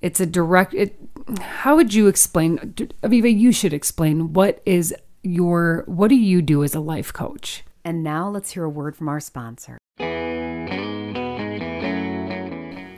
it's 0.03 0.21
a 0.21 0.27
direct. 0.27 0.75
It, 0.75 0.95
how 1.41 1.75
would 1.75 1.95
you 1.95 2.07
explain, 2.07 2.59
Aviva? 3.03 3.35
You 3.35 3.51
should 3.51 3.73
explain 3.73 4.35
what 4.35 4.61
is 4.67 4.95
your 5.23 5.85
what 5.87 6.09
do 6.09 6.17
you 6.17 6.43
do 6.43 6.63
as 6.65 6.75
a 6.75 6.81
life 6.81 7.15
coach? 7.15 7.65
And 7.83 8.05
now 8.05 8.29
let's 8.29 8.51
hear 8.51 8.65
a 8.65 8.69
word 8.69 8.95
from 8.95 9.09
our 9.09 9.21
sponsor. 9.21 9.79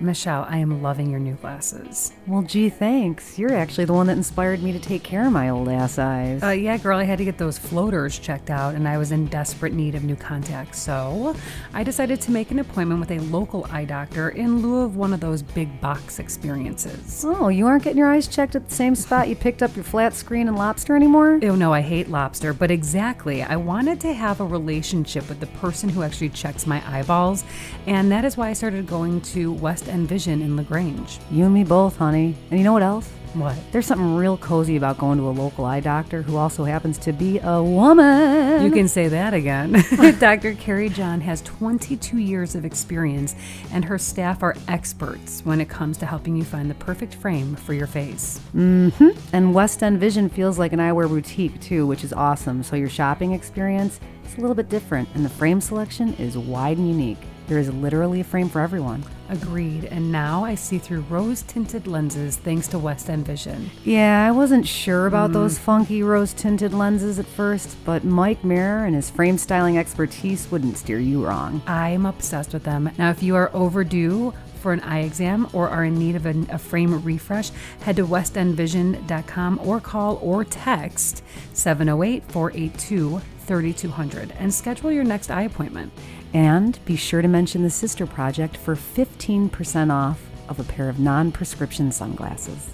Michelle, 0.00 0.46
I 0.48 0.58
am 0.58 0.80
loving 0.82 1.10
your 1.10 1.18
new 1.18 1.34
glasses. 1.34 2.12
Well, 2.26 2.42
gee, 2.42 2.68
thanks. 2.68 3.38
You're 3.38 3.54
actually 3.54 3.84
the 3.84 3.92
one 3.92 4.06
that 4.06 4.16
inspired 4.16 4.62
me 4.62 4.72
to 4.72 4.78
take 4.78 5.02
care 5.02 5.26
of 5.26 5.32
my 5.32 5.48
old 5.48 5.68
ass 5.68 5.98
eyes. 5.98 6.42
Uh, 6.42 6.50
yeah, 6.50 6.76
girl, 6.76 6.98
I 6.98 7.02
had 7.02 7.18
to 7.18 7.24
get 7.24 7.36
those 7.36 7.58
floaters 7.58 8.18
checked 8.18 8.48
out, 8.48 8.74
and 8.74 8.86
I 8.86 8.96
was 8.96 9.10
in 9.10 9.26
desperate 9.26 9.72
need 9.72 9.96
of 9.96 10.04
new 10.04 10.14
contacts. 10.14 10.78
So 10.78 11.34
I 11.74 11.82
decided 11.82 12.20
to 12.22 12.30
make 12.30 12.52
an 12.52 12.60
appointment 12.60 13.00
with 13.00 13.10
a 13.10 13.18
local 13.24 13.66
eye 13.70 13.84
doctor 13.84 14.28
in 14.28 14.62
lieu 14.62 14.82
of 14.84 14.96
one 14.96 15.12
of 15.12 15.20
those 15.20 15.42
big 15.42 15.80
box 15.80 16.20
experiences. 16.20 17.24
oh, 17.26 17.48
you 17.48 17.66
aren't 17.66 17.82
getting 17.82 17.98
your 17.98 18.10
eyes 18.10 18.28
checked 18.28 18.54
at 18.54 18.68
the 18.68 18.74
same 18.74 18.94
spot 18.94 19.28
you 19.28 19.34
picked 19.34 19.62
up 19.62 19.74
your 19.74 19.84
flat 19.84 20.14
screen 20.14 20.46
and 20.46 20.56
lobster 20.56 20.94
anymore? 20.94 21.40
Oh 21.42 21.56
no, 21.56 21.72
I 21.72 21.80
hate 21.80 22.08
lobster, 22.08 22.52
but 22.52 22.70
exactly. 22.70 23.42
I 23.42 23.56
wanted 23.56 24.00
to 24.02 24.12
have 24.12 24.40
a 24.40 24.46
relationship 24.46 25.28
with 25.28 25.40
the 25.40 25.46
person 25.46 25.88
who 25.88 26.02
actually 26.02 26.28
checks 26.28 26.66
my 26.66 26.82
eyeballs, 26.86 27.44
and 27.86 28.12
that 28.12 28.24
is 28.24 28.36
why 28.36 28.50
I 28.50 28.52
started 28.52 28.86
going 28.86 29.20
to 29.22 29.52
West 29.52 29.87
End 29.88 30.08
Vision 30.08 30.42
in 30.42 30.56
LaGrange. 30.56 31.18
You 31.30 31.44
and 31.44 31.54
me 31.54 31.64
both, 31.64 31.96
honey. 31.96 32.34
And 32.50 32.58
you 32.58 32.64
know 32.64 32.72
what 32.72 32.82
else? 32.82 33.10
What? 33.34 33.56
There's 33.72 33.86
something 33.86 34.16
real 34.16 34.36
cozy 34.38 34.76
about 34.76 34.98
going 34.98 35.18
to 35.18 35.28
a 35.28 35.30
local 35.30 35.64
eye 35.64 35.80
doctor 35.80 36.22
who 36.22 36.36
also 36.36 36.64
happens 36.64 36.98
to 36.98 37.12
be 37.12 37.38
a 37.38 37.62
woman. 37.62 38.64
You 38.64 38.70
can 38.70 38.88
say 38.88 39.08
that 39.08 39.34
again. 39.34 39.72
Dr. 40.18 40.54
Carrie 40.54 40.88
John 40.88 41.20
has 41.20 41.42
22 41.42 42.18
years 42.18 42.54
of 42.54 42.64
experience, 42.64 43.34
and 43.72 43.84
her 43.84 43.98
staff 43.98 44.42
are 44.42 44.56
experts 44.66 45.42
when 45.44 45.60
it 45.60 45.68
comes 45.68 45.98
to 45.98 46.06
helping 46.06 46.36
you 46.36 46.44
find 46.44 46.70
the 46.70 46.74
perfect 46.76 47.14
frame 47.14 47.54
for 47.54 47.74
your 47.74 47.86
face. 47.86 48.40
Mm-hmm. 48.54 49.10
And 49.32 49.54
West 49.54 49.82
End 49.82 50.00
Vision 50.00 50.28
feels 50.28 50.58
like 50.58 50.72
an 50.72 50.78
eyewear 50.78 51.08
boutique 51.08 51.60
too, 51.60 51.86
which 51.86 52.04
is 52.04 52.12
awesome. 52.12 52.62
So 52.62 52.76
your 52.76 52.90
shopping 52.90 53.32
experience 53.32 54.00
is 54.26 54.38
a 54.38 54.40
little 54.40 54.56
bit 54.56 54.68
different, 54.68 55.08
and 55.14 55.24
the 55.24 55.30
frame 55.30 55.60
selection 55.60 56.14
is 56.14 56.36
wide 56.36 56.78
and 56.78 56.88
unique. 56.88 57.18
There 57.48 57.58
is 57.58 57.72
literally 57.72 58.20
a 58.20 58.24
frame 58.24 58.50
for 58.50 58.60
everyone. 58.60 59.02
Agreed. 59.30 59.86
And 59.86 60.12
now 60.12 60.44
I 60.44 60.54
see 60.54 60.76
through 60.76 61.00
rose 61.08 61.42
tinted 61.42 61.86
lenses 61.86 62.36
thanks 62.36 62.68
to 62.68 62.78
West 62.78 63.08
End 63.08 63.24
Vision. 63.24 63.70
Yeah, 63.84 64.26
I 64.26 64.30
wasn't 64.30 64.66
sure 64.66 65.06
about 65.06 65.30
mm. 65.30 65.32
those 65.32 65.58
funky 65.58 66.02
rose 66.02 66.34
tinted 66.34 66.74
lenses 66.74 67.18
at 67.18 67.24
first, 67.24 67.76
but 67.86 68.04
Mike 68.04 68.44
Mirror 68.44 68.84
and 68.84 68.94
his 68.94 69.08
frame 69.08 69.38
styling 69.38 69.78
expertise 69.78 70.50
wouldn't 70.50 70.76
steer 70.76 70.98
you 70.98 71.26
wrong. 71.26 71.62
I'm 71.66 72.04
obsessed 72.04 72.52
with 72.52 72.64
them. 72.64 72.90
Now, 72.98 73.10
if 73.10 73.22
you 73.22 73.34
are 73.34 73.50
overdue 73.54 74.34
for 74.58 74.74
an 74.74 74.80
eye 74.80 75.00
exam 75.00 75.48
or 75.54 75.70
are 75.70 75.84
in 75.84 75.98
need 75.98 76.16
of 76.16 76.26
a, 76.26 76.34
a 76.50 76.58
frame 76.58 77.02
refresh, 77.02 77.50
head 77.80 77.96
to 77.96 78.06
westendvision.com 78.06 79.60
or 79.64 79.80
call 79.80 80.18
or 80.22 80.44
text 80.44 81.22
708 81.54 82.24
482 82.24 83.22
3200 83.48 84.34
and 84.38 84.52
schedule 84.52 84.92
your 84.92 85.04
next 85.04 85.30
eye 85.30 85.42
appointment. 85.42 85.90
And 86.34 86.78
be 86.84 86.96
sure 86.96 87.22
to 87.22 87.28
mention 87.28 87.62
the 87.62 87.70
Sister 87.70 88.06
Project 88.06 88.56
for 88.56 88.76
15% 88.76 89.92
off 89.92 90.20
of 90.48 90.60
a 90.60 90.64
pair 90.64 90.88
of 90.88 90.98
non 90.98 91.32
prescription 91.32 91.90
sunglasses. 91.92 92.70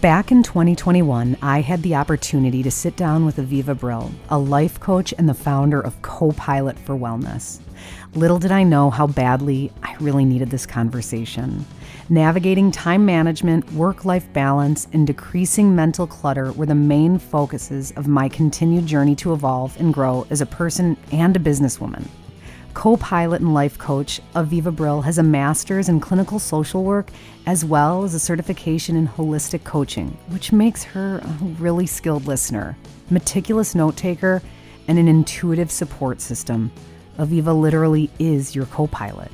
Back 0.00 0.30
in 0.30 0.44
2021, 0.44 1.36
I 1.42 1.60
had 1.60 1.82
the 1.82 1.96
opportunity 1.96 2.62
to 2.62 2.70
sit 2.70 2.94
down 2.94 3.26
with 3.26 3.38
Aviva 3.38 3.76
Brill, 3.76 4.12
a 4.28 4.38
life 4.38 4.78
coach 4.78 5.12
and 5.18 5.28
the 5.28 5.34
founder 5.34 5.80
of 5.80 6.00
Copilot 6.02 6.78
for 6.78 6.94
Wellness. 6.94 7.58
Little 8.14 8.38
did 8.38 8.52
I 8.52 8.62
know 8.62 8.90
how 8.90 9.08
badly 9.08 9.72
I 9.82 9.96
really 9.98 10.24
needed 10.24 10.50
this 10.50 10.66
conversation. 10.66 11.64
Navigating 12.08 12.70
time 12.70 13.04
management, 13.04 13.70
work 13.72 14.04
life 14.04 14.32
balance, 14.32 14.86
and 14.92 15.04
decreasing 15.04 15.74
mental 15.74 16.06
clutter 16.06 16.52
were 16.52 16.66
the 16.66 16.76
main 16.76 17.18
focuses 17.18 17.90
of 17.92 18.06
my 18.06 18.28
continued 18.28 18.86
journey 18.86 19.16
to 19.16 19.32
evolve 19.32 19.78
and 19.80 19.92
grow 19.92 20.28
as 20.30 20.40
a 20.40 20.46
person 20.46 20.96
and 21.10 21.36
a 21.36 21.40
businesswoman. 21.40 22.06
Co 22.74 22.96
pilot 22.96 23.40
and 23.40 23.54
life 23.54 23.76
coach, 23.78 24.20
Aviva 24.34 24.74
Brill 24.74 25.02
has 25.02 25.18
a 25.18 25.22
master's 25.22 25.88
in 25.88 26.00
clinical 26.00 26.38
social 26.38 26.84
work 26.84 27.10
as 27.46 27.64
well 27.64 28.04
as 28.04 28.14
a 28.14 28.20
certification 28.20 28.94
in 28.96 29.08
holistic 29.08 29.64
coaching, 29.64 30.16
which 30.28 30.52
makes 30.52 30.84
her 30.84 31.18
a 31.18 31.44
really 31.58 31.86
skilled 31.86 32.26
listener, 32.26 32.76
meticulous 33.10 33.74
note 33.74 33.96
taker, 33.96 34.42
and 34.86 34.98
an 34.98 35.08
intuitive 35.08 35.70
support 35.70 36.20
system. 36.20 36.70
Aviva 37.18 37.58
literally 37.58 38.10
is 38.18 38.54
your 38.54 38.66
co 38.66 38.86
pilot. 38.86 39.30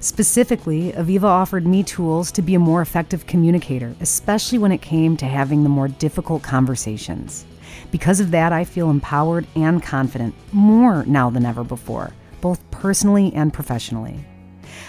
Specifically, 0.00 0.92
Aviva 0.92 1.24
offered 1.24 1.66
me 1.66 1.82
tools 1.82 2.32
to 2.32 2.42
be 2.42 2.54
a 2.54 2.58
more 2.58 2.80
effective 2.80 3.26
communicator, 3.26 3.94
especially 4.00 4.58
when 4.58 4.72
it 4.72 4.80
came 4.80 5.16
to 5.18 5.26
having 5.26 5.62
the 5.62 5.68
more 5.68 5.88
difficult 5.88 6.42
conversations. 6.42 7.44
Because 7.90 8.18
of 8.18 8.30
that, 8.30 8.52
I 8.52 8.64
feel 8.64 8.90
empowered 8.90 9.46
and 9.54 9.82
confident 9.82 10.34
more 10.52 11.04
now 11.04 11.28
than 11.28 11.44
ever 11.44 11.62
before, 11.62 12.12
both 12.40 12.68
personally 12.70 13.32
and 13.34 13.52
professionally. 13.52 14.24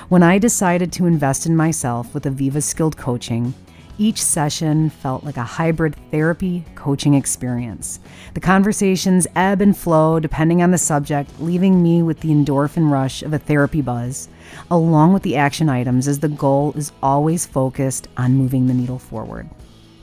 When 0.10 0.24
I 0.24 0.38
decided 0.38 0.92
to 0.94 1.06
invest 1.06 1.46
in 1.46 1.56
myself 1.56 2.14
with 2.14 2.26
Aviva 2.26 2.62
Skilled 2.62 2.98
Coaching, 2.98 3.54
each 3.98 4.22
session 4.22 4.90
felt 4.90 5.24
like 5.24 5.38
a 5.38 5.44
hybrid 5.44 5.96
therapy 6.10 6.66
coaching 6.76 7.14
experience. 7.14 8.00
The 8.34 8.40
conversations 8.40 9.28
ebb 9.36 9.62
and 9.62 9.78
flow 9.78 10.20
depending 10.20 10.64
on 10.64 10.72
the 10.72 10.78
subject, 10.78 11.40
leaving 11.40 11.84
me 11.84 12.02
with 12.02 12.20
the 12.22 12.30
endorphin 12.32 12.90
rush 12.92 13.22
of 13.22 13.34
a 13.34 13.38
therapy 13.40 13.82
buzz, 13.82 14.28
along 14.72 15.14
with 15.14 15.24
the 15.24 15.36
action 15.36 15.70
items, 15.70 16.08
as 16.08 16.20
the 16.20 16.30
goal 16.30 16.74
is 16.76 16.92
always 17.04 17.46
focused 17.46 18.08
on 18.18 18.34
moving 18.34 18.66
the 18.66 18.74
needle 18.74 19.00
forward. 19.00 19.48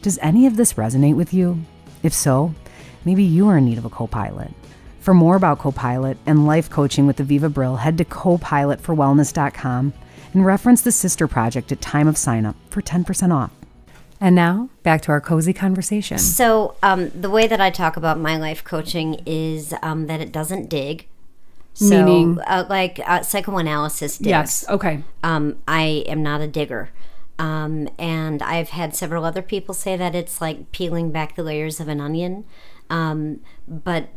Does 0.00 0.18
any 0.18 0.46
of 0.46 0.56
this 0.56 0.74
resonate 0.74 1.16
with 1.16 1.34
you? 1.34 1.60
If 2.02 2.12
so, 2.12 2.54
maybe 3.04 3.24
you 3.24 3.48
are 3.48 3.58
in 3.58 3.64
need 3.64 3.78
of 3.78 3.84
a 3.84 3.90
co 3.90 4.06
pilot. 4.06 4.52
For 5.08 5.14
more 5.14 5.36
about 5.36 5.58
Copilot 5.58 6.18
and 6.26 6.46
life 6.46 6.68
coaching 6.68 7.06
with 7.06 7.16
Aviva 7.16 7.50
Brill, 7.50 7.76
head 7.76 7.96
to 7.96 8.04
copilotforwellness.com 8.04 9.94
and 10.34 10.44
reference 10.44 10.82
the 10.82 10.92
Sister 10.92 11.26
Project 11.26 11.72
at 11.72 11.80
time 11.80 12.06
of 12.06 12.18
sign 12.18 12.44
up 12.44 12.56
for 12.68 12.82
10% 12.82 13.34
off. 13.34 13.50
And 14.20 14.34
now, 14.34 14.68
back 14.82 15.00
to 15.00 15.12
our 15.12 15.22
cozy 15.22 15.54
conversation. 15.54 16.18
So, 16.18 16.76
um, 16.82 17.08
the 17.18 17.30
way 17.30 17.46
that 17.46 17.58
I 17.58 17.70
talk 17.70 17.96
about 17.96 18.20
my 18.20 18.36
life 18.36 18.62
coaching 18.64 19.22
is 19.24 19.74
um, 19.80 20.08
that 20.08 20.20
it 20.20 20.30
doesn't 20.30 20.68
dig. 20.68 21.06
So, 21.72 22.04
Meaning? 22.04 22.40
uh, 22.40 22.66
like 22.68 23.00
uh, 23.06 23.22
psychoanalysis 23.22 24.18
digs. 24.18 24.28
Yes, 24.28 24.68
okay. 24.68 25.04
Um, 25.22 25.56
I 25.66 26.04
am 26.06 26.22
not 26.22 26.42
a 26.42 26.46
digger. 26.46 26.90
Um, 27.38 27.88
and 27.98 28.42
I've 28.42 28.68
had 28.68 28.94
several 28.94 29.24
other 29.24 29.40
people 29.40 29.72
say 29.72 29.96
that 29.96 30.14
it's 30.14 30.42
like 30.42 30.70
peeling 30.70 31.12
back 31.12 31.34
the 31.34 31.42
layers 31.42 31.80
of 31.80 31.88
an 31.88 31.98
onion. 31.98 32.44
Um, 32.90 33.40
but 33.66 34.10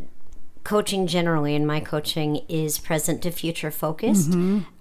coaching 0.72 1.06
generally, 1.06 1.54
and 1.54 1.68
my 1.68 1.82
coaching 1.82 2.38
is 2.48 2.80
present 2.80 3.22
to 3.24 3.30
future 3.30 3.72
focused. 3.72 4.32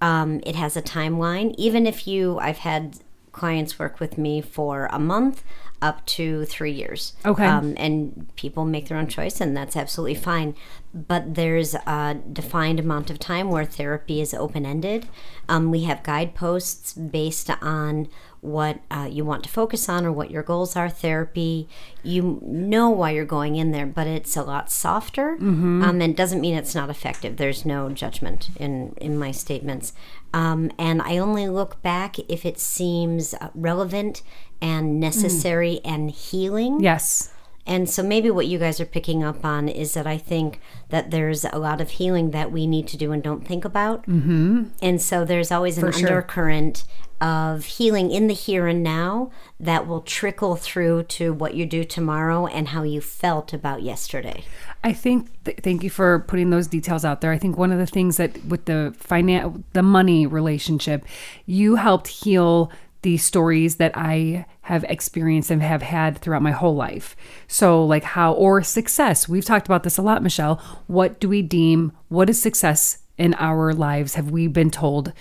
Um, 0.01 0.41
it 0.51 0.55
has 0.55 0.76
a 0.76 0.82
timeline. 0.82 1.49
Even 1.59 1.84
if 1.84 2.07
you, 2.07 2.38
I've 2.38 2.59
had 2.59 2.99
clients 3.32 3.78
work 3.78 3.99
with 3.99 4.16
me 4.16 4.41
for 4.41 4.88
a 4.93 4.99
month 4.99 5.43
up 5.82 6.05
to 6.05 6.45
three 6.45 6.70
years. 6.70 7.14
Okay. 7.24 7.45
Um, 7.45 7.74
and 7.76 8.28
people 8.36 8.64
make 8.64 8.86
their 8.86 8.99
own 8.99 9.09
choice, 9.09 9.41
and 9.41 9.57
that's 9.57 9.76
absolutely 9.76 10.14
fine. 10.14 10.55
But 10.95 11.34
there's 11.34 11.74
a 11.74 12.20
defined 12.32 12.78
amount 12.78 13.11
of 13.11 13.18
time 13.18 13.49
where 13.51 13.64
therapy 13.64 14.20
is 14.20 14.32
open 14.34 14.64
ended. 14.64 15.09
Um, 15.49 15.70
we 15.70 15.84
have 15.84 16.03
guideposts 16.05 16.93
based 16.93 17.51
on 17.62 18.09
what 18.41 18.80
uh, 18.91 19.09
you 19.11 19.24
want 19.24 19.43
to 19.45 19.51
focus 19.51 19.88
on 19.88 20.07
or 20.07 20.12
what 20.12 20.30
your 20.30 20.43
goals 20.43 20.76
are. 20.76 20.88
Therapy, 20.88 21.68
you 22.03 22.38
know 22.43 22.88
why 22.88 23.11
you're 23.11 23.24
going 23.24 23.57
in 23.57 23.70
there, 23.70 23.86
but 23.86 24.07
it's 24.07 24.36
a 24.36 24.43
lot 24.43 24.70
softer. 24.70 25.36
Um, 25.82 26.01
and 26.01 26.12
it 26.12 26.16
doesn't 26.16 26.41
mean 26.41 26.55
it's 26.55 26.74
not 26.74 26.91
effective. 26.91 27.36
There's 27.36 27.64
no 27.66 27.91
judgment 27.91 28.49
in, 28.57 28.95
in 29.01 29.18
my 29.18 29.30
statements. 29.30 29.93
Um, 30.32 30.70
and 30.78 31.03
I 31.03 31.18
only 31.18 31.49
look 31.49 31.82
back 31.82 32.18
if 32.30 32.47
it 32.47 32.59
seems 32.59 33.34
uh, 33.34 33.51
relevant 33.55 34.22
and 34.62 35.01
necessary 35.01 35.80
and 35.84 36.11
healing. 36.11 36.80
Yes. 36.80 37.32
And 37.66 37.88
so 37.88 38.03
maybe 38.03 38.30
what 38.30 38.47
you 38.47 38.59
guys 38.59 38.80
are 38.80 38.86
picking 38.86 39.22
up 39.22 39.45
on 39.45 39.68
is 39.68 39.95
that 39.95 40.07
I 40.07 40.18
think 40.18 40.61
that 40.88 41.11
there's 41.11 41.45
a 41.45 41.59
lot 41.59 41.80
of 41.80 41.91
healing 41.91 42.30
that 42.30 42.51
we 42.51 42.66
need 42.66 42.88
to 42.88 42.97
do 42.97 43.12
and 43.12 43.22
don't 43.22 43.47
think 43.47 43.64
about. 43.64 44.07
Mm-hmm. 44.07 44.64
And 44.82 45.01
so 45.01 45.24
there's 45.24 45.53
always 45.53 45.78
an 45.78 45.93
sure. 45.93 46.09
undercurrent 46.09 46.84
of 47.20 47.64
healing 47.64 48.10
in 48.10 48.26
the 48.26 48.34
here 48.34 48.66
and 48.66 48.82
now 48.82 49.30
that 49.58 49.86
will 49.86 50.00
trickle 50.00 50.56
through 50.56 51.02
to 51.02 51.32
what 51.32 51.54
you 51.54 51.66
do 51.66 51.84
tomorrow 51.84 52.46
and 52.46 52.68
how 52.68 52.82
you 52.82 53.00
felt 53.00 53.52
about 53.52 53.82
yesterday. 53.82 54.44
I 54.82 54.92
think. 54.92 55.28
Th- 55.44 55.58
thank 55.58 55.82
you 55.82 55.90
for 55.90 56.20
putting 56.20 56.50
those 56.50 56.66
details 56.66 57.04
out 57.04 57.20
there. 57.20 57.32
I 57.32 57.38
think 57.38 57.58
one 57.58 57.72
of 57.72 57.78
the 57.78 57.86
things 57.86 58.16
that 58.16 58.44
with 58.46 58.64
the 58.64 58.94
finance 58.98 59.62
the 59.72 59.82
money 59.82 60.26
relationship, 60.26 61.04
you 61.46 61.76
helped 61.76 62.08
heal 62.08 62.70
the 63.02 63.16
stories 63.16 63.76
that 63.76 63.92
I 63.94 64.46
have 64.62 64.84
experienced 64.84 65.50
and 65.50 65.62
have 65.62 65.82
had 65.82 66.18
throughout 66.18 66.42
my 66.42 66.50
whole 66.50 66.74
life. 66.74 67.16
So, 67.48 67.84
like 67.84 68.04
how 68.04 68.32
or 68.34 68.62
success. 68.62 69.28
We've 69.28 69.44
talked 69.44 69.66
about 69.66 69.82
this 69.82 69.98
a 69.98 70.02
lot, 70.02 70.22
Michelle. 70.22 70.56
What 70.86 71.18
do 71.20 71.28
we 71.28 71.42
deem? 71.42 71.92
What 72.08 72.30
is 72.30 72.40
success 72.40 72.98
in 73.16 73.34
our 73.34 73.72
lives? 73.72 74.14
Have 74.14 74.30
we 74.30 74.46
been 74.46 74.70
told? 74.70 75.12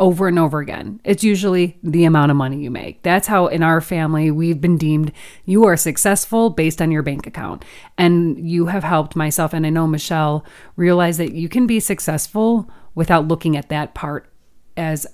Over 0.00 0.26
and 0.26 0.38
over 0.38 0.58
again. 0.60 0.98
It's 1.04 1.22
usually 1.22 1.78
the 1.82 2.04
amount 2.04 2.30
of 2.30 2.36
money 2.36 2.58
you 2.58 2.70
make. 2.70 3.02
That's 3.02 3.28
how 3.28 3.46
in 3.46 3.62
our 3.62 3.82
family 3.82 4.30
we've 4.30 4.60
been 4.60 4.78
deemed 4.78 5.12
you 5.44 5.64
are 5.64 5.76
successful 5.76 6.50
based 6.50 6.80
on 6.80 6.90
your 6.90 7.02
bank 7.02 7.26
account. 7.26 7.64
And 7.98 8.48
you 8.48 8.66
have 8.66 8.82
helped 8.82 9.14
myself 9.14 9.52
and 9.52 9.66
I 9.66 9.70
know 9.70 9.86
Michelle 9.86 10.44
realize 10.74 11.18
that 11.18 11.34
you 11.34 11.48
can 11.50 11.66
be 11.66 11.78
successful 11.78 12.68
without 12.94 13.28
looking 13.28 13.56
at 13.56 13.68
that 13.68 13.94
part 13.94 14.32
as 14.76 15.06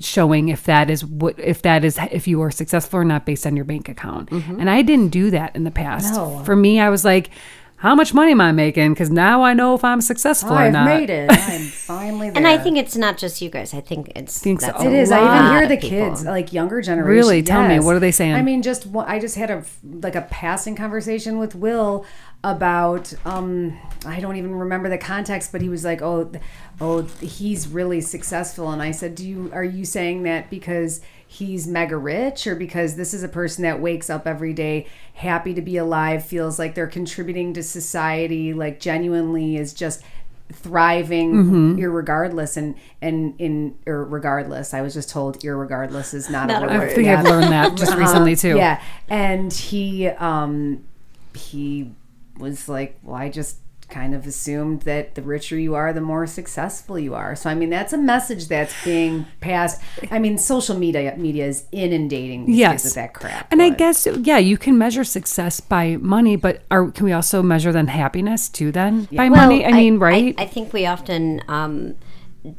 showing 0.00 0.48
if 0.48 0.64
that 0.64 0.90
is 0.90 1.04
what 1.04 1.38
if 1.38 1.62
that 1.62 1.84
is 1.84 1.98
if 2.10 2.26
you 2.26 2.42
are 2.42 2.50
successful 2.50 3.00
or 3.00 3.04
not 3.04 3.26
based 3.26 3.46
on 3.46 3.54
your 3.54 3.64
bank 3.64 3.88
account. 3.88 4.30
Mm-hmm. 4.30 4.60
And 4.60 4.68
I 4.68 4.82
didn't 4.82 5.10
do 5.10 5.30
that 5.30 5.54
in 5.54 5.64
the 5.64 5.70
past. 5.70 6.14
No. 6.14 6.42
For 6.44 6.56
me 6.56 6.80
I 6.80 6.88
was 6.88 7.04
like 7.04 7.30
how 7.84 7.94
much 7.94 8.14
money 8.14 8.30
am 8.32 8.40
I 8.40 8.50
making? 8.50 8.94
Because 8.94 9.10
now 9.10 9.42
I 9.42 9.52
know 9.52 9.74
if 9.74 9.84
I'm 9.84 10.00
successful 10.00 10.52
or 10.54 10.56
I've 10.56 10.72
not. 10.72 10.86
made 10.86 11.10
it. 11.10 11.28
I'm 11.30 11.60
finally 11.68 12.30
there. 12.30 12.38
And 12.38 12.46
I 12.46 12.56
think 12.56 12.78
it's 12.78 12.96
not 12.96 13.18
just 13.18 13.42
you 13.42 13.50
guys. 13.50 13.74
I 13.74 13.82
think 13.82 14.10
it's 14.16 14.38
Think 14.40 14.62
so. 14.62 14.68
that's 14.68 14.82
It 14.82 14.86
a 14.86 14.90
It 14.90 14.98
is. 15.00 15.12
I 15.12 15.20
even 15.20 15.50
hear 15.52 15.68
the 15.68 15.76
people. 15.76 16.08
kids, 16.08 16.24
like 16.24 16.50
younger 16.50 16.80
generation. 16.80 17.10
Really? 17.10 17.42
Tell 17.42 17.68
me, 17.68 17.78
what 17.80 17.94
are 17.94 18.00
they 18.00 18.10
saying? 18.10 18.32
I 18.32 18.40
mean, 18.40 18.62
just 18.62 18.86
I 18.96 19.18
just 19.18 19.36
had 19.36 19.50
a 19.50 19.64
like 20.00 20.14
a 20.16 20.22
passing 20.22 20.76
conversation 20.76 21.36
with 21.38 21.54
Will 21.54 22.06
about 22.42 23.12
um 23.26 23.78
I 24.06 24.20
don't 24.20 24.36
even 24.36 24.54
remember 24.54 24.88
the 24.88 24.98
context, 24.98 25.52
but 25.52 25.60
he 25.62 25.68
was 25.68 25.84
like, 25.84 26.02
"Oh, 26.02 26.30
oh, 26.80 27.02
he's 27.20 27.68
really 27.68 28.00
successful," 28.00 28.70
and 28.70 28.80
I 28.82 28.90
said, 28.90 29.14
"Do 29.14 29.26
you 29.26 29.50
are 29.52 29.64
you 29.64 29.84
saying 29.84 30.22
that 30.24 30.50
because?" 30.50 31.00
He's 31.26 31.66
mega 31.66 31.96
rich, 31.96 32.46
or 32.46 32.54
because 32.54 32.94
this 32.94 33.12
is 33.12 33.24
a 33.24 33.28
person 33.28 33.64
that 33.64 33.80
wakes 33.80 34.08
up 34.08 34.24
every 34.24 34.52
day 34.52 34.86
happy 35.14 35.52
to 35.54 35.60
be 35.62 35.76
alive, 35.76 36.24
feels 36.24 36.60
like 36.60 36.76
they're 36.76 36.86
contributing 36.86 37.52
to 37.54 37.62
society, 37.64 38.52
like 38.54 38.78
genuinely 38.78 39.56
is 39.56 39.74
just 39.74 40.00
thriving 40.52 41.32
Mm-hmm. 41.34 41.74
irregardless 41.80 42.56
and 42.56 42.76
and 43.02 43.34
in 43.40 43.74
or 43.86 44.04
regardless 44.04 44.72
i 44.74 44.80
was 44.82 44.94
just 44.94 45.08
told 45.08 45.40
irregardless 45.40 46.14
is 46.14 46.30
not, 46.30 46.46
Not 46.48 46.62
a 46.62 46.66
a 46.66 46.78
word 46.78 46.90
I 46.90 46.94
think 46.94 47.06
Yeah. 47.06 47.18
I've 47.18 47.24
learned 47.24 47.50
that 47.52 47.74
just 47.74 47.96
recently 47.96 48.36
too. 48.36 48.56
yeah 48.56 48.80
and 49.08 49.52
he 49.52 50.06
um 50.08 50.84
he 51.34 51.90
was 52.38 52.68
like 52.68 52.98
well 53.02 53.16
i 53.16 53.28
just 53.28 53.56
kind 53.98 54.12
of 54.18 54.26
assumed 54.26 54.78
that 54.82 55.14
the 55.14 55.22
richer 55.22 55.58
you 55.66 55.72
are 55.80 55.92
the 55.92 56.00
more 56.12 56.26
successful 56.26 56.98
you 56.98 57.14
are 57.14 57.32
so 57.40 57.48
i 57.48 57.54
mean 57.54 57.70
that's 57.70 57.92
a 57.92 57.98
message 58.12 58.48
that's 58.48 58.74
being 58.84 59.24
passed 59.40 59.80
i 60.10 60.18
mean 60.18 60.36
social 60.36 60.76
media 60.84 61.14
media 61.16 61.46
is 61.46 61.58
inundating 61.72 62.40
these 62.46 62.56
Yes. 62.64 62.72
kids 62.72 62.84
with 62.84 62.94
that 63.00 63.12
crap 63.14 63.44
And 63.52 63.60
I 63.62 63.70
guess 63.70 63.98
yeah, 64.30 64.38
you 64.50 64.56
can 64.64 64.74
measure 64.84 65.04
success 65.04 65.54
by 65.60 65.84
money, 66.16 66.34
but 66.46 66.54
are 66.74 66.90
can 66.90 67.04
we 67.08 67.12
also 67.12 67.42
measure 67.42 67.72
then 67.78 67.86
happiness 68.02 68.48
too? 68.48 68.68
Then 68.72 69.04
by 69.12 69.28
Well, 69.28 69.42
money, 69.42 69.64
I, 69.64 69.72
mean, 69.72 69.98
right? 69.98 70.34
I, 70.38 70.46
think 70.54 70.72
we 70.72 70.86
often 70.86 71.42
um, 71.48 71.94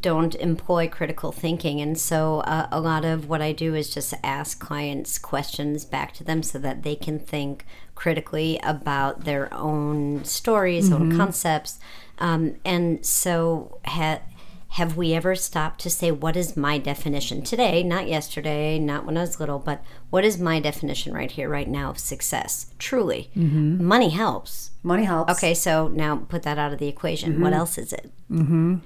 don't 0.02 0.36
employ 0.36 0.88
critical 0.88 1.32
thinking, 1.32 1.82
and 1.82 1.98
so 1.98 2.40
uh, 2.42 2.68
a 2.72 2.80
lot 2.80 3.04
of 3.06 3.28
what 3.30 3.42
I 3.42 3.52
do 3.52 3.76
is 3.76 3.94
just 3.94 4.14
ask 4.24 4.60
clients 4.60 5.12
questions 5.20 5.86
back 5.86 6.14
to 6.18 6.24
them 6.24 6.42
so 6.44 6.58
that 6.60 6.84
they 6.84 6.96
can 6.96 7.20
think 7.20 7.66
critically 7.96 8.60
about 8.64 9.24
their 9.26 9.52
own 9.54 10.24
stories, 10.26 10.90
Mm-hmm. 10.90 11.02
own 11.12 11.18
concepts, 11.18 11.80
um, 12.20 12.56
and 12.66 13.06
so. 13.06 13.80
Ha- 13.86 14.22
have 14.70 14.98
we 14.98 15.14
ever 15.14 15.36
stopped 15.36 15.80
to 15.80 15.90
say 15.90 16.12
what 16.12 16.36
is 16.36 16.58
my 16.58 16.78
definition 16.78 17.42
today 17.42 17.82
not 17.82 18.10
yesterday 18.10 18.78
not 18.78 19.06
when 19.06 19.16
i 19.16 19.22
was 19.22 19.40
little 19.40 19.58
but 19.58 19.82
what 20.10 20.26
is 20.26 20.38
my 20.38 20.60
definition 20.60 21.14
right 21.14 21.32
here 21.32 21.48
right 21.48 21.70
now 21.70 21.90
of 21.92 21.98
success 21.98 22.66
truly 22.78 23.30
Mm-hmm. 23.38 23.82
money 23.86 24.10
helps 24.10 24.72
money 24.84 25.06
helps 25.06 25.32
Okay, 25.32 25.54
so 25.54 25.88
now 25.88 26.18
put 26.18 26.44
that 26.44 26.58
out 26.58 26.74
of 26.74 26.80
the 26.80 26.90
equation. 26.90 27.40
What 27.40 27.54
else 27.54 27.78
is 27.78 27.94
it? 27.94 28.12
i 28.30 28.36
Do 28.36 28.82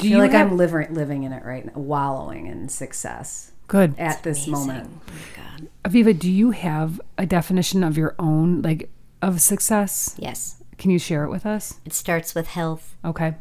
you 0.00 0.10
feel 0.10 0.18
like 0.18 0.32
have- 0.32 0.50
i'm 0.50 0.58
living 0.58 0.92
living 0.92 1.22
in 1.22 1.32
it 1.32 1.42
right 1.42 1.64
now 1.64 1.72
wallowing 1.80 2.46
in 2.46 2.68
success 2.68 3.52
good? 3.66 3.94
at 3.98 4.22
this 4.22 4.46
moment 4.46 4.90
Oh 4.92 5.12
my 5.12 5.42
God. 5.42 5.49
Aviva, 5.84 6.18
do 6.18 6.30
you 6.30 6.50
have 6.52 7.00
a 7.18 7.26
definition 7.26 7.82
of 7.84 7.96
your 7.96 8.14
own, 8.18 8.62
like 8.62 8.90
of 9.22 9.40
success? 9.40 10.14
Yes, 10.18 10.62
Can 10.78 10.90
you 10.90 10.98
share 10.98 11.24
it 11.24 11.30
with 11.30 11.44
us? 11.46 11.80
it 11.84 11.92
starts 11.92 12.34
with 12.34 12.48
health, 12.48 12.96
Okay. 13.04 13.34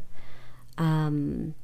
um, 0.77 1.55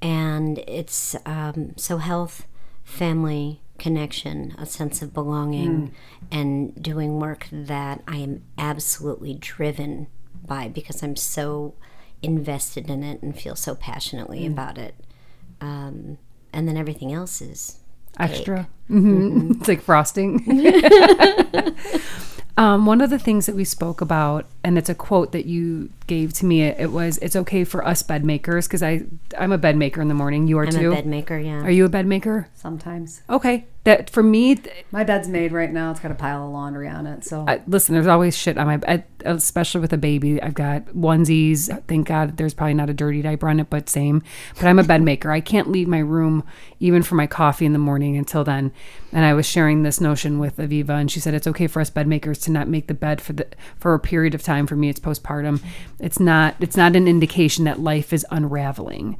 and 0.00 0.58
it's 0.66 1.14
um, 1.26 1.74
so 1.76 1.98
health, 1.98 2.46
family, 2.84 3.60
connection, 3.78 4.54
a 4.58 4.66
sense 4.66 5.02
of 5.02 5.12
belonging, 5.14 5.92
and 6.30 6.80
doing 6.82 7.18
work 7.18 7.46
that 7.50 8.02
I 8.06 8.16
am 8.18 8.42
absolutely 8.58 9.34
driven 9.34 10.06
by 10.44 10.68
because 10.68 11.02
I'm 11.02 11.16
so 11.16 11.74
invested 12.22 12.88
in 12.90 13.02
it 13.02 13.22
and 13.22 13.36
feel 13.38 13.56
so 13.56 13.74
passionately 13.74 14.46
about 14.46 14.78
it. 14.78 14.94
Um, 15.60 16.18
and 16.52 16.68
then 16.68 16.76
everything 16.76 17.12
else 17.12 17.40
is 17.40 17.78
Extra. 18.18 18.68
hmm 18.88 19.52
It's 19.52 19.68
like 19.68 19.82
frosting. 19.82 20.40
um, 22.56 22.86
one 22.86 23.00
of 23.00 23.10
the 23.10 23.18
things 23.18 23.46
that 23.46 23.54
we 23.54 23.64
spoke 23.64 24.00
about, 24.00 24.46
and 24.62 24.76
it's 24.78 24.88
a 24.88 24.94
quote 24.94 25.32
that 25.32 25.46
you 25.46 25.90
gave 26.12 26.32
to 26.34 26.46
me. 26.46 26.62
It, 26.62 26.80
it 26.80 26.92
was, 26.92 27.18
"It's 27.18 27.36
okay 27.36 27.64
for 27.64 27.86
us 27.86 28.02
bed 28.02 28.24
makers," 28.24 28.66
because 28.66 28.82
I, 28.82 29.04
I'm 29.38 29.52
a 29.52 29.58
bed 29.58 29.76
maker 29.76 30.02
in 30.02 30.08
the 30.08 30.14
morning. 30.14 30.46
You 30.46 30.58
are 30.58 30.66
I'm 30.66 30.72
too. 30.72 30.92
a 30.92 30.94
bed 30.94 31.06
maker. 31.06 31.38
Yeah. 31.38 31.62
Are 31.62 31.70
you 31.70 31.84
a 31.84 31.88
bed 31.88 32.06
maker? 32.06 32.48
sometimes 32.54 33.22
Okay. 33.28 33.66
That 33.84 34.08
for 34.10 34.22
me, 34.22 34.54
th- 34.54 34.84
My 34.92 35.02
bed's 35.02 35.26
made 35.26 35.50
right 35.50 35.72
now. 35.72 35.90
It's 35.90 35.98
got 35.98 36.12
a 36.12 36.14
pile 36.14 36.46
of 36.46 36.52
laundry 36.52 36.88
on 36.88 37.04
it. 37.08 37.24
So 37.24 37.44
I, 37.48 37.62
listen, 37.66 37.94
there's 37.94 38.06
always 38.06 38.36
shit 38.36 38.56
on 38.56 38.68
my 38.68 38.76
bed, 38.76 39.02
especially 39.24 39.80
with 39.80 39.92
a 39.92 39.96
baby. 39.98 40.40
I've 40.40 40.54
got 40.54 40.84
onesies. 40.86 41.66
Thank 41.88 42.06
God 42.06 42.36
there's 42.36 42.54
probably 42.54 42.74
not 42.74 42.88
a 42.88 42.94
dirty 42.94 43.22
diaper 43.22 43.48
on 43.48 43.58
it, 43.58 43.68
but 43.70 43.88
same. 43.88 44.22
But 44.54 44.66
I'm 44.66 44.78
a 44.78 44.84
bed 44.84 45.02
maker. 45.02 45.32
I 45.32 45.40
can't 45.40 45.68
leave 45.68 45.88
my 45.88 45.98
room 45.98 46.44
even 46.78 47.02
for 47.02 47.16
my 47.16 47.26
coffee 47.26 47.66
in 47.66 47.72
the 47.72 47.80
morning 47.80 48.16
until 48.16 48.44
then. 48.44 48.70
And 49.12 49.24
I 49.24 49.34
was 49.34 49.46
sharing 49.46 49.82
this 49.82 50.00
notion 50.00 50.38
with 50.38 50.58
Aviva, 50.58 51.00
and 51.00 51.10
she 51.10 51.18
said 51.18 51.34
it's 51.34 51.48
okay 51.48 51.66
for 51.66 51.80
us 51.80 51.90
bed 51.90 52.06
makers 52.06 52.38
to 52.40 52.52
not 52.52 52.68
make 52.68 52.86
the 52.86 52.94
bed 52.94 53.20
for 53.20 53.32
the 53.32 53.48
for 53.76 53.94
a 53.94 53.98
period 53.98 54.36
of 54.36 54.44
time. 54.44 54.68
For 54.68 54.76
me, 54.76 54.90
it's 54.90 55.00
postpartum. 55.00 55.60
It's 56.02 56.20
not. 56.20 56.56
It's 56.60 56.76
not 56.76 56.96
an 56.96 57.08
indication 57.08 57.64
that 57.64 57.80
life 57.80 58.12
is 58.12 58.26
unraveling. 58.30 59.16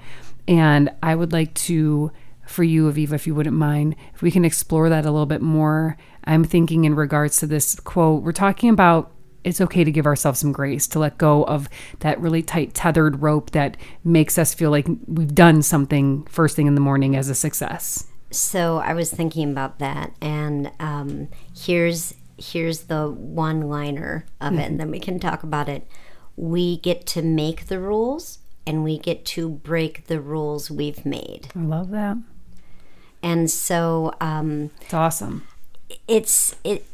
And 0.47 0.91
I 1.03 1.15
would 1.15 1.33
like 1.33 1.55
to 1.55 2.13
for 2.45 2.65
you, 2.65 2.91
Aviva, 2.91 3.13
if 3.13 3.27
you 3.27 3.35
wouldn't 3.35 3.57
mind, 3.57 3.97
if 4.15 4.21
we 4.21 4.31
can 4.31 4.45
explore 4.45 4.89
that 4.89 5.07
a 5.07 5.11
little 5.11 5.27
bit 5.27 5.41
more. 5.41 5.97
I'm 6.25 6.45
thinking 6.45 6.85
in 6.85 6.95
regards 6.95 7.39
to 7.39 7.47
this 7.47 7.79
quote, 7.81 8.23
we're 8.23 8.33
talking 8.33 8.69
about 8.69 9.13
it's 9.45 9.61
okay 9.61 9.83
to 9.83 9.91
give 9.91 10.07
ourselves 10.07 10.39
some 10.39 10.53
grace, 10.53 10.87
to 10.89 10.99
let 10.99 11.19
go 11.19 11.45
of 11.45 11.69
that 12.01 12.21
really 12.21 12.43
tight 12.43 12.75
tethered 12.75 13.23
rope 13.23 13.51
that 13.51 13.77
makes 14.05 14.39
us 14.39 14.55
feel 14.55 14.71
like 14.71 14.87
we've 15.07 15.35
done 15.35 15.63
something 15.63 16.25
first 16.27 16.55
thing 16.55 16.67
in 16.67 16.75
the 16.75 16.81
morning 16.81 17.17
as 17.17 17.29
a 17.29 17.35
success. 17.35 18.07
So 18.31 18.79
I 18.79 18.95
was 18.95 19.11
thinking 19.11 19.51
about 19.51 19.79
that, 19.81 20.15
and 20.21 20.71
um, 20.79 21.29
here's 21.57 22.15
here's 22.39 22.83
the 22.85 23.09
one 23.09 23.63
liner 23.63 24.27
of 24.41 24.55
it, 24.55 24.63
and 24.63 24.81
then 24.81 24.91
we 24.91 25.01
can 25.01 25.19
talk 25.19 25.43
about 25.43 25.69
it. 25.69 25.87
We 26.37 26.79
get 26.79 27.07
to 27.09 27.23
make 27.23 27.67
the 27.67 27.79
rules, 27.79 28.39
and 28.67 28.83
we 28.85 28.99
get 28.99 29.25
to 29.27 29.49
break 29.49 30.07
the 30.07 30.21
rules 30.21 30.71
we've 30.71 31.05
made. 31.05 31.49
I 31.55 31.61
love 31.61 31.91
that. 31.91 32.17
And 33.23 33.51
so 33.51 34.15
um, 34.21 34.71
It's 34.81 34.95
awesome. 34.95 35.47
it's 36.09 36.57
it. 36.65 36.87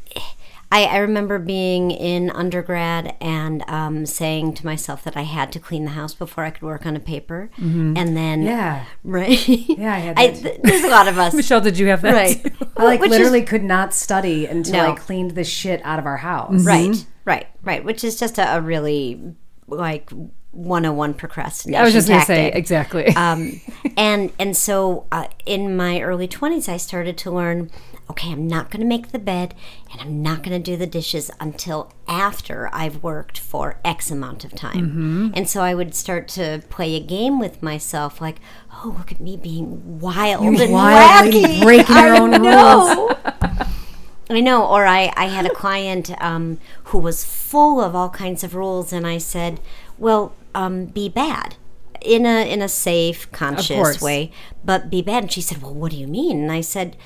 I, 0.70 0.84
I 0.84 0.98
remember 0.98 1.38
being 1.38 1.90
in 1.90 2.28
undergrad 2.30 3.16
and 3.20 3.64
um, 3.68 4.04
saying 4.04 4.52
to 4.54 4.66
myself 4.66 5.02
that 5.04 5.16
I 5.16 5.22
had 5.22 5.50
to 5.52 5.58
clean 5.58 5.84
the 5.84 5.92
house 5.92 6.12
before 6.14 6.44
I 6.44 6.50
could 6.50 6.62
work 6.62 6.84
on 6.84 6.94
a 6.94 7.00
paper, 7.00 7.48
and 7.56 7.96
then 8.16 8.42
Yeah. 8.42 8.84
right, 9.04 9.48
Yeah, 9.48 9.94
I 9.94 9.98
had 9.98 10.16
that 10.16 10.34
too. 10.34 10.42
th- 10.42 10.60
there's 10.62 10.84
a 10.84 10.88
lot 10.90 11.08
of 11.08 11.18
us, 11.24 11.32
Michelle, 11.32 11.62
did 11.62 11.78
you 11.78 11.86
have 11.86 12.02
that? 12.02 12.12
right? 12.12 12.42
too? 12.44 12.50
I 12.76 12.84
like 12.84 13.00
Which 13.00 13.10
is- 13.12 13.18
literally 13.18 13.42
could 13.42 13.64
not 13.64 13.94
study 13.94 14.44
until 14.46 14.74
No. 14.74 14.92
I 14.92 14.94
cleaned 14.94 15.32
the 15.32 15.44
shit 15.44 15.80
out 15.84 15.98
of 15.98 16.04
our 16.06 16.18
house. 16.18 16.64
Right, 16.64 17.04
right, 17.24 17.46
right. 17.62 17.82
Which 17.84 18.04
is 18.04 18.18
just 18.20 18.38
a, 18.38 18.56
a 18.56 18.60
really 18.60 19.20
like 19.68 20.10
101 20.59 21.14
procrastination. 21.14 21.80
I 21.80 21.84
was 21.84 21.92
just 21.92 22.09
going 22.09 22.20
to 22.20 22.26
say, 22.26 22.50
exactly. 22.52 23.06
um, 23.16 23.61
and 23.96 24.32
and 24.38 24.56
so 24.56 25.06
uh, 25.12 25.28
in 25.46 25.76
my 25.76 26.00
early 26.00 26.26
20s, 26.28 26.68
I 26.68 26.76
started 26.76 27.16
to 27.18 27.30
learn. 27.30 27.70
Okay, 28.11 28.32
I'm 28.32 28.48
not 28.48 28.70
going 28.70 28.80
to 28.80 28.86
make 28.86 29.09
the 29.12 29.18
bed, 29.18 29.54
and 29.92 30.00
I'm 30.00 30.22
not 30.22 30.42
going 30.42 30.56
to 30.56 30.70
do 30.70 30.78
the 30.78 30.86
dishes 30.86 31.30
until 31.40 31.92
after 32.06 32.70
I've 32.72 33.02
worked 33.02 33.38
for 33.38 33.78
X 33.84 34.11
amount 34.11 34.46
of 34.46 34.54
time. 34.54 35.30
And 35.34 35.46
so 35.46 35.61
I 35.61 35.74
would 35.74 35.94
start 35.94 36.26
to 36.28 36.62
play 36.70 36.94
a 36.94 37.00
game 37.00 37.38
with 37.38 37.62
myself, 37.62 38.18
like, 38.18 38.40
"Oh, 38.72 38.94
look 38.96 39.12
at 39.12 39.20
me 39.20 39.36
being 39.36 40.00
wild 40.00 40.42
and 40.42 40.72
wildly 40.72 41.42
wacky. 41.42 41.62
breaking 41.62 41.96
your 41.96 42.16
own 42.16 42.30
rules. 42.30 43.14
I 44.30 44.40
know. 44.40 44.66
Or 44.66 44.86
I, 44.86 45.12
I 45.16 45.26
had 45.26 45.44
a 45.44 45.54
client 45.54 46.11
um, 46.22 46.59
who 46.84 46.98
was 46.98 47.24
full 47.24 47.80
of 47.80 47.94
all 47.94 48.11
kinds 48.11 48.42
of 48.42 48.54
rules, 48.54 48.90
and 48.90 49.06
I 49.06 49.18
said, 49.18 49.61
"Well, 49.98 50.32
um, 50.55 50.86
be 50.86 51.09
bad." 51.09 51.57
In 52.01 52.26
a 52.26 52.49
in 52.49 52.62
a 52.62 52.68
safe, 52.68 53.30
conscious 53.32 54.01
way, 54.01 54.30
but 54.64 54.88
be 54.88 55.03
bad. 55.03 55.24
And 55.24 55.32
she 55.32 55.40
said, 55.40 55.61
"Well, 55.61 55.74
what 55.74 55.90
do 55.90 55.96
you 55.96 56.07
mean?" 56.07 56.42
And 56.42 56.53
I 56.53 56.61
said, 56.61 56.96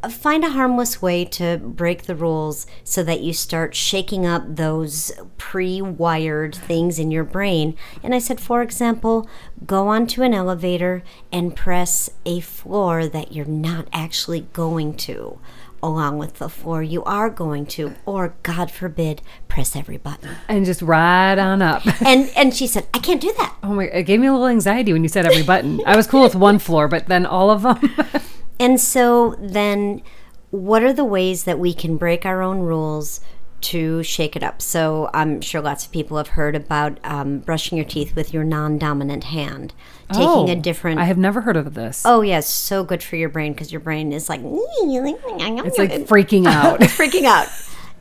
"Uh, 0.00 0.08
"Find 0.08 0.44
a 0.44 0.50
harmless 0.50 1.02
way 1.02 1.24
to 1.24 1.58
break 1.58 2.04
the 2.04 2.14
rules 2.14 2.64
so 2.84 3.02
that 3.02 3.20
you 3.20 3.32
start 3.32 3.74
shaking 3.74 4.26
up 4.26 4.44
those 4.46 5.10
pre-wired 5.38 6.54
things 6.54 7.00
in 7.00 7.10
your 7.10 7.24
brain." 7.24 7.74
And 8.00 8.14
I 8.14 8.20
said, 8.20 8.38
"For 8.38 8.62
example, 8.62 9.28
go 9.66 9.88
onto 9.88 10.22
an 10.22 10.34
elevator 10.34 11.02
and 11.32 11.56
press 11.56 12.08
a 12.24 12.38
floor 12.38 13.08
that 13.08 13.32
you're 13.32 13.44
not 13.44 13.88
actually 13.92 14.46
going 14.52 14.94
to." 14.98 15.40
Along 15.82 16.18
with 16.18 16.34
the 16.38 16.48
floor 16.48 16.82
you 16.82 17.02
are 17.04 17.30
going 17.30 17.66
to, 17.66 17.94
or 18.06 18.34
God 18.42 18.70
forbid, 18.70 19.22
press 19.48 19.76
every 19.76 19.96
button. 19.98 20.30
and 20.48 20.64
just 20.64 20.82
ride 20.82 21.38
on 21.38 21.62
up. 21.62 21.82
And 22.04 22.30
and 22.36 22.54
she 22.54 22.66
said, 22.66 22.86
I 22.94 22.98
can't 22.98 23.20
do 23.20 23.32
that. 23.38 23.54
Oh 23.62 23.74
my! 23.74 23.84
It 23.84 24.04
gave 24.04 24.20
me 24.20 24.26
a 24.26 24.32
little 24.32 24.46
anxiety 24.46 24.92
when 24.92 25.02
you 25.02 25.08
said 25.08 25.26
every 25.26 25.42
button. 25.42 25.80
I 25.86 25.96
was 25.96 26.06
cool 26.06 26.22
with 26.22 26.34
one 26.34 26.58
floor, 26.58 26.88
but 26.88 27.06
then 27.06 27.26
all 27.26 27.50
of 27.50 27.62
them. 27.62 27.78
And 28.60 28.80
so 28.80 29.36
then, 29.38 30.02
what 30.50 30.82
are 30.82 30.92
the 30.92 31.04
ways 31.04 31.44
that 31.44 31.60
we 31.60 31.72
can 31.72 31.96
break 31.96 32.26
our 32.26 32.42
own 32.42 32.58
rules 32.58 33.20
to 33.60 34.02
shake 34.02 34.34
it 34.34 34.42
up? 34.42 34.60
So 34.60 35.10
I'm 35.14 35.40
sure 35.40 35.60
lots 35.60 35.86
of 35.86 35.92
people 35.92 36.16
have 36.16 36.28
heard 36.28 36.56
about 36.56 36.98
um, 37.04 37.38
brushing 37.38 37.78
your 37.78 37.84
teeth 37.84 38.16
with 38.16 38.34
your 38.34 38.42
non-dominant 38.42 39.24
hand, 39.24 39.74
taking 40.12 40.50
a 40.50 40.56
different. 40.56 40.98
Oh, 40.98 41.02
I 41.02 41.06
have 41.06 41.18
never 41.18 41.40
heard 41.42 41.56
of 41.56 41.74
this. 41.74 42.02
Oh 42.04 42.20
yes, 42.22 42.46
so 42.46 42.84
good 42.84 43.02
for 43.02 43.16
your 43.16 43.28
brain 43.28 43.52
because 43.52 43.70
your 43.72 43.80
brain 43.80 44.12
is 44.12 44.28
like 44.28 44.40
it's 44.42 45.78
like 45.78 45.90
freaking 46.06 46.46
out. 46.46 46.80
It's 46.82 46.96
freaking 46.96 47.24
out. 47.24 47.48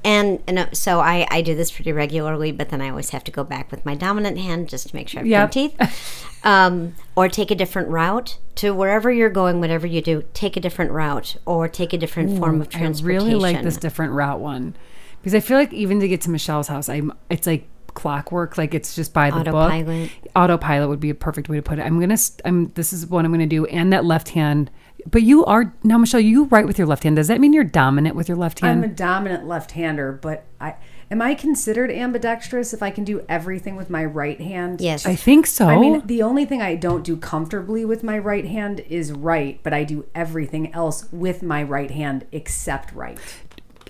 And, 0.04 0.42
and 0.48 0.60
uh, 0.60 0.68
so 0.72 1.00
I, 1.02 1.28
I 1.30 1.42
do 1.42 1.54
this 1.54 1.70
pretty 1.70 1.92
regularly, 1.92 2.54
but 2.54 2.70
then 2.70 2.80
I 2.82 2.90
always 2.90 3.10
have 3.10 3.26
to 3.26 3.32
go 3.32 3.44
back 3.44 3.72
with 3.72 3.84
my 3.86 3.94
dominant 3.94 4.38
hand 4.38 4.70
just 4.70 4.88
to 4.90 4.96
make 4.96 5.10
sure 5.10 5.20
I've 5.20 5.28
Yep. 5.28 5.48
got 5.48 5.52
teeth. 5.52 6.14
Um, 6.44 6.96
or 7.16 7.28
take 7.28 7.52
a 7.52 7.56
different 7.56 7.90
route 7.90 8.38
to 8.56 8.72
wherever 8.74 9.12
you're 9.12 9.30
going, 9.32 9.60
whatever 9.60 9.86
you 9.86 10.02
do, 10.02 10.24
take 10.34 10.56
a 10.56 10.62
different 10.62 10.92
route 10.92 11.36
or 11.46 11.68
take 11.68 11.92
a 11.92 11.98
different 11.98 12.38
form 12.38 12.62
of 12.62 12.68
I 12.68 12.78
transportation. 12.78 13.06
really 13.28 13.36
like 13.36 13.64
this 13.64 13.76
different 13.76 14.14
route 14.14 14.40
one 14.40 14.76
because 15.20 15.34
I 15.34 15.42
feel 15.42 15.58
like 15.58 15.74
even 15.74 16.00
to 16.00 16.08
get 16.08 16.22
to 16.22 16.30
Michelle's 16.30 16.68
house, 16.70 16.88
I'm. 16.88 17.12
It's 17.30 17.48
like 17.48 17.68
clockwork. 17.98 18.58
Like 18.58 18.76
it's 18.76 18.96
just 18.96 19.12
by 19.12 19.32
the 19.32 19.40
Autopilot. 19.40 19.86
book. 19.86 20.32
Autopilot 20.36 20.88
would 20.88 21.00
be 21.00 21.10
a 21.10 21.16
perfect 21.16 21.50
way 21.50 21.58
to 21.58 21.64
put 21.64 21.80
it. 21.80 21.82
I'm 21.82 22.00
gonna. 22.00 22.18
I'm. 22.46 22.72
This 22.74 22.94
is 22.94 23.08
what 23.08 23.26
I'm 23.26 23.32
gonna 23.32 23.48
do. 23.48 23.66
And 23.66 23.92
that 23.92 24.06
left 24.06 24.30
hand. 24.30 24.70
But 25.10 25.24
you 25.24 25.44
are 25.46 25.74
now, 25.84 25.98
Michelle. 25.98 26.20
You 26.20 26.46
write 26.46 26.68
with 26.68 26.78
your 26.78 26.86
left 26.86 27.04
hand. 27.04 27.16
Does 27.16 27.28
that 27.28 27.40
mean 27.40 27.54
you're 27.54 27.64
dominant 27.64 28.16
with 28.16 28.28
your 28.30 28.38
left 28.38 28.60
hand? 28.60 28.84
I'm 28.84 28.90
a 28.90 28.94
dominant 28.94 29.48
left-hander, 29.48 30.12
but 30.22 30.46
I 30.62 30.76
am 31.10 31.22
I 31.22 31.34
considered 31.34 31.90
ambidextrous 31.90 32.74
if 32.74 32.84
I 32.84 32.92
can 32.92 33.04
do 33.04 33.26
everything 33.28 33.76
with 33.76 33.90
my 33.90 34.06
right 34.06 34.40
hand? 34.40 34.80
Yes. 34.80 35.06
I 35.06 35.16
think 35.16 35.48
so. 35.48 35.68
I 35.68 35.78
mean, 35.78 36.06
the 36.06 36.22
only 36.22 36.46
thing 36.46 36.62
I 36.62 36.76
don't 36.76 37.04
do 37.04 37.18
comfortably 37.18 37.84
with 37.84 38.04
my 38.04 38.18
right 38.18 38.46
hand 38.46 38.82
is 38.82 39.12
right, 39.12 39.60
but 39.64 39.74
I 39.74 39.84
do 39.84 40.06
everything 40.14 40.74
else 40.74 41.12
with 41.12 41.42
my 41.42 41.64
right 41.64 41.92
hand 41.92 42.26
except 42.32 42.94
right. 42.94 43.18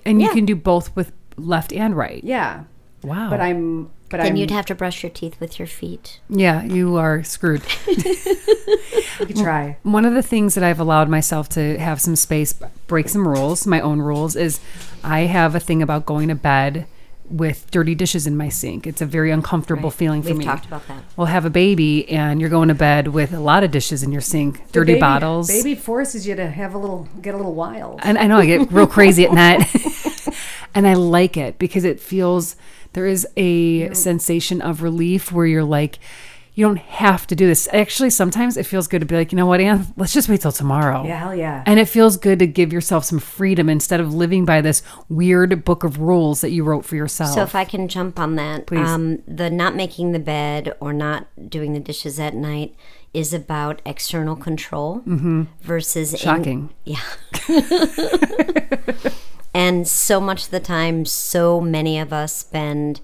and 0.04 0.22
you 0.22 0.30
can 0.30 0.44
do 0.44 0.56
both 0.56 0.94
with 0.96 1.12
left 1.36 1.72
and 1.72 1.96
right. 1.96 2.22
Yeah. 2.24 2.64
Wow. 3.02 3.30
But 3.30 3.40
I'm 3.40 3.90
but 4.10 4.18
then 4.18 4.32
I'm 4.32 4.36
you'd 4.36 4.50
have 4.50 4.66
to 4.66 4.74
brush 4.74 5.02
your 5.02 5.10
teeth 5.10 5.38
with 5.40 5.58
your 5.58 5.68
feet. 5.68 6.20
yeah, 6.28 6.62
you 6.64 6.96
are 6.96 7.22
screwed. 7.24 7.62
we 7.86 9.26
could 9.26 9.36
try. 9.36 9.76
One 9.82 10.04
of 10.04 10.14
the 10.14 10.22
things 10.22 10.54
that 10.54 10.64
I've 10.64 10.80
allowed 10.80 11.08
myself 11.08 11.48
to 11.50 11.78
have 11.78 12.00
some 12.00 12.16
space, 12.16 12.54
break 12.86 13.08
some 13.08 13.26
rules, 13.26 13.66
my 13.66 13.80
own 13.80 14.00
rules, 14.00 14.36
is 14.36 14.60
I 15.04 15.20
have 15.20 15.54
a 15.54 15.60
thing 15.60 15.82
about 15.82 16.06
going 16.06 16.28
to 16.28 16.34
bed 16.34 16.86
with 17.30 17.70
dirty 17.70 17.94
dishes 17.94 18.26
in 18.26 18.36
my 18.38 18.48
sink. 18.48 18.86
It's 18.86 19.02
a 19.02 19.06
very 19.06 19.30
uncomfortable 19.30 19.90
feeling 19.90 20.22
for 20.22 20.28
me. 20.28 20.32
We've 20.34 20.38
me. 20.38 20.44
talked 20.46 20.64
about 20.64 20.88
that. 20.88 21.02
We'll 21.16 21.26
have 21.26 21.44
a 21.44 21.50
baby 21.50 22.08
and 22.08 22.40
you're 22.40 22.48
going 22.48 22.68
to 22.68 22.74
bed 22.74 23.08
with 23.08 23.34
a 23.34 23.40
lot 23.40 23.62
of 23.64 23.70
dishes 23.70 24.02
in 24.02 24.12
your 24.12 24.22
sink, 24.22 24.72
dirty 24.72 24.92
Baby- 24.94 25.00
bottles. 25.00 25.48
Baby 25.48 25.74
forces 25.74 26.26
you 26.26 26.34
to 26.36 26.48
have 26.48 26.72
a 26.72 26.78
little 26.78 27.06
get 27.20 27.34
a 27.34 27.36
little 27.36 27.54
wild. 27.54 28.00
And 28.02 28.16
I 28.16 28.26
know 28.28 28.38
I 28.38 28.46
get 28.46 28.72
real 28.72 28.86
crazy 28.86 29.26
at 29.26 29.32
night. 29.34 29.68
and 30.74 30.88
I 30.88 30.94
like 30.94 31.36
it 31.36 31.58
because 31.58 31.84
it 31.84 32.00
feels 32.00 32.56
there 32.92 33.06
is 33.06 33.26
a 33.36 33.92
sensation 33.94 34.60
of 34.60 34.82
relief 34.82 35.32
where 35.32 35.46
you're 35.46 35.64
like, 35.64 35.98
you 36.58 36.66
don't 36.66 36.78
have 36.78 37.24
to 37.28 37.36
do 37.36 37.46
this. 37.46 37.68
Actually, 37.72 38.10
sometimes 38.10 38.56
it 38.56 38.66
feels 38.66 38.88
good 38.88 38.98
to 38.98 39.06
be 39.06 39.14
like, 39.14 39.30
you 39.30 39.36
know 39.36 39.46
what, 39.46 39.60
Anne, 39.60 39.86
let's 39.96 40.12
just 40.12 40.28
wait 40.28 40.40
till 40.40 40.50
tomorrow. 40.50 41.06
Yeah, 41.06 41.16
hell 41.20 41.32
yeah. 41.32 41.62
And 41.66 41.78
it 41.78 41.84
feels 41.84 42.16
good 42.16 42.40
to 42.40 42.48
give 42.48 42.72
yourself 42.72 43.04
some 43.04 43.20
freedom 43.20 43.68
instead 43.68 44.00
of 44.00 44.12
living 44.12 44.44
by 44.44 44.60
this 44.60 44.82
weird 45.08 45.64
book 45.64 45.84
of 45.84 46.00
rules 46.00 46.40
that 46.40 46.50
you 46.50 46.64
wrote 46.64 46.84
for 46.84 46.96
yourself. 46.96 47.32
So 47.32 47.42
if 47.42 47.54
I 47.54 47.64
can 47.64 47.86
jump 47.86 48.18
on 48.18 48.34
that, 48.34 48.66
Please. 48.66 48.80
Um, 48.88 49.22
the 49.28 49.50
not 49.50 49.76
making 49.76 50.10
the 50.10 50.18
bed 50.18 50.74
or 50.80 50.92
not 50.92 51.28
doing 51.48 51.74
the 51.74 51.80
dishes 51.80 52.18
at 52.18 52.34
night 52.34 52.74
is 53.14 53.32
about 53.32 53.80
external 53.86 54.34
control 54.34 55.02
versus 55.60 56.12
in- 56.12 56.18
Shocking. 56.18 56.70
yeah. 56.84 57.02
and 59.54 59.86
so 59.88 60.20
much 60.20 60.46
of 60.46 60.50
the 60.50 60.60
time, 60.60 61.04
so 61.04 61.60
many 61.60 61.98
of 61.98 62.12
us 62.12 62.34
spend 62.34 63.00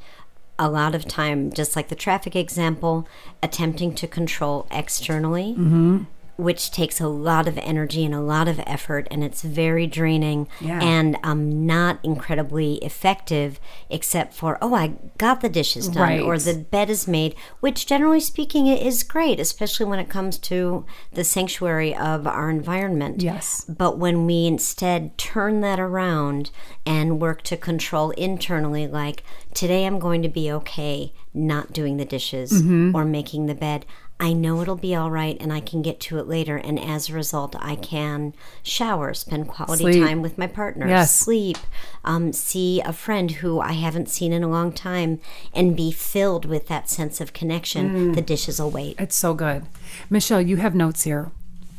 a 0.59 0.70
lot 0.70 0.95
of 0.95 1.07
time, 1.07 1.53
just 1.53 1.74
like 1.74 1.88
the 1.88 1.95
traffic 1.95 2.36
example, 2.36 3.09
attempting 3.42 3.95
to 3.95 4.07
control 4.07 4.66
externally, 4.70 5.53
mm-hmm. 5.53 6.05
Which 6.37 6.70
takes 6.70 7.01
a 7.01 7.07
lot 7.09 7.47
of 7.47 7.57
energy 7.59 8.05
and 8.05 8.14
a 8.14 8.20
lot 8.20 8.49
of 8.49 8.61
effort, 8.66 9.07
and 9.11 9.22
it's 9.22 9.43
very 9.43 9.87
draining 9.87 10.49
Yeah. 10.61 10.80
and 10.82 11.16
um, 11.22 11.64
not 11.66 11.99
incredibly 12.03 12.74
effective, 12.76 13.61
except 13.89 14.35
for, 14.35 14.59
oh, 14.61 14.74
I 14.74 14.95
got 15.18 15.41
the 15.41 15.49
dishes 15.49 15.89
done, 15.89 16.20
or 16.20 16.39
the 16.39 16.55
bed 16.70 16.91
is 16.91 17.07
made, 17.07 17.35
which 17.61 17.87
generally 17.87 18.20
speaking 18.20 18.66
is 18.66 19.03
great, 19.03 19.39
especially 19.39 19.87
when 19.87 19.99
it 19.99 20.09
comes 20.09 20.39
to 20.39 20.85
the 21.12 21.24
sanctuary 21.24 21.95
of 21.95 22.26
our 22.26 22.51
environment. 22.51 23.22
Yes. 23.22 23.64
But 23.68 23.99
when 23.99 24.26
we 24.26 24.47
instead 24.47 25.16
turn 25.18 25.61
that 25.61 25.78
around 25.78 26.51
and 26.85 27.20
work 27.20 27.43
to 27.43 27.57
control 27.57 28.11
internally, 28.12 28.87
like 28.87 29.22
today 29.55 29.85
I'm 29.87 29.99
going 29.99 30.22
to 30.22 30.28
be 30.28 30.51
okay 30.51 31.12
not 31.32 31.72
doing 31.72 31.97
the 31.97 32.05
dishes 32.05 32.53
Mm-hmm. 32.53 32.95
or 32.95 33.05
making 33.05 33.47
the 33.47 33.55
bed. 33.55 33.85
I 34.20 34.32
know 34.32 34.60
it'll 34.62 34.76
be 34.76 34.94
all 34.94 35.10
right 35.10 35.36
and 35.40 35.52
I 35.52 35.60
can 35.60 35.82
get 35.82 35.98
to 36.00 36.18
it 36.18 36.28
later. 36.28 36.56
And 36.56 36.78
as 36.78 37.08
a 37.10 37.12
result, 37.14 37.56
I 37.58 37.74
can 37.74 38.32
shower, 38.62 39.12
spend 39.12 39.48
quality 39.48 39.82
Sleep. 39.82 40.04
time 40.06 40.22
with 40.22 40.38
my 40.38 40.46
partner, 40.46 40.86
Yes. 40.86 41.14
sleep, 41.14 41.58
um, 42.04 42.32
see 42.32 42.80
a 42.80 42.92
friend 42.92 43.30
who 43.32 43.58
I 43.60 43.72
haven't 43.72 44.08
seen 44.08 44.32
in 44.32 44.42
a 44.44 44.48
long 44.48 44.72
time, 44.72 45.18
and 45.52 45.76
be 45.76 45.90
filled 45.90 46.44
with 46.44 46.68
that 46.68 46.88
sense 46.88 47.20
of 47.20 47.32
connection. 47.32 48.12
Mm. 48.12 48.14
The 48.14 48.22
dishes 48.22 48.60
will 48.60 48.70
wait. 48.70 48.96
it's 49.00 49.16
so 49.16 49.34
good. 49.34 49.64
Michelle, 50.08 50.40
you 50.40 50.56
have 50.58 50.74
notes 50.74 51.02
here. 51.02 51.30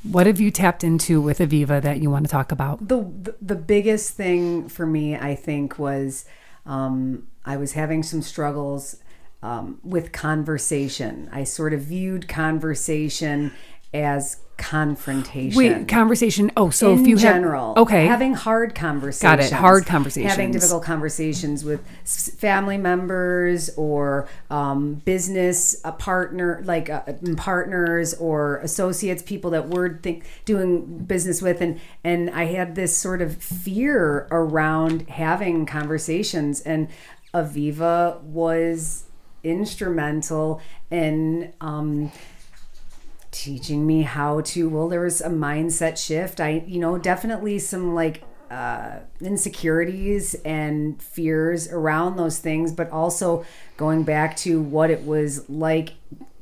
What 0.03 0.27
have 0.27 0.39
you 0.39 0.51
tapped 0.51 0.83
into 0.83 1.19
with 1.21 1.39
Aviva 1.39 1.81
that 1.81 1.99
you 1.99 2.11
want 2.11 2.25
to 2.25 2.31
talk 2.31 2.51
about? 2.51 2.87
the 2.87 2.97
the- 3.23 3.35
the 3.41 3.55
biggest 3.55 4.13
thing 4.13 4.67
for 4.69 4.85
me, 4.85 5.15
I 5.15 5.33
think, 5.35 5.79
was 5.79 6.25
um, 6.65 7.23
I 7.45 7.57
was 7.57 7.71
having 7.73 8.03
some 8.03 8.21
struggles 8.21 8.97
um, 9.45 9.79
with 9.83 10.11
conversation. 10.11 11.29
I 11.31 11.43
sort 11.43 11.73
of 11.73 11.81
viewed 11.81 12.27
conversation 12.27 13.51
as 13.93 14.37
confrontation. 14.57 15.55
Wait, 15.55 15.87
conversation. 15.87 16.51
Oh, 16.57 16.71
so 16.71 16.93
in 16.93 17.01
if 17.01 17.07
you 17.07 17.15
general, 17.15 17.75
have 17.75 17.83
okay, 17.83 18.07
having 18.07 18.33
hard 18.33 18.73
conversations, 18.73 19.21
Got 19.21 19.39
it. 19.39 19.51
Hard 19.51 19.85
conversations. 19.85 20.31
having 20.31 20.49
difficult 20.49 20.83
conversations 20.83 21.63
with 21.63 21.85
family 22.39 22.79
members 22.79 23.69
or 23.77 24.27
um, 24.49 24.95
business 25.05 25.79
a 25.85 25.91
partner, 25.91 26.63
like 26.65 26.89
uh, 26.89 27.03
partners 27.37 28.15
or 28.15 28.57
associates, 28.57 29.21
people 29.21 29.51
that 29.51 29.69
we're 29.69 29.99
think, 29.99 30.25
doing 30.45 31.03
business 31.03 31.39
with, 31.39 31.61
and 31.61 31.79
and 32.03 32.31
I 32.31 32.45
had 32.45 32.73
this 32.73 32.97
sort 32.97 33.21
of 33.21 33.37
fear 33.37 34.27
around 34.31 35.07
having 35.07 35.67
conversations, 35.67 36.61
and 36.61 36.87
Aviva 37.35 38.21
was 38.23 39.04
instrumental 39.45 40.61
in. 40.91 41.53
Um, 41.61 42.11
teaching 43.31 43.85
me 43.85 44.01
how 44.03 44.39
to 44.39 44.69
well 44.69 44.87
there 44.87 45.01
was 45.01 45.19
a 45.19 45.27
mindset 45.27 45.97
shift 45.97 46.39
i 46.39 46.63
you 46.65 46.79
know 46.79 46.97
definitely 46.97 47.59
some 47.59 47.93
like 47.93 48.23
uh, 48.49 48.99
insecurities 49.19 50.35
and 50.45 51.01
fears 51.01 51.67
around 51.67 52.15
those 52.15 52.39
things 52.39 52.71
but 52.71 52.89
also 52.91 53.45
going 53.75 54.03
back 54.03 54.37
to 54.37 54.61
what 54.61 54.89
it 54.89 55.03
was 55.03 55.49
like 55.49 55.93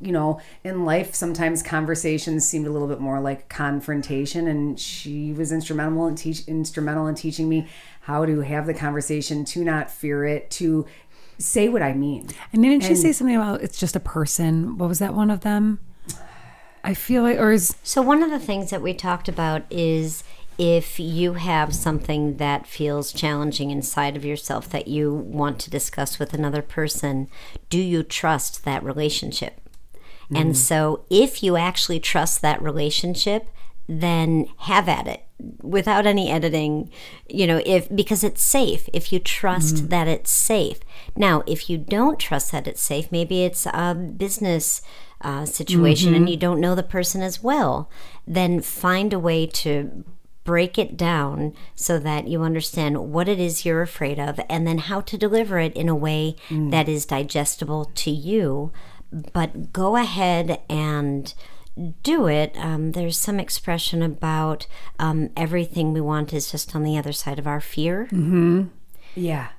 you 0.02 0.12
know 0.12 0.40
in 0.64 0.86
life 0.86 1.16
sometimes 1.16 1.64
conversations 1.64 2.46
seemed 2.48 2.68
a 2.68 2.70
little 2.70 2.90
bit 2.90 3.00
more 3.00 3.20
like 3.22 3.48
confrontation 3.48 4.48
and 4.48 4.80
she 4.80 5.32
was 5.32 5.52
instrumental 5.52 6.06
in 6.08 6.16
teach 6.16 6.46
instrumental 6.48 7.08
in 7.08 7.16
teaching 7.16 7.48
me 7.48 7.68
how 8.02 8.26
to 8.26 8.42
have 8.42 8.66
the 8.66 8.74
conversation 8.74 9.46
to 9.46 9.64
not 9.64 9.90
fear 9.90 10.26
it 10.26 10.52
to 10.52 10.86
say 11.38 11.70
what 11.70 11.82
i 11.82 11.94
mean 11.94 12.28
and 12.52 12.64
didn't 12.64 12.84
she 12.84 12.96
say 12.96 13.12
something 13.12 13.36
about 13.36 13.62
it's 13.62 13.80
just 13.80 13.96
a 13.96 14.00
person? 14.00 14.78
What 14.78 14.90
was 14.90 15.00
that 15.00 15.14
one 15.14 15.32
of 15.32 15.42
them? 15.42 15.80
I 16.84 16.94
feel 16.94 17.24
like, 17.24 17.38
or 17.38 17.52
is 17.52 17.76
So, 17.84 18.02
one 18.02 18.22
of 18.22 18.30
the 18.30 18.40
things 18.40 18.70
that 18.70 18.82
we 18.82 18.94
talked 18.94 19.28
about 19.28 19.64
is 19.70 20.24
if 20.58 21.00
you 21.00 21.34
have 21.34 21.74
something 21.74 22.38
that 22.38 22.68
feels 22.68 23.12
challenging 23.12 23.72
inside 23.72 24.16
of 24.16 24.26
yourself 24.26 24.70
that 24.70 24.88
you 24.88 25.12
want 25.14 25.60
to 25.62 25.72
discuss 25.72 26.20
with 26.20 26.34
another 26.34 26.62
person, 26.62 27.28
do 27.70 27.80
you 27.80 28.04
trust 28.04 28.66
that 28.66 28.84
relationship? 28.84 29.62
And 30.36 30.52
mm. 30.52 30.56
so, 30.56 31.06
if 31.10 31.42
you 31.42 31.56
actually 31.58 32.00
trust 32.00 32.42
that 32.42 32.62
relationship, 32.62 33.48
then 33.88 34.48
have 34.58 34.88
at 34.88 35.08
it 35.08 35.26
without 35.62 36.06
any 36.06 36.30
editing 36.32 36.90
you 37.28 37.46
know 37.46 37.62
if 37.66 37.94
because 37.94 38.24
it's 38.24 38.42
safe 38.42 38.88
if 38.94 39.12
you 39.12 39.20
trust 39.20 39.76
mm. 39.76 39.90
that 39.90 40.08
it's 40.08 40.32
safe 40.32 40.80
now 41.16 41.44
if 41.46 41.70
you 41.70 41.78
don't 41.78 42.20
trust 42.20 42.52
that 42.52 42.68
it's 42.68 42.82
safe 42.82 43.12
maybe 43.12 43.44
it's 43.44 43.66
a 43.68 43.94
business 43.96 44.82
uh, 45.22 45.46
situation 45.46 46.14
and 46.14 46.30
you 46.30 46.36
don't 46.36 46.60
know 46.60 46.76
the 46.76 46.84
person 46.84 47.22
as 47.22 47.42
well 47.42 47.90
then 48.28 48.60
find 48.60 49.14
a 49.14 49.20
way 49.20 49.46
to 49.46 50.04
break 50.44 50.78
it 50.78 50.98
down 50.98 51.54
so 51.76 51.98
that 52.00 52.28
you 52.28 52.42
understand 52.42 53.12
what 53.12 53.30
it 53.30 53.40
is 53.40 53.66
you're 53.66 53.82
afraid 53.82 54.20
of 54.20 54.40
and 54.50 54.68
then 54.68 54.78
how 54.78 55.00
to 55.02 55.18
deliver 55.18 55.58
it 55.60 55.74
in 55.76 55.88
a 55.88 55.96
way 55.96 56.36
that 56.50 56.90
is 56.90 57.06
digestible 57.06 57.86
to 57.96 58.12
you. 58.12 58.72
But 59.32 59.72
go 59.72 59.96
ahead 59.96 60.60
and 60.70 61.34
do 62.04 62.28
it. 62.28 62.56
Um, 62.58 62.92
there's 62.92 63.18
some 63.18 63.40
expression 63.40 64.04
about 64.04 64.68
um, 65.00 65.30
everything 65.38 65.94
we 65.94 66.02
want 66.02 66.34
is 66.34 66.52
just 66.52 66.76
on 66.76 66.84
the 66.84 66.98
other 66.98 67.14
side 67.14 67.40
of 67.40 67.48
our 67.48 67.62
fear. 67.62 68.08
yeah 69.16 69.50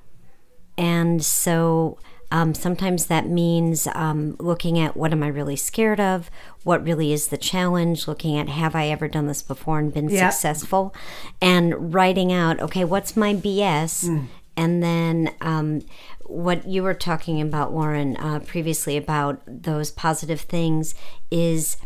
And 0.77 1.23
so 1.23 1.97
um, 2.31 2.53
sometimes 2.53 3.05
that 3.05 3.27
means 3.27 3.87
um, 3.93 4.35
looking 4.39 4.79
at 4.79 4.97
what 4.97 5.11
am 5.13 5.23
I 5.23 5.27
really 5.27 5.55
scared 5.55 5.99
of? 5.99 6.29
What 6.63 6.83
really 6.83 7.13
is 7.13 7.27
the 7.27 7.37
challenge? 7.37 8.07
Looking 8.07 8.37
at 8.37 8.49
have 8.49 8.75
I 8.75 8.87
ever 8.87 9.07
done 9.07 9.27
this 9.27 9.41
before 9.41 9.79
and 9.79 9.93
been 9.93 10.09
Yeah. 10.09 10.29
successful? 10.29 10.93
And 11.41 11.93
writing 11.93 12.33
out, 12.33 12.59
okay, 12.59 12.83
what's 12.83 13.15
my 13.15 13.33
BS? 13.33 14.27
And 14.57 14.81
then 14.81 15.33
um, 15.41 15.81
what 16.23 16.65
you 16.67 16.81
were 16.81 16.93
talking 16.93 17.41
about, 17.41 17.73
Lauren, 17.73 18.15
uh, 18.17 18.39
previously 18.39 18.97
about 18.97 19.41
those 19.45 19.91
positive 19.91 20.41
things 20.41 20.95
is 21.29 21.77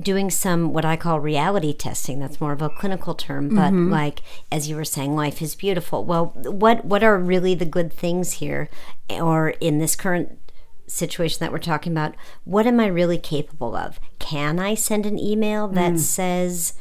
doing 0.00 0.30
some 0.30 0.72
what 0.72 0.84
I 0.84 0.96
call 0.96 1.20
reality 1.20 1.72
testing. 1.72 2.18
That's 2.18 2.40
more 2.40 2.52
of 2.52 2.60
a 2.62 2.68
clinical 2.68 3.14
term, 3.14 3.54
but 3.54 3.72
like 3.72 4.20
as 4.50 4.68
you 4.68 4.76
were 4.76 4.84
saying, 4.84 5.14
life 5.14 5.40
is 5.40 5.54
beautiful. 5.54 6.04
Well, 6.04 6.26
what 6.36 6.84
what 6.84 7.04
are 7.04 7.16
really 7.18 7.54
the 7.54 7.64
good 7.64 7.92
things 7.92 8.32
here, 8.34 8.68
or 9.10 9.50
in 9.60 9.78
this 9.78 9.94
current 9.96 10.38
situation 10.86 11.38
that 11.40 11.52
we're 11.52 11.58
talking 11.58 11.92
about? 11.92 12.14
What 12.44 12.66
am 12.66 12.80
I 12.80 12.86
really 12.86 13.18
capable 13.18 13.74
of? 13.76 14.00
Can 14.18 14.58
I 14.58 14.74
send 14.74 15.06
an 15.06 15.18
email 15.18 15.68
that 15.68 15.98
says 15.98 16.74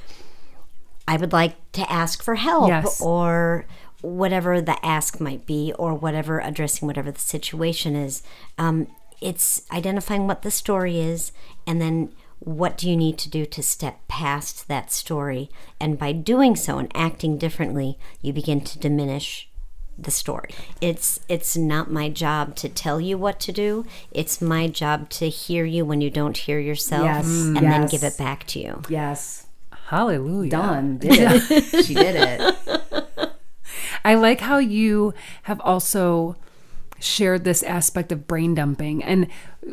I 1.07 1.18
would 1.18 1.34
like 1.34 1.55
to 1.74 1.91
ask 1.91 2.24
for 2.24 2.36
help, 2.36 2.70
Yes. 2.70 2.99
or 3.01 3.66
whatever 4.01 4.59
the 4.59 4.84
ask 4.86 5.20
might 5.22 5.45
be, 5.45 5.72
or 5.78 5.93
whatever 5.93 6.39
addressing 6.39 6.88
whatever 6.88 7.11
the 7.11 7.20
situation 7.20 7.95
is? 7.95 8.24
Um, 8.57 8.88
it's 9.22 9.61
identifying 9.72 10.28
what 10.28 10.41
the 10.41 10.51
story 10.51 10.99
is, 10.99 11.32
and 11.68 11.80
then 11.82 12.11
what 12.44 12.78
do 12.78 12.89
you 12.89 12.96
need 12.96 13.18
to 13.20 13.30
do 13.30 13.46
to 13.46 13.64
step 13.64 14.08
past 14.08 14.68
that 14.68 14.91
story? 14.91 15.50
And 15.80 15.98
by 15.98 16.12
doing 16.12 16.56
so 16.56 16.78
and 16.78 16.91
acting 16.96 17.38
differently, 17.38 17.98
you 18.22 18.34
begin 18.34 18.62
to 18.62 18.80
diminish 18.80 19.50
the 19.98 20.12
story. 20.12 20.50
It's 20.82 21.20
it's 21.30 21.56
not 21.56 21.91
my 21.91 22.10
job 22.10 22.56
to 22.58 22.70
tell 22.70 23.00
you 23.00 23.18
what 23.18 23.39
to 23.41 23.52
do. 23.52 23.86
It's 24.12 24.41
my 24.41 24.68
job 24.68 25.10
to 25.12 25.30
hear 25.30 25.66
you 25.66 25.86
when 25.86 26.02
you 26.02 26.10
don't 26.10 26.36
hear 26.36 26.60
yourself 26.60 27.06
Yes, 27.06 27.28
and 27.28 27.58
then 27.58 27.88
give 27.88 28.04
it 28.04 28.18
back 28.18 28.46
to 28.48 28.60
you. 28.60 28.82
Yes 28.89 29.48
hallelujah. 29.88 30.50
done 30.50 30.98
did 30.98 31.12
it 31.14 31.86
she 31.86 31.94
did 31.94 32.16
it 32.16 32.56
I 34.06 34.16
like 34.16 34.41
how 34.41 34.58
you 34.58 35.14
have 35.44 35.62
also 35.62 36.36
shared 37.04 37.43
this 37.43 37.64
aspect 37.64 38.12
of 38.12 38.28
brain 38.28 38.56
dumping. 38.56 39.04
And 39.04 39.28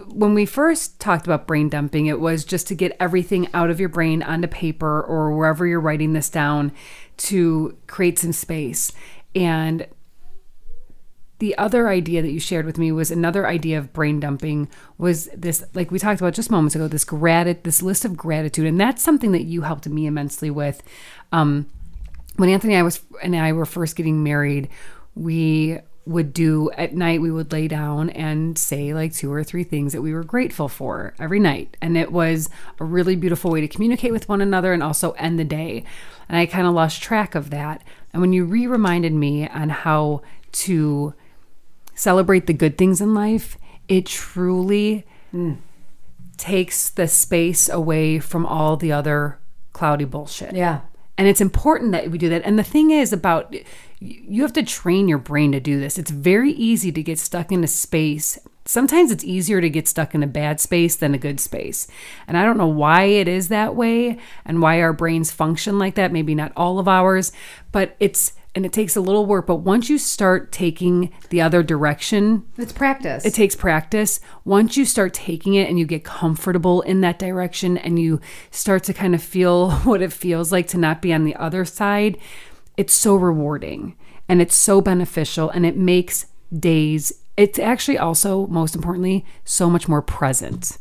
when 0.08 0.34
we 0.34 0.46
first 0.46 1.00
talked 1.00 1.26
about 1.26 1.46
brain 1.46 1.68
dumping, 1.68 2.06
it 2.06 2.20
was 2.20 2.44
just 2.44 2.66
to 2.68 2.74
get 2.74 2.96
everything 3.00 3.48
out 3.54 3.70
of 3.70 3.80
your 3.80 3.88
brain 3.88 4.22
onto 4.22 4.48
paper 4.48 5.00
or 5.02 5.36
wherever 5.36 5.66
you're 5.66 5.80
writing 5.80 6.12
this 6.12 6.28
down 6.28 6.72
to 7.18 7.76
create 7.86 8.18
some 8.18 8.32
space. 8.32 8.92
And 9.34 9.86
the 11.40 11.56
other 11.56 11.88
idea 11.88 12.20
that 12.20 12.30
you 12.30 12.38
shared 12.38 12.66
with 12.66 12.78
me 12.78 12.92
was 12.92 13.10
another 13.10 13.46
idea 13.46 13.78
of 13.78 13.92
brain 13.92 14.20
dumping 14.20 14.68
was 14.98 15.28
this 15.34 15.64
like 15.74 15.90
we 15.90 15.98
talked 15.98 16.20
about 16.20 16.34
just 16.34 16.50
moments 16.50 16.74
ago 16.74 16.86
this 16.86 17.04
gratitude 17.04 17.64
this 17.64 17.82
list 17.82 18.04
of 18.04 18.14
gratitude 18.14 18.66
and 18.66 18.78
that's 18.78 19.02
something 19.02 19.32
that 19.32 19.44
you 19.44 19.62
helped 19.62 19.88
me 19.88 20.06
immensely 20.06 20.50
with 20.50 20.82
um, 21.32 21.66
when 22.36 22.50
Anthony 22.50 22.74
and 22.74 22.80
I 22.80 22.82
was 22.82 23.00
and 23.22 23.34
I 23.34 23.52
were 23.52 23.64
first 23.64 23.96
getting 23.96 24.22
married 24.22 24.68
we 25.14 25.78
would 26.06 26.32
do 26.32 26.70
at 26.72 26.94
night 26.94 27.20
we 27.20 27.30
would 27.30 27.52
lay 27.52 27.68
down 27.68 28.10
and 28.10 28.56
say 28.56 28.94
like 28.94 29.14
two 29.14 29.32
or 29.32 29.44
three 29.44 29.64
things 29.64 29.92
that 29.92 30.02
we 30.02 30.14
were 30.14 30.24
grateful 30.24 30.68
for 30.68 31.14
every 31.18 31.38
night. 31.38 31.76
And 31.80 31.96
it 31.96 32.10
was 32.10 32.48
a 32.78 32.84
really 32.84 33.16
beautiful 33.16 33.50
way 33.50 33.60
to 33.60 33.68
communicate 33.68 34.12
with 34.12 34.28
one 34.28 34.40
another 34.40 34.72
and 34.72 34.82
also 34.82 35.12
end 35.12 35.38
the 35.38 35.44
day. 35.44 35.84
And 36.28 36.38
I 36.38 36.46
kind 36.46 36.66
of 36.66 36.74
lost 36.74 37.02
track 37.02 37.34
of 37.34 37.50
that. 37.50 37.82
And 38.12 38.20
when 38.20 38.32
you 38.32 38.44
re-reminded 38.44 39.12
me 39.12 39.46
on 39.48 39.68
how 39.68 40.22
to 40.52 41.14
celebrate 41.94 42.46
the 42.46 42.54
good 42.54 42.78
things 42.78 43.00
in 43.00 43.14
life, 43.14 43.58
it 43.86 44.06
truly 44.06 45.06
mm. 45.34 45.58
takes 46.38 46.88
the 46.88 47.06
space 47.06 47.68
away 47.68 48.18
from 48.18 48.46
all 48.46 48.76
the 48.76 48.90
other 48.90 49.38
cloudy 49.72 50.04
bullshit. 50.04 50.54
yeah 50.54 50.80
And 51.20 51.28
it's 51.28 51.42
important 51.42 51.92
that 51.92 52.10
we 52.10 52.16
do 52.16 52.30
that. 52.30 52.46
And 52.46 52.58
the 52.58 52.62
thing 52.62 52.92
is 52.92 53.12
about 53.12 53.54
you 53.98 54.40
have 54.40 54.54
to 54.54 54.62
train 54.62 55.06
your 55.06 55.18
brain 55.18 55.52
to 55.52 55.60
do 55.60 55.78
this. 55.78 55.98
It's 55.98 56.10
very 56.10 56.50
easy 56.52 56.90
to 56.92 57.02
get 57.02 57.18
stuck 57.18 57.52
in 57.52 57.62
a 57.62 57.66
space. 57.66 58.38
Sometimes 58.64 59.12
it's 59.12 59.22
easier 59.22 59.60
to 59.60 59.68
get 59.68 59.86
stuck 59.86 60.14
in 60.14 60.22
a 60.22 60.26
bad 60.26 60.60
space 60.60 60.96
than 60.96 61.12
a 61.12 61.18
good 61.18 61.38
space. 61.38 61.88
And 62.26 62.38
I 62.38 62.44
don't 62.46 62.56
know 62.56 62.66
why 62.66 63.02
it 63.02 63.28
is 63.28 63.48
that 63.48 63.76
way 63.76 64.18
and 64.46 64.62
why 64.62 64.80
our 64.80 64.94
brains 64.94 65.30
function 65.30 65.78
like 65.78 65.94
that. 65.96 66.10
Maybe 66.10 66.34
not 66.34 66.52
all 66.56 66.78
of 66.78 66.88
ours, 66.88 67.32
but 67.70 67.96
it's 68.00 68.32
and 68.54 68.66
it 68.66 68.72
takes 68.72 68.96
a 68.96 69.00
little 69.00 69.26
work, 69.26 69.46
but 69.46 69.56
once 69.56 69.88
you 69.88 69.96
start 69.96 70.50
taking 70.50 71.12
the 71.28 71.40
other 71.40 71.62
direction, 71.62 72.44
it's 72.56 72.72
practice 72.72 73.24
it 73.24 73.34
takes 73.34 73.54
practice. 73.54 74.20
Once 74.44 74.76
you 74.76 74.84
start 74.84 75.14
taking 75.14 75.54
it 75.54 75.68
and 75.68 75.78
you 75.78 75.86
get 75.86 76.04
comfortable 76.04 76.82
in 76.82 77.00
that 77.00 77.18
direction 77.18 77.78
and 77.78 77.98
you 77.98 78.20
start 78.50 78.82
to 78.84 78.92
kind 78.92 79.14
of 79.14 79.22
feel 79.22 79.70
what 79.84 80.02
it 80.02 80.12
feels 80.12 80.50
like 80.50 80.66
to 80.68 80.78
not 80.78 81.00
be 81.00 81.12
on 81.12 81.24
the 81.24 81.36
other 81.36 81.64
side, 81.64 82.18
it's 82.76 82.92
so 82.94 83.14
rewarding 83.14 83.96
and 84.28 84.40
it's 84.42 84.54
so 84.54 84.80
beneficial 84.80 85.50
and 85.50 85.64
it 85.64 85.76
makes 85.76 86.26
days, 86.56 87.12
it's 87.36 87.58
actually 87.58 87.98
also, 87.98 88.46
most 88.48 88.74
importantly, 88.74 89.24
so 89.44 89.70
much 89.70 89.88
more 89.88 90.02
present. 90.02 90.78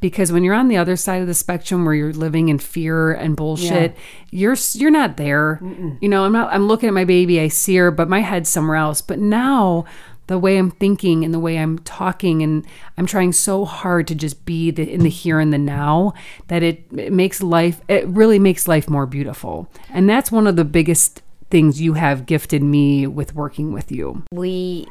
Because 0.00 0.32
when 0.32 0.44
you're 0.44 0.54
on 0.54 0.68
the 0.68 0.78
other 0.78 0.96
side 0.96 1.20
of 1.20 1.26
the 1.26 1.34
spectrum 1.34 1.84
where 1.84 1.94
you're 1.94 2.12
living 2.12 2.48
in 2.48 2.58
fear 2.58 3.12
and 3.12 3.36
bullshit, 3.36 3.96
you're 4.30 4.56
you're 4.72 4.90
not 4.90 5.16
there. 5.18 5.60
You 6.00 6.08
know, 6.08 6.24
I'm 6.24 6.32
not 6.32 6.52
I'm 6.52 6.68
looking 6.68 6.88
at 6.88 6.94
my 6.94 7.04
baby, 7.04 7.40
I 7.40 7.48
see 7.48 7.76
her, 7.76 7.90
but 7.90 8.08
my 8.08 8.20
head's 8.20 8.48
somewhere 8.48 8.76
else. 8.76 9.02
But 9.02 9.18
now 9.18 9.84
the 10.30 10.38
way 10.38 10.56
I'm 10.56 10.70
thinking 10.70 11.24
and 11.24 11.34
the 11.34 11.40
way 11.40 11.58
I'm 11.58 11.80
talking 11.80 12.40
and 12.40 12.64
I'm 12.96 13.04
trying 13.04 13.32
so 13.32 13.64
hard 13.64 14.06
to 14.06 14.14
just 14.14 14.44
be 14.44 14.70
the, 14.70 14.88
in 14.88 15.00
the 15.00 15.10
here 15.10 15.40
and 15.40 15.52
the 15.52 15.58
now 15.58 16.14
that 16.46 16.62
it, 16.62 16.84
it 16.96 17.12
makes 17.12 17.42
life 17.42 17.80
it 17.88 18.06
really 18.06 18.38
makes 18.38 18.68
life 18.68 18.88
more 18.88 19.06
beautiful. 19.06 19.68
And 19.90 20.08
that's 20.08 20.30
one 20.30 20.46
of 20.46 20.54
the 20.54 20.64
biggest 20.64 21.22
things 21.50 21.80
you 21.80 21.94
have 21.94 22.26
gifted 22.26 22.62
me 22.62 23.08
with 23.08 23.34
working 23.34 23.72
with 23.72 23.90
you. 23.90 24.22
We 24.30 24.86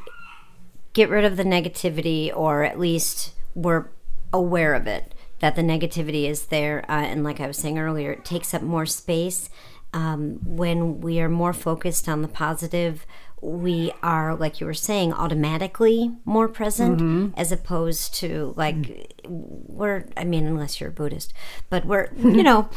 get 0.91 1.09
rid 1.09 1.23
of 1.23 1.37
the 1.37 1.45
negativity 1.45 2.35
or 2.35 2.63
at 2.63 2.77
least 2.77 3.33
we're 3.55 3.85
aware 4.33 4.73
of 4.73 4.87
it 4.87 5.13
that 5.39 5.55
the 5.55 5.61
negativity 5.61 6.25
is 6.29 6.47
there 6.47 6.83
uh, 6.89 7.01
and 7.03 7.23
like 7.23 7.39
I 7.39 7.47
was 7.47 7.57
saying 7.57 7.79
earlier 7.79 8.11
it 8.13 8.25
takes 8.25 8.53
up 8.53 8.61
more 8.61 8.85
space. 8.85 9.49
Um, 9.91 10.39
when 10.45 11.01
we 11.01 11.19
are 11.19 11.29
more 11.29 11.53
focused 11.53 12.07
on 12.07 12.21
the 12.21 12.27
positive 12.27 13.07
we 13.41 13.91
are 14.03 14.35
like 14.35 14.59
you 14.59 14.65
were 14.67 14.73
saying 14.73 15.13
automatically 15.13 16.11
more 16.25 16.47
present 16.47 16.99
Mm-hmm. 16.99 17.39
as 17.39 17.51
opposed 17.51 18.13
to 18.15 18.53
like 18.57 19.15
we're 19.25 20.05
i 20.17 20.23
mean 20.23 20.45
unless 20.45 20.79
you're 20.79 20.89
a 20.89 20.93
buddhist 20.93 21.33
but 21.69 21.85
we're 21.85 22.09
you 22.17 22.43
know 22.43 22.69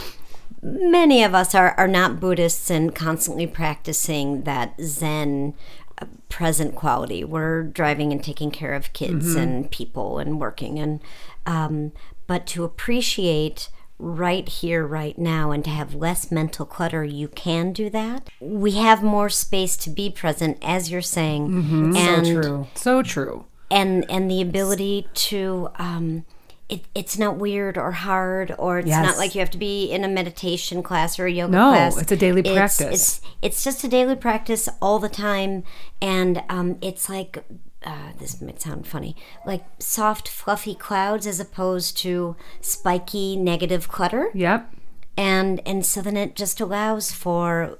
many 0.62 1.24
of 1.24 1.34
us 1.34 1.55
are, 1.55 1.72
are 1.76 1.88
not 1.88 2.20
buddhists 2.20 2.70
and 2.70 2.94
constantly 2.94 3.46
practicing 3.46 4.42
that 4.42 4.74
zen 4.80 5.55
uh, 6.00 6.07
present 6.28 6.74
quality. 6.76 7.24
We're 7.24 7.64
driving 7.64 8.12
and 8.12 8.22
taking 8.22 8.50
care 8.50 8.72
of 8.72 8.92
kids 8.92 9.34
and 9.34 9.70
people 9.70 10.18
and 10.18 10.40
working 10.40 10.78
and 10.78 11.00
um, 11.47 11.93
but 12.26 12.47
to 12.49 12.64
appreciate 12.64 13.68
right 13.99 14.49
here, 14.49 14.84
right 14.86 15.16
now, 15.18 15.51
and 15.53 15.62
to 15.64 15.70
have 15.70 15.95
less 15.95 16.32
mental 16.32 16.66
clutter, 16.66 17.05
you 17.05 17.28
can 17.28 17.72
do 17.72 17.88
that. 17.90 18.28
We 18.40 18.72
have 18.72 19.03
more 19.03 19.28
space 19.28 19.76
to 19.78 19.90
be 19.90 20.11
present, 20.11 20.59
as 20.62 20.90
you're 20.90 21.01
saying, 21.03 21.95
and 21.97 22.26
so 22.26 22.32
true. 22.43 22.66
So 22.74 23.03
true. 23.03 23.45
and 23.70 24.05
and 24.11 24.30
the 24.30 24.40
ability 24.43 25.07
to. 25.14 25.68
Um, 25.76 26.24
it, 26.68 26.86
it's 26.95 27.18
not 27.18 27.36
weird 27.36 27.76
or 27.76 27.90
hard, 27.93 28.55
or 28.59 28.78
it's 28.78 28.88
Yes. 28.88 29.05
not 29.05 29.18
like 29.18 29.34
you 29.34 29.40
have 29.40 29.51
to 29.51 29.59
be 29.59 29.90
in 29.93 30.05
a 30.05 30.09
meditation 30.09 30.82
class 30.82 31.18
or 31.18 31.26
a 31.26 31.30
yoga 31.30 31.53
No, 31.53 31.70
class. 31.70 31.99
it's 32.01 32.11
a 32.12 32.16
daily 32.16 32.40
It's- 32.40 32.55
practice. 32.78 33.18
It's, 33.18 33.20
it's 33.43 33.64
just 33.64 33.84
a 33.84 33.88
daily 33.88 34.16
practice 34.16 34.70
all 34.80 34.99
the 34.99 35.11
time, 35.11 35.64
and 36.01 36.43
um, 36.49 36.78
it's 36.80 37.11
like 37.11 37.45
uh, 37.85 38.12
this 38.18 38.41
might 38.41 38.61
sound 38.61 38.87
funny, 38.87 39.16
like 39.47 39.64
soft, 39.78 40.28
fluffy 40.28 40.74
clouds 40.74 41.26
as 41.26 41.41
opposed 41.41 41.97
to 41.99 42.37
spiky, 42.61 43.37
negative 43.37 43.89
clutter 43.89 44.30
Yep. 44.35 44.72
and 45.16 45.61
and 45.66 45.85
so 45.85 46.01
then 46.03 46.16
it 46.16 46.35
just 46.37 46.61
allows 46.61 47.12
for 47.12 47.78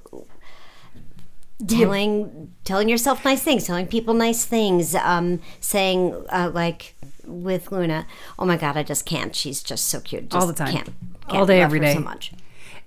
telling 1.67 2.51
telling 2.65 2.89
yourself 2.89 3.23
nice 3.23 3.41
things 3.41 3.65
telling 3.65 3.87
people 3.87 4.13
nice 4.13 4.43
things 4.43 4.95
um 4.95 5.39
saying 5.61 6.13
uh, 6.29 6.51
like 6.53 6.93
with 7.25 7.71
luna 7.71 8.05
oh 8.37 8.43
my 8.45 8.57
god 8.57 8.75
i 8.75 8.83
just 8.83 9.05
can't 9.05 9.33
she's 9.35 9.63
just 9.63 9.85
so 9.87 10.01
cute 10.01 10.29
just 10.29 10.41
All 10.41 10.47
the 10.47 10.53
time. 10.53 10.73
can't, 10.73 10.89
All 11.29 11.35
can't 11.37 11.47
day, 11.47 11.59
love 11.61 11.65
every 11.67 11.79
her 11.79 11.85
day. 11.85 11.93
so 11.93 11.99
much 12.01 12.33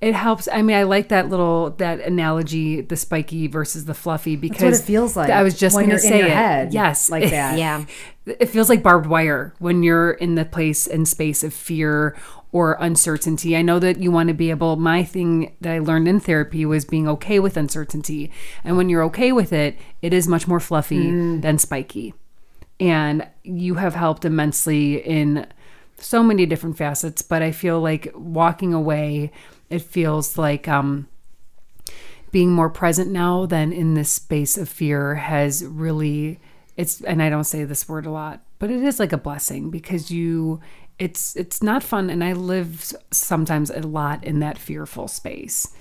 It 0.00 0.14
helps. 0.14 0.48
I 0.52 0.62
mean, 0.62 0.76
I 0.76 0.82
like 0.82 1.08
that 1.08 1.28
little 1.28 1.70
that 1.70 2.00
analogy, 2.00 2.80
the 2.82 2.96
spiky 2.96 3.46
versus 3.46 3.86
the 3.86 3.94
fluffy, 3.94 4.36
because 4.36 4.80
it 4.80 4.84
feels 4.84 5.16
like 5.16 5.30
I 5.30 5.42
was 5.42 5.58
just 5.58 5.74
going 5.74 5.86
to 5.88 5.96
you're 5.96 6.04
in 6.04 6.08
say 6.08 6.18
your 6.18 6.26
it. 6.28 6.32
head 6.34 6.74
yes, 6.74 7.10
like 7.10 7.30
that. 7.30 7.58
yeah 7.58 7.84
It 8.26 8.46
feels 8.46 8.68
like 8.68 8.82
barbed 8.82 9.06
wire 9.06 9.54
when 9.58 9.82
you're 9.82 10.12
in 10.12 10.34
the 10.34 10.44
place 10.44 10.86
and 10.86 11.08
space 11.08 11.42
of 11.42 11.54
fear 11.54 12.16
or 12.52 12.76
uncertainty. 12.80 13.56
I 13.56 13.62
know 13.62 13.78
that 13.78 13.98
you 13.98 14.10
want 14.10 14.28
to 14.28 14.34
be 14.34 14.50
able. 14.50 14.76
My 14.76 15.02
thing 15.02 15.54
that 15.60 15.72
I 15.72 15.78
learned 15.78 16.08
in 16.08 16.20
therapy 16.20 16.64
was 16.66 16.84
being 16.84 17.08
okay 17.08 17.38
with 17.38 17.56
uncertainty, 17.56 18.30
and 18.64 18.76
when 18.76 18.88
you're 18.88 19.04
okay 19.04 19.32
with 19.32 19.52
it, 19.52 19.76
it 20.02 20.12
is 20.12 20.28
much 20.28 20.46
more 20.46 20.60
fluffy 20.60 21.06
mm. 21.06 21.42
than 21.42 21.58
spiky. 21.58 22.14
And 22.78 23.26
you 23.42 23.76
have 23.76 23.94
helped 23.94 24.26
immensely 24.26 24.96
in 24.96 25.46
so 25.98 26.22
many 26.22 26.46
different 26.46 26.76
facets. 26.76 27.22
But 27.22 27.42
I 27.42 27.52
feel 27.52 27.80
like 27.80 28.12
walking 28.14 28.74
away, 28.74 29.32
it 29.70 29.82
feels 29.82 30.38
like 30.38 30.68
um, 30.68 31.08
being 32.30 32.52
more 32.52 32.70
present 32.70 33.10
now 33.10 33.46
than 33.46 33.72
in 33.72 33.94
this 33.94 34.12
space 34.12 34.56
of 34.56 34.68
fear 34.68 35.14
has 35.16 35.64
really 35.64 36.38
it's 36.76 37.00
and 37.00 37.22
I 37.22 37.30
don't 37.30 37.44
say 37.44 37.64
this 37.64 37.88
word 37.88 38.06
a 38.06 38.10
lot, 38.10 38.42
but 38.58 38.70
it 38.70 38.82
is 38.82 39.00
like 39.00 39.12
a 39.12 39.18
blessing 39.18 39.70
because 39.70 40.10
you 40.10 40.60
it's 40.98 41.36
it's 41.36 41.62
not 41.62 41.82
fun 41.82 42.10
and 42.10 42.22
I 42.22 42.32
live 42.32 42.92
sometimes 43.10 43.70
a 43.70 43.80
lot 43.80 44.24
in 44.24 44.40
that 44.40 44.58
fearful 44.58 45.08
space. 45.08 45.74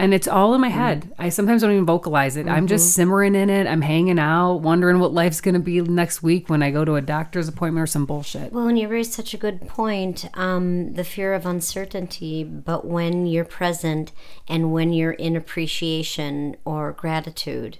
And 0.00 0.14
it's 0.14 0.28
all 0.28 0.54
in 0.54 0.60
my 0.60 0.68
head. 0.68 1.12
I 1.18 1.28
sometimes 1.28 1.62
don't 1.62 1.72
even 1.72 1.84
vocalize 1.84 2.36
it. 2.36 2.46
I'm 2.46 2.68
just 2.68 2.94
simmering 2.94 3.34
in 3.34 3.50
it. 3.50 3.66
I'm 3.66 3.80
hanging 3.82 4.20
out, 4.20 4.58
wondering 4.58 5.00
what 5.00 5.12
life's 5.12 5.40
going 5.40 5.54
to 5.54 5.60
be 5.60 5.80
next 5.80 6.22
week 6.22 6.48
when 6.48 6.62
I 6.62 6.70
go 6.70 6.84
to 6.84 6.94
a 6.94 7.00
doctor's 7.00 7.48
appointment 7.48 7.82
or 7.82 7.86
some 7.88 8.06
bullshit. 8.06 8.52
well 8.52 8.68
and 8.68 8.78
you 8.78 8.86
raised 8.86 9.12
such 9.12 9.34
a 9.34 9.36
good 9.36 9.66
point 9.66 10.26
um, 10.34 10.94
the 10.94 11.02
fear 11.02 11.34
of 11.34 11.44
uncertainty 11.46 12.44
but 12.44 12.84
when 12.86 13.26
you're 13.26 13.44
present 13.44 14.12
and 14.46 14.72
when 14.72 14.92
you're 14.92 15.12
in 15.12 15.34
appreciation 15.34 16.56
or 16.64 16.92
gratitude 16.92 17.78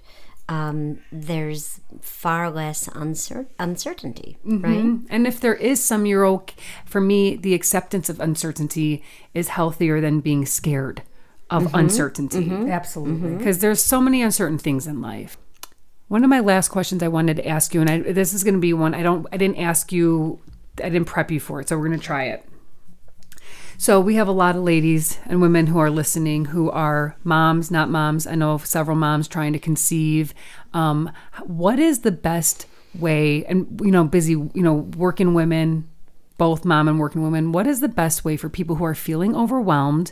um, 0.49 0.99
there's 1.11 1.79
far 2.01 2.49
less 2.49 2.87
uncer- 2.89 3.47
uncertainty 3.59 4.37
right 4.43 4.97
And 5.09 5.27
if 5.27 5.39
there 5.39 5.53
is 5.55 5.81
some, 5.83 6.05
you're 6.07 6.25
okay. 6.25 6.55
For 6.85 6.99
me, 6.99 7.35
the 7.35 7.53
acceptance 7.53 8.09
of 8.09 8.19
uncertainty 8.19 9.03
is 9.33 9.49
healthier 9.49 10.01
than 10.01 10.19
being 10.21 10.45
scared 10.47 11.03
of 11.49 11.63
mm-hmm. 11.63 11.75
uncertainty. 11.75 12.45
Mm-hmm. 12.45 12.69
Absolutely. 12.69 13.29
Mm-hmm. 13.29 13.37
because 13.37 13.59
there's 13.59 13.81
so 13.81 14.01
many 14.01 14.21
uncertain 14.21 14.57
things 14.57 14.87
in 14.87 15.01
life. 15.01 15.37
One 16.07 16.23
of 16.23 16.29
my 16.29 16.39
last 16.39 16.69
questions 16.69 17.03
I 17.03 17.07
wanted 17.07 17.37
to 17.37 17.47
ask 17.47 17.73
you, 17.73 17.81
and 17.81 17.89
I, 17.89 17.99
this 17.99 18.33
is 18.33 18.43
going 18.43 18.55
to 18.55 18.59
be 18.59 18.73
one 18.73 18.95
I 18.95 19.03
don't, 19.03 19.27
I 19.31 19.37
didn't 19.37 19.57
ask 19.57 19.91
you, 19.91 20.39
I 20.79 20.89
didn't 20.89 21.05
prep 21.05 21.29
you 21.29 21.39
for 21.39 21.61
it, 21.61 21.69
so 21.69 21.77
we're 21.77 21.87
going 21.87 21.99
to 21.99 22.05
try 22.05 22.25
it. 22.25 22.45
So 23.77 24.01
we 24.01 24.15
have 24.15 24.27
a 24.27 24.33
lot 24.33 24.57
of 24.57 24.63
ladies 24.63 25.19
and 25.25 25.41
women 25.41 25.67
who 25.67 25.79
are 25.79 25.89
listening 25.89 26.45
who 26.45 26.69
are 26.69 27.15
moms, 27.23 27.71
not 27.71 27.89
moms. 27.89 28.27
I 28.27 28.35
know 28.35 28.51
of 28.51 28.65
several 28.65 28.97
moms 28.97 29.25
trying 29.29 29.53
to 29.53 29.59
conceive. 29.59 30.33
Um, 30.73 31.09
what 31.43 31.79
is 31.79 31.99
the 31.99 32.11
best 32.11 32.65
way? 32.93 33.45
And 33.45 33.79
you 33.81 33.91
know, 33.91 34.03
busy, 34.03 34.33
you 34.33 34.51
know, 34.55 34.73
working 34.73 35.33
women, 35.33 35.87
both 36.37 36.65
mom 36.65 36.89
and 36.89 36.99
working 36.99 37.21
women. 37.21 37.53
What 37.53 37.67
is 37.67 37.79
the 37.79 37.87
best 37.87 38.25
way 38.25 38.35
for 38.35 38.49
people 38.49 38.75
who 38.75 38.83
are 38.83 38.95
feeling 38.95 39.33
overwhelmed, 39.33 40.11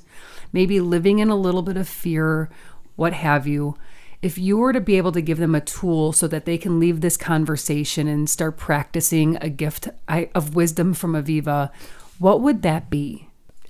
maybe 0.52 0.80
living 0.80 1.20
in 1.20 1.30
a 1.30 1.36
little 1.36 1.62
bit 1.62 1.78
of 1.78 1.88
fear, 1.88 2.50
what 2.96 3.14
have 3.14 3.48
you? 3.48 3.78
If 4.22 4.38
you 4.38 4.58
were 4.58 4.74
to 4.74 4.82
be 4.82 4.98
able 4.98 5.12
to 5.12 5.22
give 5.22 5.38
them 5.38 5.54
a 5.54 5.62
tool 5.62 6.12
so 6.12 6.28
that 6.28 6.46
they 6.46 6.58
can 6.58 6.80
leave 6.80 7.02
this 7.02 7.18
conversation 7.18 8.08
and 8.08 8.30
start 8.30 8.58
practicing 8.58 9.38
a 9.42 9.50
gift 9.50 9.90
of 10.08 10.56
wisdom 10.56 10.94
from 10.94 11.14
Aviva, 11.14 11.72
what 12.18 12.42
would 12.42 12.64
that 12.64 12.90
be? 12.90 13.28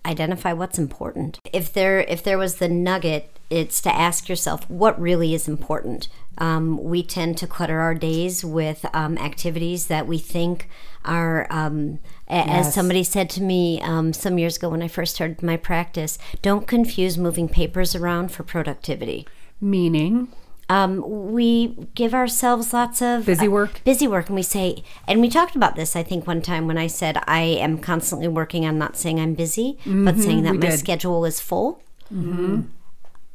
identify 0.07 0.53
what's 0.53 0.79
important. 0.79 1.39
If 1.51 1.71
there 1.73 1.99
if 1.99 2.23
there 2.23 2.37
was 2.37 2.55
the 2.55 2.69
nugget, 2.69 3.29
it's 3.49 3.81
to 3.81 3.93
ask 3.93 4.29
yourself 4.29 4.67
what 4.69 4.99
really 4.99 5.33
is 5.33 5.47
important. 5.47 6.07
Um, 6.37 6.81
we 6.83 7.03
tend 7.03 7.37
to 7.39 7.47
clutter 7.47 7.79
our 7.79 7.95
days 7.95 8.45
with 8.45 8.85
um, 8.93 9.17
activities 9.17 9.87
that 9.87 10.07
we 10.07 10.17
think 10.19 10.69
are, 11.03 11.47
um, 11.49 11.99
as 12.29 12.65
Yes. 12.67 12.75
somebody 12.75 13.03
said 13.03 13.29
to 13.31 13.41
me 13.41 13.81
um, 13.81 14.11
some 14.13 14.37
years 14.37 14.57
ago 14.57 14.69
when 14.69 14.81
I 14.83 14.87
first 14.87 15.15
started 15.15 15.41
my 15.43 15.57
practice, 15.57 16.17
don't 16.41 16.67
confuse 16.67 17.17
moving 17.17 17.47
papers 17.47 17.95
around 17.95 18.31
for 18.31 18.43
productivity. 18.43 19.27
Meaning, 19.61 20.27
Um, 20.69 21.01
we 21.31 21.77
give 21.95 22.13
ourselves 22.13 22.73
lots 22.73 23.01
of 23.01 23.25
Busy 23.25 23.47
work? 23.47 23.79
busy 23.85 24.05
work, 24.05 24.27
and 24.27 24.35
we 24.35 24.43
say, 24.43 24.83
and 25.07 25.21
we 25.21 25.29
talked 25.29 25.55
about 25.55 25.77
this. 25.77 25.95
I 25.95 26.03
think 26.03 26.27
one 26.27 26.41
time 26.41 26.67
when 26.67 26.77
I 26.77 26.87
said 26.87 27.17
I 27.25 27.41
am 27.43 27.77
constantly 27.77 28.27
working. 28.27 28.65
I'm 28.65 28.77
not 28.77 28.97
saying 28.97 29.17
I'm 29.19 29.33
busy, 29.33 29.77
but 29.85 30.19
saying 30.19 30.43
that 30.43 30.53
Mm-hmm. 30.55 30.59
my 30.59 30.69
did. 30.71 30.79
schedule 30.79 31.23
is 31.23 31.39
full 31.39 31.81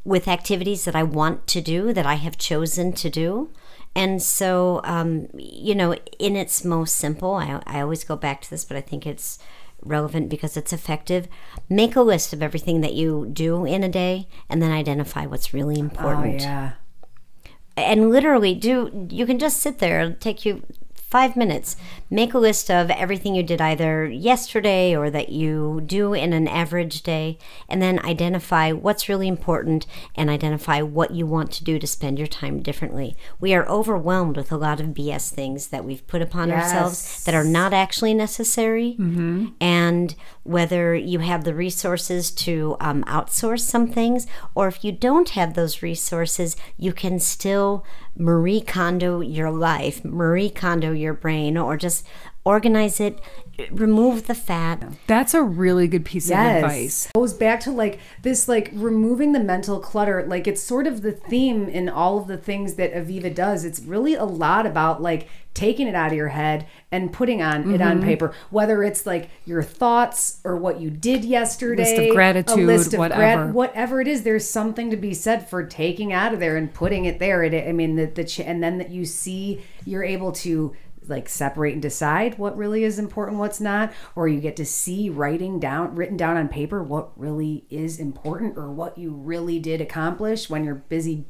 with 0.05 0.26
activities 0.28 0.84
that 0.84 0.95
I 0.97 1.03
want 1.05 1.47
to 1.49 1.61
do, 1.61 1.93
that 1.93 2.05
I 2.07 2.14
have 2.14 2.36
chosen 2.36 2.93
to 2.93 3.09
do. 3.09 3.49
And 3.95 4.22
so, 4.22 4.80
um, 4.84 5.28
you 5.34 5.74
know, 5.74 5.95
in 6.18 6.36
its 6.36 6.64
most 6.64 6.97
simple, 6.97 7.34
I, 7.34 7.61
I 7.66 7.80
always 7.80 8.05
go 8.05 8.16
back 8.16 8.40
to 8.43 8.51
this, 8.51 8.64
but 8.64 8.76
I 8.76 8.80
think 8.80 9.07
it's 9.07 9.38
relevant 9.82 10.28
because 10.28 10.57
it's 10.57 10.72
effective. 10.72 11.28
Make 11.68 11.97
a 11.97 12.01
list 12.03 12.32
of 12.32 12.43
everything 12.43 12.80
that 12.80 12.95
you 12.95 13.28
do 13.32 13.64
in 13.64 13.82
a 13.82 13.88
day 13.88 14.28
and 14.49 14.62
then 14.62 14.70
identify 14.70 15.26
what's 15.26 15.53
really 15.53 15.78
important. 15.78 15.93
Oh 16.03 16.12
important 16.12 16.43
yeah. 16.43 16.72
and 17.76 18.11
literally 18.11 18.55
do 18.55 19.09
you 19.11 19.26
can 19.26 19.38
just 19.38 19.61
sit 19.61 19.78
there 19.78 20.01
it'll 20.01 20.14
take 20.14 20.45
you 20.45 20.62
five 21.12 21.36
minutes. 21.36 21.76
Make 22.10 22.32
a 22.32 22.38
list 22.38 22.70
of 22.70 22.90
everything 22.90 23.34
you 23.34 23.42
did 23.42 23.60
either 23.60 24.06
yesterday 24.06 24.96
or 24.96 25.10
that 25.10 25.28
you 25.28 25.82
do 25.84 26.14
in 26.14 26.32
an 26.32 26.48
average 26.48 27.02
day 27.02 27.38
and 27.68 27.82
then 27.82 27.98
identify 28.04 28.72
what's 28.72 29.10
really 29.10 29.28
important 29.28 29.86
and 30.16 30.30
identify 30.30 30.80
what 30.80 31.10
you 31.10 31.26
want 31.26 31.52
to 31.52 31.64
do 31.64 31.78
to 31.78 31.86
spend 31.86 32.18
your 32.18 32.26
time 32.26 32.62
differently. 32.62 33.14
We 33.38 33.52
are 33.52 33.68
overwhelmed 33.68 34.38
with 34.38 34.50
a 34.50 34.56
lot 34.56 34.80
of 34.80 34.86
bs 34.88 35.28
things 35.30 35.68
that 35.68 35.84
we've 35.84 36.06
put 36.06 36.22
upon 36.22 36.50
ourselves 36.50 37.24
that 37.24 37.34
are 37.34 37.44
not 37.44 37.74
actually 37.74 38.14
necessary 38.14 38.96
and 39.60 40.14
whether 40.44 40.94
you 40.94 41.18
have 41.18 41.44
the 41.44 41.54
resources 41.54 42.30
to 42.30 42.76
um, 42.80 43.04
outsource 43.04 43.60
some 43.60 43.86
things 43.86 44.26
or 44.54 44.66
if 44.68 44.82
you 44.82 44.92
don't 44.92 45.30
have 45.30 45.52
those 45.54 45.82
resources 45.82 46.56
you 46.78 46.92
can 46.92 47.18
still 47.20 47.84
Marie 48.16 48.60
Kondo 48.60 49.20
your 49.20 49.50
life, 49.50 50.04
Marie 50.04 50.50
Kondo 50.50 50.92
your 50.92 51.14
brain, 51.14 51.56
or 51.56 51.76
just 51.76 52.06
organize 52.44 53.00
it, 53.00 53.20
remove 53.70 54.26
the 54.26 54.34
fat. 54.34 54.82
That's 55.07 55.34
a 55.34 55.42
really 55.42 55.86
good 55.88 56.05
piece 56.05 56.30
of 56.30 56.36
advice. 56.38 57.09
Goes 57.14 57.34
back 57.34 57.61
to 57.61 57.70
like 57.70 57.98
this, 58.22 58.48
like 58.48 58.70
removing 58.72 59.32
the 59.32 59.40
mental 59.40 59.78
clutter. 59.80 60.24
Like 60.26 60.46
it's 60.46 60.62
sort 60.62 60.86
of 60.86 61.03
the 61.03 61.12
theme 61.12 61.68
in 61.68 61.88
all 61.88 62.18
of 62.18 62.26
the 62.28 62.36
things 62.38 62.74
that 62.74 62.92
Aviva 62.94 63.34
does. 63.34 63.64
It's 63.64 63.80
really 63.80 64.14
a 64.14 64.24
lot 64.24 64.66
about 64.66 65.03
like 65.03 65.28
taking 65.55 65.86
it 65.86 65.94
out 65.94 66.11
of 66.11 66.16
your 66.16 66.28
head 66.28 66.66
and 66.90 67.12
putting 67.12 67.42
on 67.42 67.61
it 67.62 67.78
Mm-hmm. 67.78 67.82
on 67.82 68.03
paper. 68.03 68.34
Whether 68.50 68.82
it's 68.82 69.05
like 69.07 69.28
your 69.44 69.62
thoughts 69.62 70.40
or 70.44 70.57
what 70.57 70.80
you 70.80 70.88
did 70.90 71.24
yesterday, 71.24 71.82
List 71.84 71.98
of 72.09 72.14
gratitude, 72.14 72.59
a 72.59 72.66
list 72.66 72.94
of 72.94 72.98
whatever. 73.00 73.48
whatever 73.48 74.00
it 74.00 74.09
is. 74.09 74.22
There's 74.22 74.48
something 74.48 74.90
to 74.90 74.96
be 74.96 75.12
said 75.12 75.48
for 75.48 75.62
taking 75.64 76.11
out 76.12 76.32
of 76.32 76.40
there 76.40 76.57
and 76.57 76.72
putting 76.72 77.05
it 77.05 77.18
there. 77.18 77.42
It, 77.44 77.68
I 77.68 77.72
mean, 77.72 77.96
the 77.96 78.07
the 78.07 78.24
ch- 78.24 78.40
and 78.40 78.62
then 78.62 78.78
that 78.78 78.90
you 78.90 79.05
see, 79.05 79.61
you're 79.84 80.05
able 80.05 80.32
to 80.32 80.74
like 81.09 81.28
separate 81.28 81.72
and 81.72 81.82
decide 81.82 82.38
what 82.38 82.57
really 82.57 82.84
is 82.84 82.98
important 82.98 83.38
what's 83.38 83.61
not 83.61 83.92
or 84.14 84.28
you 84.28 84.40
get 84.40 84.57
to 84.57 84.64
see 84.64 85.11
writing 85.11 85.59
down 85.59 85.94
written 85.94 86.16
down 86.16 86.36
on 86.36 86.48
paper 86.48 86.82
what 86.82 87.11
really 87.18 87.64
is 87.70 87.98
important 87.98 88.57
or 88.57 88.70
what 88.70 88.96
you 88.96 89.12
really 89.12 89.59
did 89.59 89.80
accomplish 89.80 90.48
when 90.48 90.64
you're 90.64 90.74
busy 90.74 91.26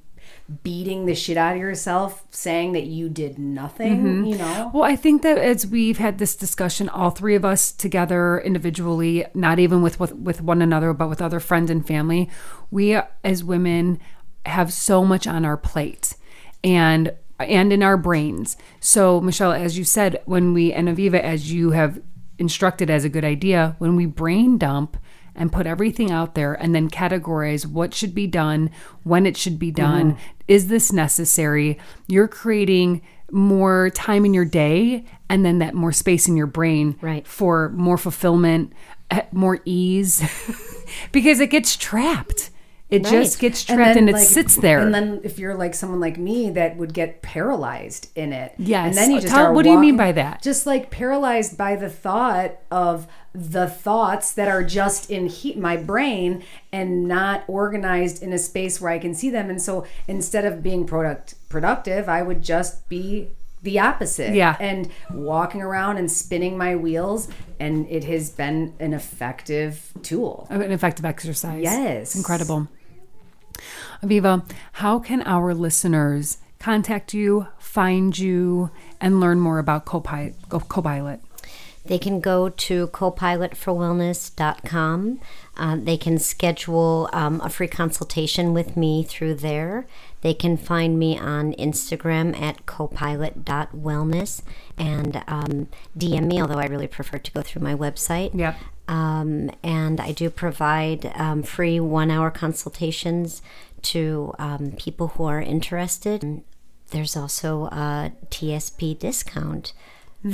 beating 0.63 1.07
the 1.07 1.15
shit 1.15 1.37
out 1.37 1.55
of 1.55 1.61
yourself 1.61 2.25
saying 2.31 2.73
that 2.73 2.85
you 2.85 3.09
did 3.09 3.39
nothing 3.39 4.05
mm-hmm. 4.05 4.25
you 4.25 4.37
know? 4.37 4.71
Well, 4.75 4.85
I 4.85 4.97
think 4.97 5.23
that 5.23 5.39
as 5.39 5.67
we've 5.67 5.99
had 5.99 6.19
this 6.19 6.37
discussion, 6.37 6.89
all 6.89 7.11
three 7.11 7.35
of 7.35 7.45
us 7.45 7.73
together 7.73 8.41
individually, 8.41 9.25
not 9.35 9.59
even 9.59 9.83
with, 9.83 9.99
with 9.99 10.15
with 10.15 10.41
one 10.41 10.63
another, 10.63 10.93
but 10.93 11.09
with 11.09 11.23
other 11.23 11.41
friends 11.41 11.71
and 11.71 11.87
family, 11.87 12.29
we 12.71 12.99
as 13.25 13.45
women 13.45 13.99
have 14.45 14.73
so 14.73 15.05
much 15.05 15.27
on 15.27 15.45
our 15.45 15.57
plate, 15.57 16.17
and 16.63 17.15
and 17.39 17.73
in 17.73 17.83
our 17.83 17.97
brains. 17.97 18.57
So, 18.81 19.21
Michelle, 19.21 19.53
as 19.53 19.77
you 19.79 19.85
said, 19.85 20.21
when 20.27 20.53
we 20.53 20.73
and 20.73 20.89
Aviva, 20.89 21.21
as 21.21 21.53
you 21.53 21.71
have 21.71 22.01
instructed 22.39 22.91
as 22.91 23.05
a 23.05 23.09
good 23.09 23.25
idea, 23.25 23.77
when 23.79 23.97
we 23.97 24.07
brain 24.07 24.59
dump 24.59 24.97
and 25.35 25.51
put 25.53 25.67
everything 25.67 26.11
out 26.11 26.35
there 26.35 26.53
and 26.55 26.75
then 26.75 26.91
categorize 26.91 27.65
what 27.67 27.95
should 27.95 28.15
be 28.15 28.27
done, 28.27 28.71
when 29.03 29.25
it 29.27 29.37
should 29.37 29.59
be 29.59 29.71
done, 29.71 30.17
is 30.47 30.69
this 30.69 30.93
necessary? 30.93 31.79
You're 32.07 32.29
creating 32.29 33.01
more 33.31 33.89
time 33.91 34.27
in 34.27 34.35
your 34.35 34.45
day 34.45 35.05
and 35.31 35.45
then 35.45 35.59
that 35.61 35.75
more 35.75 35.93
space 35.93 36.29
in 36.29 36.37
your 36.37 36.47
brain 36.47 36.97
Right. 37.01 37.27
for 37.27 37.71
more 37.71 37.97
fulfillment, 37.97 38.75
eh, 39.11 39.23
more 39.33 39.61
ease 39.65 40.23
because 41.13 41.41
it 41.41 41.49
gets 41.51 41.77
trapped. 41.77 42.51
It 42.93 43.05
just 43.05 43.39
gets 43.41 43.65
trapped 43.65 43.97
and, 43.97 44.09
it 44.09 44.13
like, 44.13 44.27
sits 44.27 44.57
there. 44.57 44.79
and 44.81 44.95
then 44.95 45.21
if 45.25 45.39
you're 45.39 45.55
like 45.55 45.75
someone 45.75 45.99
like 46.01 46.19
me 46.19 46.51
that 46.51 46.77
would 46.77 46.93
get 46.95 47.23
paralyzed 47.23 48.09
in 48.15 48.33
it 48.33 48.55
Yes. 48.59 48.89
and 48.89 48.97
then 48.97 49.11
you 49.11 49.21
just 49.21 49.33
Tell- 49.35 49.55
what 49.55 49.63
do 49.65 49.71
you 49.71 49.79
mean 49.79 49.97
by 49.97 50.13
that? 50.13 50.43
just 50.43 50.67
like 50.67 50.91
paralyzed 50.91 51.57
by 51.57 51.75
the 51.77 51.89
thought 51.89 52.53
of 52.71 53.07
the 53.35 53.67
thoughts 53.67 54.33
that 54.33 54.47
are 54.49 54.63
just 54.63 55.11
in 55.11 55.27
he- 55.27 55.55
my 55.55 55.77
brain 55.77 56.43
and 56.71 57.09
not 57.09 57.45
organized 57.49 58.23
in 58.23 58.33
a 58.33 58.39
space 58.39 58.79
where 58.81 58.93
I 58.93 58.99
can 58.99 59.15
see 59.15 59.31
them. 59.31 59.49
And 59.49 59.61
so 59.63 59.87
instead 60.07 60.45
of 60.45 60.63
being 60.63 60.85
product 60.87 61.35
productive, 61.49 62.09
I 62.11 62.21
would 62.23 62.43
just 62.43 62.89
be 62.91 63.29
the 63.63 63.79
opposite. 63.79 64.35
Yeah. 64.35 64.57
And 64.61 64.91
walking 65.15 65.63
around 65.63 65.97
and 65.97 66.11
spinning 66.11 66.59
my 66.59 66.75
wheels. 66.77 67.29
And 67.61 67.87
it 67.89 68.05
has 68.05 68.29
been 68.29 68.75
an 68.81 68.93
effective 68.93 69.93
tool. 70.03 70.49
Oh, 70.51 70.61
an 70.61 70.73
effective 70.73 71.05
exercise. 71.05 71.63
Yes. 71.63 72.09
It's 72.09 72.17
incredible. 72.17 72.69
Aviva, 74.03 74.49
how 74.73 74.99
can 74.99 75.23
our 75.23 75.55
listeners 75.55 76.39
contact 76.59 77.15
you, 77.15 77.47
find 77.59 78.19
you, 78.19 78.71
and 79.01 79.21
learn 79.21 79.39
more 79.39 79.59
about 79.59 79.85
Copilot? 79.85 80.35
Copilot? 80.49 81.21
They 81.85 81.99
can 81.99 82.21
go 82.21 82.49
to 82.49 82.87
copilotforwellness.com. 82.89 85.21
Uh, 85.57 85.77
they 85.81 85.97
can 85.97 86.19
schedule 86.19 87.09
um, 87.13 87.41
a 87.43 87.51
free 87.51 87.67
consultation 87.67 88.55
with 88.55 88.77
me 88.77 89.03
through 89.03 89.35
there. 89.35 89.89
They 90.21 90.35
can 90.35 90.57
find 90.57 90.97
me 90.99 91.19
on 91.19 91.55
Instagram 91.55 92.41
at 92.41 92.67
copilot.wellness 92.67 94.43
and 94.79 95.25
um, 95.27 95.67
DM 95.99 96.27
me, 96.27 96.41
although 96.41 96.61
I 96.61 96.67
really 96.67 96.87
prefer 96.87 97.19
to 97.19 97.33
go 97.33 97.43
through 97.43 97.63
my 97.63 97.75
website. 97.75 98.31
Yep. 98.33 98.55
Um, 98.93 99.51
and 99.63 100.01
I 100.01 100.13
do 100.13 100.29
provide 100.29 101.11
um, 101.15 101.43
free 101.43 101.81
one 101.81 102.11
hour 102.11 102.31
consultations 102.31 103.41
to 103.83 104.35
um, 104.39 104.73
people 104.73 105.09
who 105.09 105.25
are 105.25 105.41
interested. 105.41 106.43
There's 106.91 107.17
also 107.17 107.65
a 107.67 108.13
TSP 108.29 108.99
discount 108.99 109.73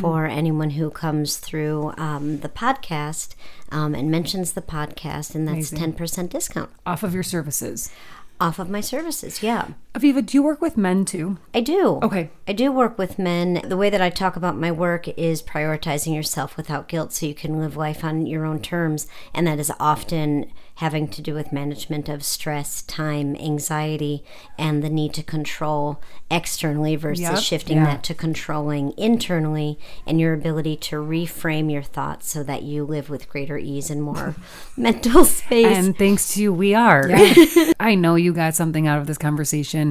for 0.00 0.26
anyone 0.26 0.70
who 0.70 0.90
comes 0.90 1.38
through 1.38 1.94
um, 1.96 2.40
the 2.40 2.48
podcast 2.50 3.34
um, 3.72 3.94
and 3.94 4.11
mentions 4.11 4.52
the 4.52 4.61
podcast, 4.61 5.34
and 5.34 5.48
that's 5.48 5.70
10% 5.70 6.28
discount 6.28 6.68
Off 6.84 7.02
of 7.02 7.14
your 7.14 7.22
services. 7.22 7.90
off 8.38 8.59
of 8.59 8.68
my 8.68 8.82
services. 8.82 9.42
Yeah. 9.42 9.68
Aviva, 9.99 10.24
do 10.24 10.36
you 10.36 10.42
work 10.42 10.61
with 10.61 10.76
men 10.76 11.05
too? 11.05 11.38
I 11.53 11.61
do. 11.61 11.99
Okay. 12.03 12.30
I 12.46 12.53
do 12.53 12.70
work 12.70 12.99
with 12.99 13.18
men. 13.18 13.61
The 13.64 13.76
way 13.76 13.90
that 13.90 14.01
I 14.01 14.11
talk 14.11 14.36
about 14.36 14.57
my 14.57 14.70
work 14.70 15.09
is 15.18 15.42
prioritizing 15.42 16.14
yourself 16.14 16.57
without 16.57 16.86
guilt 16.88 17.12
so 17.12 17.26
you 17.26 17.34
can 17.34 17.59
live 17.59 17.76
life 17.76 18.05
on 18.05 18.26
your 18.26 18.44
own 18.44 18.61
terms. 18.61 19.09
And 19.34 19.46
that 19.46 19.59
is 19.59 19.72
often 19.80 20.53
having 20.76 21.09
to 21.09 21.20
do 21.20 21.34
with 21.34 21.53
management 21.53 22.09
of 22.09 22.22
stress, 22.22 22.82
time, 22.82 23.34
anxiety, 23.36 24.22
and 24.57 24.80
the 24.84 24.88
need 24.88 25.12
to 25.12 25.24
control 25.24 26.01
externally 26.30 26.94
versus 26.94 27.22
Yep. 27.22 27.38
shifting 27.38 27.82
that 27.82 28.05
to 28.05 28.14
controlling 28.14 28.94
internally 28.96 29.76
and 30.07 30.20
your 30.20 30.32
ability 30.32 30.76
to 30.76 30.96
reframe 30.96 31.72
your 31.72 31.82
thoughts 31.82 32.30
so 32.30 32.44
that 32.44 32.62
you 32.62 32.84
live 32.84 33.11
with 33.11 33.28
greater 33.28 33.59
ease 33.59 33.90
and 33.90 34.01
more 34.01 34.36
mental 34.76 35.24
space. 35.24 35.76
And 35.76 35.99
thanks 35.99 36.34
to 36.34 36.42
you, 36.42 36.53
we 36.53 36.76
are. 36.76 37.11
I 37.80 37.96
know 37.96 38.14
you 38.14 38.32
got 38.32 38.55
something 38.55 38.86
out 38.86 39.01
of 39.01 39.09
this 39.09 39.18
conversation. 39.18 39.88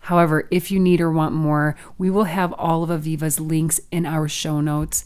However, 0.00 0.48
if 0.50 0.70
you 0.70 0.78
need 0.80 1.00
or 1.00 1.10
want 1.10 1.34
more, 1.34 1.76
we 1.98 2.10
will 2.10 2.24
have 2.24 2.52
all 2.54 2.82
of 2.82 2.90
Aviva's 2.90 3.38
links 3.38 3.80
in 3.90 4.06
our 4.06 4.28
show 4.28 4.60
notes. 4.60 5.04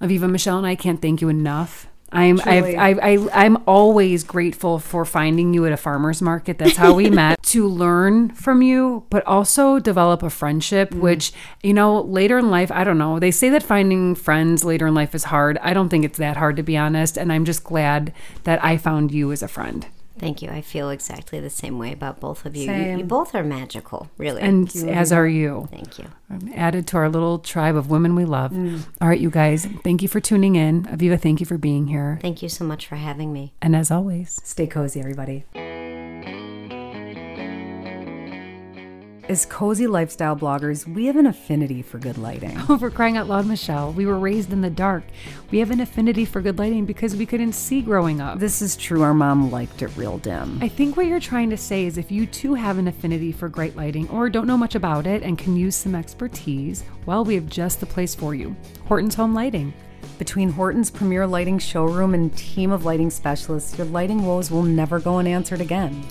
Aviva, 0.00 0.28
Michelle, 0.28 0.58
and 0.58 0.66
I 0.66 0.74
can't 0.74 1.00
thank 1.00 1.20
you 1.20 1.28
enough. 1.28 1.86
I'm 2.14 2.40
I've, 2.44 2.64
I, 2.64 2.96
I, 3.02 3.28
I'm 3.32 3.58
always 3.66 4.22
grateful 4.22 4.78
for 4.78 5.04
finding 5.04 5.52
you 5.52 5.66
at 5.66 5.72
a 5.72 5.76
farmer's 5.76 6.22
market. 6.22 6.58
That's 6.58 6.76
how 6.76 6.94
we 6.94 7.10
met 7.22 7.42
to 7.44 7.66
learn 7.66 8.30
from 8.30 8.62
you, 8.62 9.04
but 9.10 9.26
also 9.26 9.80
develop 9.80 10.22
a 10.22 10.30
friendship, 10.30 10.90
mm. 10.90 11.00
which, 11.00 11.32
you 11.64 11.74
know, 11.74 12.00
later 12.02 12.38
in 12.38 12.50
life, 12.50 12.70
I 12.70 12.84
don't 12.84 12.98
know. 12.98 13.18
They 13.18 13.32
say 13.32 13.48
that 13.50 13.64
finding 13.64 14.14
friends 14.14 14.64
later 14.64 14.86
in 14.86 14.94
life 14.94 15.12
is 15.12 15.24
hard. 15.24 15.58
I 15.58 15.74
don't 15.74 15.88
think 15.88 16.04
it's 16.04 16.18
that 16.18 16.36
hard, 16.36 16.54
to 16.56 16.62
be 16.62 16.76
honest. 16.76 17.16
And 17.16 17.32
I'm 17.32 17.44
just 17.44 17.64
glad 17.64 18.12
that 18.44 18.62
I 18.64 18.76
found 18.76 19.10
you 19.10 19.32
as 19.32 19.42
a 19.42 19.48
friend. 19.48 19.84
Thank 20.18 20.42
you. 20.42 20.50
I 20.50 20.60
feel 20.60 20.90
exactly 20.90 21.40
the 21.40 21.50
same 21.50 21.78
way 21.78 21.92
about 21.92 22.20
both 22.20 22.46
of 22.46 22.54
you. 22.56 22.70
You, 22.70 22.98
you 22.98 23.04
both 23.04 23.34
are 23.34 23.42
magical, 23.42 24.10
really. 24.16 24.42
And 24.42 24.74
as 24.88 25.12
are 25.12 25.26
you. 25.26 25.68
Thank 25.70 25.98
you. 25.98 26.06
Added 26.54 26.86
to 26.88 26.96
our 26.96 27.08
little 27.08 27.38
tribe 27.38 27.76
of 27.76 27.90
women 27.90 28.14
we 28.14 28.24
love. 28.24 28.52
Mm. 28.52 28.86
All 29.00 29.08
right, 29.08 29.20
you 29.20 29.30
guys, 29.30 29.66
thank 29.82 30.02
you 30.02 30.08
for 30.08 30.20
tuning 30.20 30.56
in. 30.56 30.84
Aviva, 30.84 31.20
thank 31.20 31.40
you 31.40 31.46
for 31.46 31.58
being 31.58 31.88
here. 31.88 32.18
Thank 32.22 32.42
you 32.42 32.48
so 32.48 32.64
much 32.64 32.86
for 32.86 32.96
having 32.96 33.32
me. 33.32 33.54
And 33.60 33.74
as 33.74 33.90
always, 33.90 34.40
Stay 34.44 34.66
cozy, 34.66 35.00
everybody. 35.00 35.44
As 39.26 39.46
cozy 39.46 39.86
lifestyle 39.86 40.36
bloggers, 40.36 40.86
we 40.86 41.06
have 41.06 41.16
an 41.16 41.24
affinity 41.24 41.80
for 41.80 41.98
good 41.98 42.18
lighting. 42.18 42.58
oh, 42.68 42.76
for 42.78 42.90
crying 42.90 43.16
out 43.16 43.26
loud, 43.26 43.46
Michelle, 43.46 43.90
we 43.90 44.04
were 44.04 44.18
raised 44.18 44.52
in 44.52 44.60
the 44.60 44.68
dark. 44.68 45.02
We 45.50 45.60
have 45.60 45.70
an 45.70 45.80
affinity 45.80 46.26
for 46.26 46.42
good 46.42 46.58
lighting 46.58 46.84
because 46.84 47.16
we 47.16 47.24
couldn't 47.24 47.54
see 47.54 47.80
growing 47.80 48.20
up. 48.20 48.38
This 48.38 48.60
is 48.60 48.76
true. 48.76 49.00
Our 49.00 49.14
mom 49.14 49.50
liked 49.50 49.80
it 49.80 49.96
real 49.96 50.18
dim. 50.18 50.58
I 50.60 50.68
think 50.68 50.98
what 50.98 51.06
you're 51.06 51.20
trying 51.20 51.48
to 51.48 51.56
say 51.56 51.86
is 51.86 51.96
if 51.96 52.12
you 52.12 52.26
too 52.26 52.52
have 52.52 52.76
an 52.76 52.86
affinity 52.86 53.32
for 53.32 53.48
great 53.48 53.74
lighting 53.76 54.10
or 54.10 54.28
don't 54.28 54.46
know 54.46 54.58
much 54.58 54.74
about 54.74 55.06
it 55.06 55.22
and 55.22 55.38
can 55.38 55.56
use 55.56 55.74
some 55.74 55.94
expertise, 55.94 56.84
well, 57.06 57.24
we 57.24 57.34
have 57.34 57.46
just 57.46 57.80
the 57.80 57.86
place 57.86 58.14
for 58.14 58.34
you 58.34 58.54
Horton's 58.88 59.14
Home 59.14 59.32
Lighting. 59.32 59.72
Between 60.18 60.50
Horton's 60.50 60.90
premier 60.90 61.26
lighting 61.26 61.58
showroom 61.58 62.12
and 62.12 62.36
team 62.36 62.70
of 62.70 62.84
lighting 62.84 63.08
specialists, 63.08 63.78
your 63.78 63.86
lighting 63.86 64.26
woes 64.26 64.50
will 64.50 64.62
never 64.62 65.00
go 65.00 65.16
unanswered 65.16 65.62
again. 65.62 66.04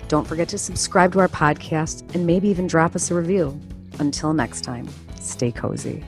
Don't 0.08 0.28
forget 0.28 0.50
to 0.50 0.58
subscribe 0.58 1.14
to 1.14 1.20
our 1.20 1.28
podcast 1.28 2.16
and 2.16 2.26
maybe 2.26 2.50
even 2.50 2.66
drop 2.68 2.96
us 2.96 3.12
a 3.12 3.16
review. 3.16 3.60
Until 4.00 4.34
next 4.34 4.62
time, 4.62 4.90
stay 5.20 5.52
cozy. 5.52 6.04